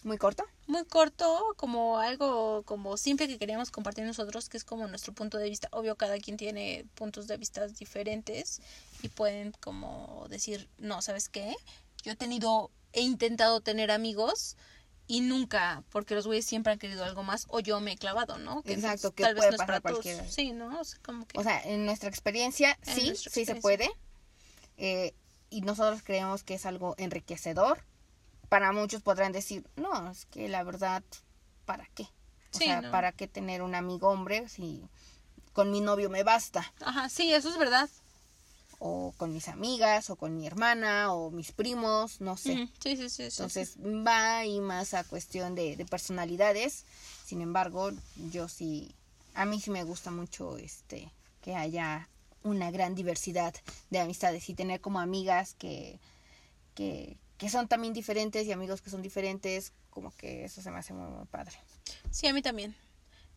¿Muy 0.04 0.18
corto? 0.18 0.44
muy 0.66 0.84
corto, 0.84 1.54
como 1.56 1.98
algo 1.98 2.62
como 2.64 2.96
simple 2.96 3.28
que 3.28 3.38
queríamos 3.38 3.70
compartir 3.70 4.04
nosotros, 4.04 4.48
que 4.48 4.56
es 4.56 4.64
como 4.64 4.86
nuestro 4.86 5.12
punto 5.12 5.38
de 5.38 5.48
vista. 5.48 5.68
Obvio, 5.72 5.96
cada 5.96 6.18
quien 6.18 6.36
tiene 6.36 6.86
puntos 6.94 7.26
de 7.26 7.36
vista 7.36 7.66
diferentes 7.68 8.60
y 9.02 9.08
pueden 9.08 9.52
como 9.60 10.26
decir, 10.30 10.68
no, 10.78 11.02
¿sabes 11.02 11.28
qué? 11.28 11.54
Yo 12.02 12.12
he 12.12 12.16
tenido, 12.16 12.70
he 12.92 13.02
intentado 13.02 13.60
tener 13.60 13.90
amigos 13.90 14.56
y 15.06 15.20
nunca, 15.20 15.84
porque 15.90 16.14
los 16.14 16.26
güeyes 16.26 16.46
siempre 16.46 16.72
han 16.72 16.78
querido 16.78 17.04
algo 17.04 17.22
más 17.22 17.46
o 17.48 17.60
yo 17.60 17.78
me 17.80 17.92
he 17.92 17.96
clavado, 17.96 18.38
¿no? 18.38 18.62
Exacto, 18.64 19.08
entonces 19.08 19.10
que 19.12 19.22
tal 19.22 19.34
vez 19.34 19.40
puede 19.40 19.50
no 19.50 19.54
es 19.56 19.66
pasar 19.66 19.82
cualquiera. 19.82 20.28
Sí, 20.30 20.52
¿no? 20.52 20.80
O 20.80 20.84
sea, 20.84 20.98
como 21.04 21.26
que... 21.26 21.38
O 21.38 21.42
sea, 21.42 21.60
en 21.62 21.84
nuestra 21.84 22.08
experiencia, 22.08 22.78
En 22.86 22.94
sí, 22.94 23.06
nuestra 23.08 23.32
sí 23.32 23.44
se 23.44 23.56
puede. 23.56 23.90
Eh, 24.78 25.14
y 25.50 25.60
nosotros 25.60 26.02
creemos 26.02 26.42
que 26.42 26.54
es 26.54 26.64
algo 26.64 26.94
enriquecedor. 26.96 27.84
Para 28.48 28.72
muchos 28.72 29.02
podrán 29.02 29.32
decir, 29.32 29.64
no, 29.76 30.10
es 30.10 30.26
que 30.26 30.48
la 30.48 30.62
verdad, 30.62 31.02
¿para 31.64 31.86
qué? 31.94 32.04
O 32.54 32.58
Sí, 32.58 32.66
sea, 32.66 32.82
no. 32.82 32.90
¿para 32.90 33.12
qué 33.12 33.26
tener 33.26 33.62
un 33.62 33.74
amigo 33.74 34.08
hombre 34.10 34.48
si 34.48 34.82
con 35.52 35.70
mi 35.70 35.80
novio 35.80 36.10
me 36.10 36.22
basta? 36.22 36.72
Ajá, 36.80 37.08
sí, 37.08 37.32
eso 37.32 37.48
es 37.48 37.58
verdad. 37.58 37.88
O 38.78 39.14
con 39.16 39.32
mis 39.32 39.48
amigas, 39.48 40.10
o 40.10 40.16
con 40.16 40.36
mi 40.36 40.46
hermana, 40.46 41.12
o 41.12 41.30
mis 41.30 41.52
primos, 41.52 42.20
no 42.20 42.36
sé. 42.36 42.52
Ujú, 42.54 42.68
Sí, 42.82 42.96
sí, 42.96 43.08
sí. 43.10 43.22
Entonces 43.24 43.76
va 43.78 44.38
ahí 44.38 44.60
más 44.60 44.94
a 44.94 45.04
cuestión 45.04 45.54
de, 45.54 45.76
de 45.76 45.84
personalidades. 45.86 46.84
Sin 47.24 47.40
embargo, 47.40 47.90
yo 48.30 48.48
sí, 48.48 48.94
a 49.34 49.44
mí 49.46 49.60
sí 49.60 49.70
me 49.70 49.84
gusta 49.84 50.10
mucho 50.10 50.58
este 50.58 51.10
que 51.40 51.54
haya 51.56 52.08
una 52.42 52.70
gran 52.70 52.94
diversidad 52.94 53.54
de 53.90 54.00
amistades 54.00 54.48
y 54.50 54.54
tener 54.54 54.80
como 54.80 55.00
amigas 55.00 55.54
que, 55.54 55.98
que, 56.74 57.16
que 57.38 57.48
son 57.48 57.68
también 57.68 57.92
diferentes 57.92 58.46
y 58.46 58.52
amigos 58.52 58.80
que 58.80 58.90
son 58.90 59.02
diferentes, 59.02 59.72
como 59.90 60.14
que 60.16 60.44
eso 60.44 60.62
se 60.62 60.70
me 60.70 60.78
hace 60.78 60.92
muy, 60.92 61.10
muy 61.10 61.26
padre. 61.26 61.58
Sí, 62.10 62.26
a 62.26 62.32
mí 62.32 62.42
también. 62.42 62.74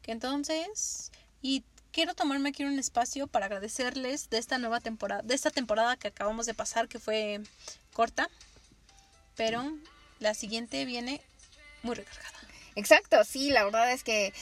Que 0.02 0.12
entonces, 0.12 1.12
y 1.42 1.64
quiero 1.92 2.14
tomarme 2.14 2.50
aquí 2.50 2.64
un 2.64 2.78
espacio 2.80 3.28
para 3.28 3.48
agradecerles 3.48 4.30
de 4.30 4.38
esta 4.38 4.58
nueva 4.58 4.80
temporada, 4.80 5.22
de 5.24 5.34
esta 5.34 5.50
temporada 5.50 5.98
que 5.98 6.10
acabamos 6.10 6.46
de 6.46 6.54
pasar, 6.54 6.88
que 6.88 7.00
fue 7.00 7.42
corta, 7.94 8.30
pero 9.36 9.64
la 10.20 10.34
siguiente 10.34 10.86
viene 10.86 11.22
muy 11.84 11.96
recargada. 11.96 12.38
Exacto, 12.76 13.24
sí, 13.24 13.50
la 13.50 13.64
verdad 13.64 13.92
es 13.92 14.04
que 14.04 14.34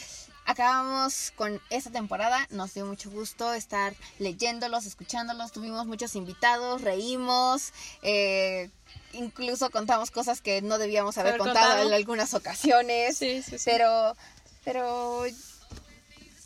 acabamos 0.45 1.31
con 1.35 1.61
esta 1.69 1.91
temporada. 1.91 2.47
Nos 2.49 2.73
dio 2.73 2.85
mucho 2.85 3.09
gusto 3.09 3.53
estar 3.53 3.95
leyéndolos, 4.19 4.85
escuchándolos. 4.85 5.51
Tuvimos 5.51 5.85
muchos 5.87 6.15
invitados, 6.15 6.81
reímos, 6.81 7.71
eh, 8.01 8.69
incluso 9.17 9.69
contamos 9.69 10.11
cosas 10.11 10.41
que 10.41 10.61
no 10.61 10.77
debíamos 10.77 11.17
haber 11.17 11.37
contado, 11.37 11.67
contado. 11.67 11.87
en 11.87 11.93
algunas 11.93 12.33
ocasiones. 12.33 13.17
Sí, 13.25 13.41
sí, 13.41 13.57
sí. 13.57 13.63
Pero, 13.65 14.15
pero 14.63 15.23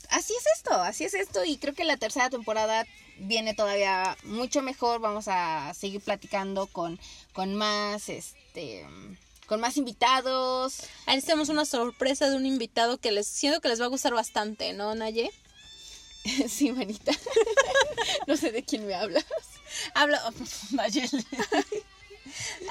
así 0.09 0.33
es 0.33 0.45
esto, 0.57 0.73
así 0.73 1.05
es 1.05 1.13
esto. 1.13 1.43
Y 1.45 1.57
creo 1.57 1.73
que 1.73 1.83
la 1.83 1.97
tercera 1.97 2.29
temporada 2.29 2.85
viene 3.17 3.53
todavía 3.53 4.17
mucho 4.23 4.61
mejor. 4.61 4.99
Vamos 4.99 5.27
a 5.27 5.73
seguir 5.73 6.01
platicando 6.01 6.67
con, 6.67 6.99
con 7.33 7.55
más, 7.55 8.09
este, 8.09 8.85
con 9.45 9.59
más 9.59 9.77
invitados. 9.77 10.83
Ahí 11.05 11.21
tenemos 11.21 11.49
una 11.49 11.65
sorpresa 11.65 12.29
de 12.29 12.35
un 12.35 12.45
invitado 12.45 12.97
que 12.97 13.11
les 13.11 13.27
siento 13.27 13.61
que 13.61 13.69
les 13.69 13.81
va 13.81 13.85
a 13.85 13.89
gustar 13.89 14.13
bastante, 14.13 14.73
¿no, 14.73 14.95
Naye? 14.95 15.31
Sí, 16.49 16.71
manita. 16.71 17.11
no 18.27 18.35
sé 18.35 18.51
de 18.51 18.63
quién 18.63 18.85
me 18.85 18.93
hablas. 18.93 19.25
Habla 19.93 20.21
Nayeli. 20.71 21.25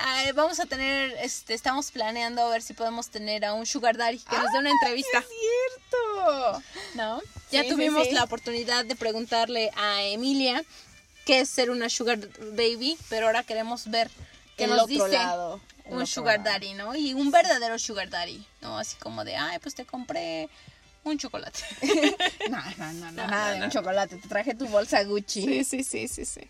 Ay, 0.01 0.33
vamos 0.33 0.61
a 0.61 0.67
tener, 0.67 1.15
este, 1.23 1.55
estamos 1.55 1.91
planeando 1.91 2.43
a 2.43 2.51
ver 2.51 2.63
si 2.63 2.75
podemos 2.75 3.09
tener 3.09 3.45
a 3.45 3.55
un 3.55 3.67
Sugar 3.67 3.97
Daddy 3.97 4.19
que 4.19 4.37
nos 4.37 4.53
dé 4.53 4.59
una 4.59 4.71
entrevista. 4.71 5.23
cierto! 5.23 6.63
¿no? 6.95 7.21
Ya 7.51 7.63
Sí, 7.63 7.69
tuvimos 7.71 8.07
sí. 8.07 8.13
la 8.13 8.25
oportunidad 8.25 8.85
de 8.85 8.97
preguntarle 8.97 9.71
a 9.77 10.03
Emilia 10.05 10.63
qué 11.25 11.41
es 11.41 11.49
ser 11.49 11.71
una 11.71 11.89
sugar 11.91 12.19
baby, 12.53 12.99
pero 13.09 13.27
ahora 13.27 13.43
queremos 13.43 13.89
ver 13.91 14.11
qué 14.57 14.65
El 14.65 14.71
nos 14.71 14.83
otro 14.83 15.05
dice 15.07 15.19
lado, 15.19 15.61
un 15.87 16.07
sugar 16.07 16.39
lado. 16.39 16.51
daddy, 16.51 16.75
¿no? 16.75 16.95
Y 16.97 17.15
un 17.15 17.31
verdadero 17.31 17.79
sugar 17.79 18.09
daddy, 18.11 18.45
¿no? 18.61 18.79
Así 18.79 18.97
como 18.97 19.25
de, 19.25 19.37
ay, 19.37 19.59
pues 19.59 19.75
te 19.75 19.85
compré 19.85 20.49
un 21.05 21.19
chocolate. 21.19 21.61
No, 22.51 22.59
no, 22.79 22.93
no, 22.95 23.13
no, 23.13 23.13
No, 23.13 23.27
nada 23.27 23.53
de 23.53 23.63
un 23.63 23.71
chocolate. 23.71 24.17
Te 24.17 24.29
traje 24.29 24.55
tu 24.55 24.67
bolsa 24.69 25.05
Gucci. 25.05 25.65
sí, 25.65 25.85
sí, 25.85 26.09
sí, 26.09 26.25
sí. 26.25 26.41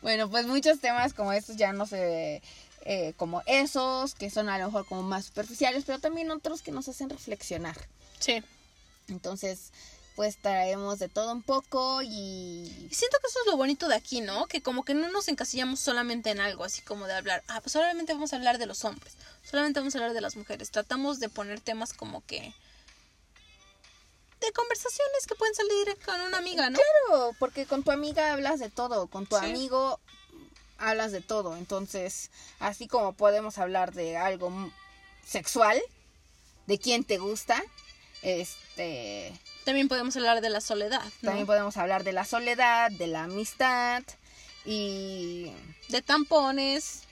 Bueno, 0.00 0.30
pues 0.30 0.46
muchos 0.46 0.78
temas 0.80 1.12
como 1.12 1.32
estos 1.32 1.56
ya 1.56 1.72
no 1.72 1.86
se... 1.86 2.40
eh, 2.84 3.14
como 3.16 3.42
esos, 3.46 4.14
que 4.14 4.30
son 4.30 4.48
a 4.48 4.58
lo 4.58 4.66
mejor 4.66 4.86
como 4.86 5.02
más 5.02 5.26
superficiales, 5.26 5.84
pero 5.86 5.98
también 5.98 6.30
otros 6.30 6.62
que 6.62 6.70
nos 6.72 6.88
hacen 6.88 7.10
reflexionar. 7.10 7.76
Sí. 8.20 8.42
Entonces, 9.08 9.72
pues 10.14 10.36
traemos 10.38 10.98
de 10.98 11.08
todo 11.08 11.32
un 11.32 11.42
poco 11.42 12.00
y... 12.02 12.08
Y 12.08 12.94
siento 12.94 13.18
que 13.20 13.26
eso 13.28 13.38
es 13.44 13.46
lo 13.50 13.56
bonito 13.56 13.88
de 13.88 13.96
aquí, 13.96 14.20
¿no? 14.20 14.46
Que 14.46 14.62
como 14.62 14.84
que 14.84 14.94
no 14.94 15.10
nos 15.10 15.26
encasillamos 15.28 15.80
solamente 15.80 16.30
en 16.30 16.40
algo, 16.40 16.62
así 16.64 16.82
como 16.82 17.06
de 17.06 17.14
hablar, 17.14 17.42
ah, 17.48 17.60
pues 17.60 17.72
solamente 17.72 18.12
vamos 18.12 18.32
a 18.32 18.36
hablar 18.36 18.58
de 18.58 18.66
los 18.66 18.84
hombres, 18.84 19.14
solamente 19.42 19.80
vamos 19.80 19.94
a 19.94 19.98
hablar 19.98 20.12
de 20.14 20.20
las 20.20 20.36
mujeres. 20.36 20.70
Tratamos 20.70 21.18
de 21.20 21.28
poner 21.28 21.60
temas 21.60 21.92
como 21.92 22.24
que... 22.24 22.54
de 24.40 24.52
conversaciones 24.52 25.26
que 25.26 25.34
pueden 25.34 25.54
salir 25.54 25.96
con 26.04 26.20
una 26.20 26.38
amiga, 26.38 26.70
¿no? 26.70 26.78
Claro, 27.08 27.32
porque 27.38 27.66
con 27.66 27.82
tu 27.82 27.90
amiga 27.90 28.32
hablas 28.32 28.58
de 28.60 28.70
todo, 28.70 29.06
con 29.08 29.26
tu 29.26 29.36
Sí. 29.38 29.44
amigo 29.44 30.00
hablas 30.78 31.12
de 31.12 31.20
todo. 31.20 31.56
Entonces, 31.56 32.30
así 32.58 32.88
como 32.88 33.12
podemos 33.12 33.58
hablar 33.58 33.92
de 33.92 34.16
algo 34.16 34.50
sexual, 35.26 35.80
de 36.66 36.78
quién 36.78 37.04
te 37.04 37.18
gusta, 37.18 37.62
este, 38.22 39.38
También 39.64 39.88
podemos 39.88 40.16
hablar 40.16 40.40
de 40.40 40.48
la 40.50 40.60
soledad, 40.60 41.02
¿no? 41.22 41.28
también 41.28 41.46
podemos 41.46 41.76
hablar 41.76 42.02
de 42.04 42.12
la 42.12 42.24
soledad, 42.24 42.90
de 42.90 43.06
la 43.06 43.24
amistad 43.24 44.02
y, 44.64 45.52
De 45.88 46.02
tampones, 46.02 47.02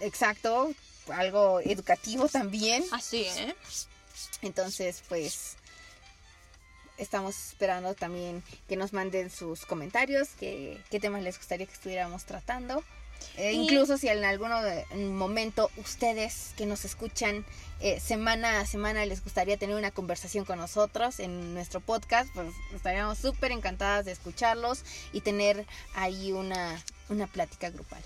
exacto, 0.00 0.72
algo 1.12 1.60
educativo 1.60 2.28
también. 2.28 2.84
así, 2.92 3.22
¿eh? 3.24 3.54
Entonces, 4.42 5.02
pues 5.08 5.56
estamos 6.98 7.36
esperando 7.50 7.94
también 7.94 8.42
que 8.68 8.76
nos 8.76 8.92
manden 8.92 9.30
sus 9.30 9.66
comentarios, 9.66 10.28
que, 10.38 10.80
qué 10.90 11.00
temas 11.00 11.22
les 11.22 11.36
gustaría 11.38 11.66
que 11.66 11.72
estuviéramos 11.72 12.24
tratando. 12.24 12.82
Eh, 13.36 13.52
Y- 13.52 13.64
Incluso 13.64 13.96
si 13.98 14.08
en 14.08 14.24
algún 14.24 14.50
momento 15.16 15.70
ustedes 15.78 16.52
que 16.56 16.66
nos 16.66 16.84
escuchan 16.84 17.44
eh, 17.80 17.98
semana 18.00 18.60
a 18.60 18.66
semana 18.66 19.04
les 19.06 19.22
gustaría 19.24 19.56
tener 19.56 19.76
una 19.76 19.90
conversación 19.90 20.44
con 20.44 20.58
nosotros 20.58 21.18
en 21.20 21.54
nuestro 21.54 21.80
podcast, 21.80 22.28
pues 22.34 22.48
estaríamos 22.74 23.18
súper 23.18 23.52
encantadas 23.52 24.04
de 24.04 24.12
escucharlos 24.12 24.82
y 25.12 25.20
tener 25.22 25.66
ahí 25.94 26.32
una, 26.32 26.82
una 27.08 27.26
plática 27.26 27.70
grupal, 27.70 28.02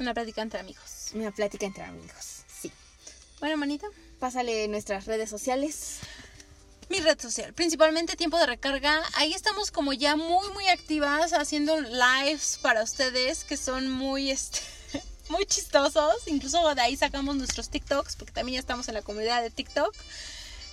Una 0.00 0.12
plática 0.14 0.42
entre 0.42 0.60
amigos. 0.60 1.10
una 1.14 1.30
plática 1.30 1.66
entre 1.66 1.84
amigos. 1.84 2.42
Sí. 2.48 2.70
Bueno, 3.40 3.56
manita. 3.58 3.86
Pásale 4.18 4.68
nuestras 4.68 5.04
redes 5.06 5.28
sociales. 5.28 5.98
Mi 6.90 7.00
red 7.00 7.18
social, 7.20 7.52
principalmente 7.54 8.16
tiempo 8.16 8.38
de 8.38 8.46
recarga. 8.46 9.02
Ahí 9.14 9.32
estamos 9.32 9.70
como 9.70 9.92
ya 9.92 10.16
muy, 10.16 10.48
muy 10.52 10.68
activas 10.68 11.32
haciendo 11.32 11.80
lives 11.80 12.58
para 12.60 12.82
ustedes 12.82 13.44
que 13.44 13.56
son 13.56 13.90
muy, 13.90 14.30
este, 14.30 14.60
muy 15.30 15.46
chistosos. 15.46 16.14
Incluso 16.26 16.74
de 16.74 16.80
ahí 16.82 16.96
sacamos 16.96 17.36
nuestros 17.36 17.70
TikToks, 17.70 18.16
porque 18.16 18.32
también 18.32 18.54
ya 18.54 18.60
estamos 18.60 18.88
en 18.88 18.94
la 18.94 19.02
comunidad 19.02 19.42
de 19.42 19.50
TikTok. 19.50 19.94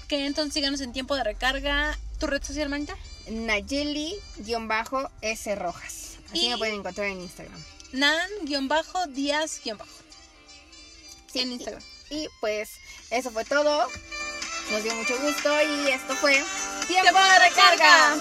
Que 0.08 0.26
entonces 0.26 0.54
síganos 0.54 0.82
en 0.82 0.92
tiempo 0.92 1.16
de 1.16 1.24
recarga. 1.24 1.98
¿Tu 2.20 2.28
red 2.28 2.44
social, 2.44 2.68
manita? 2.70 2.96
Nayeli-S 3.30 5.56
Rojas. 5.56 6.18
Así 6.30 6.46
Y- 6.46 6.50
me 6.50 6.58
pueden 6.58 6.76
encontrar 6.76 7.08
en 7.08 7.22
Instagram. 7.22 7.64
Nan-Díaz- 7.94 9.62
Sí, 11.32 11.40
en 11.40 11.54
Instagram. 11.54 11.82
Y, 12.10 12.28
pues 12.42 12.70
eso 13.10 13.32
fue 13.32 13.46
todo. 13.46 13.88
Nos 14.72 14.84
dio 14.84 14.96
mucho 14.96 15.20
gusto 15.20 15.62
y 15.62 15.90
esto 15.90 16.16
fue 16.16 16.42
¡Tiempo 16.88 17.20
de 17.20 17.40
recarga! 17.40 18.16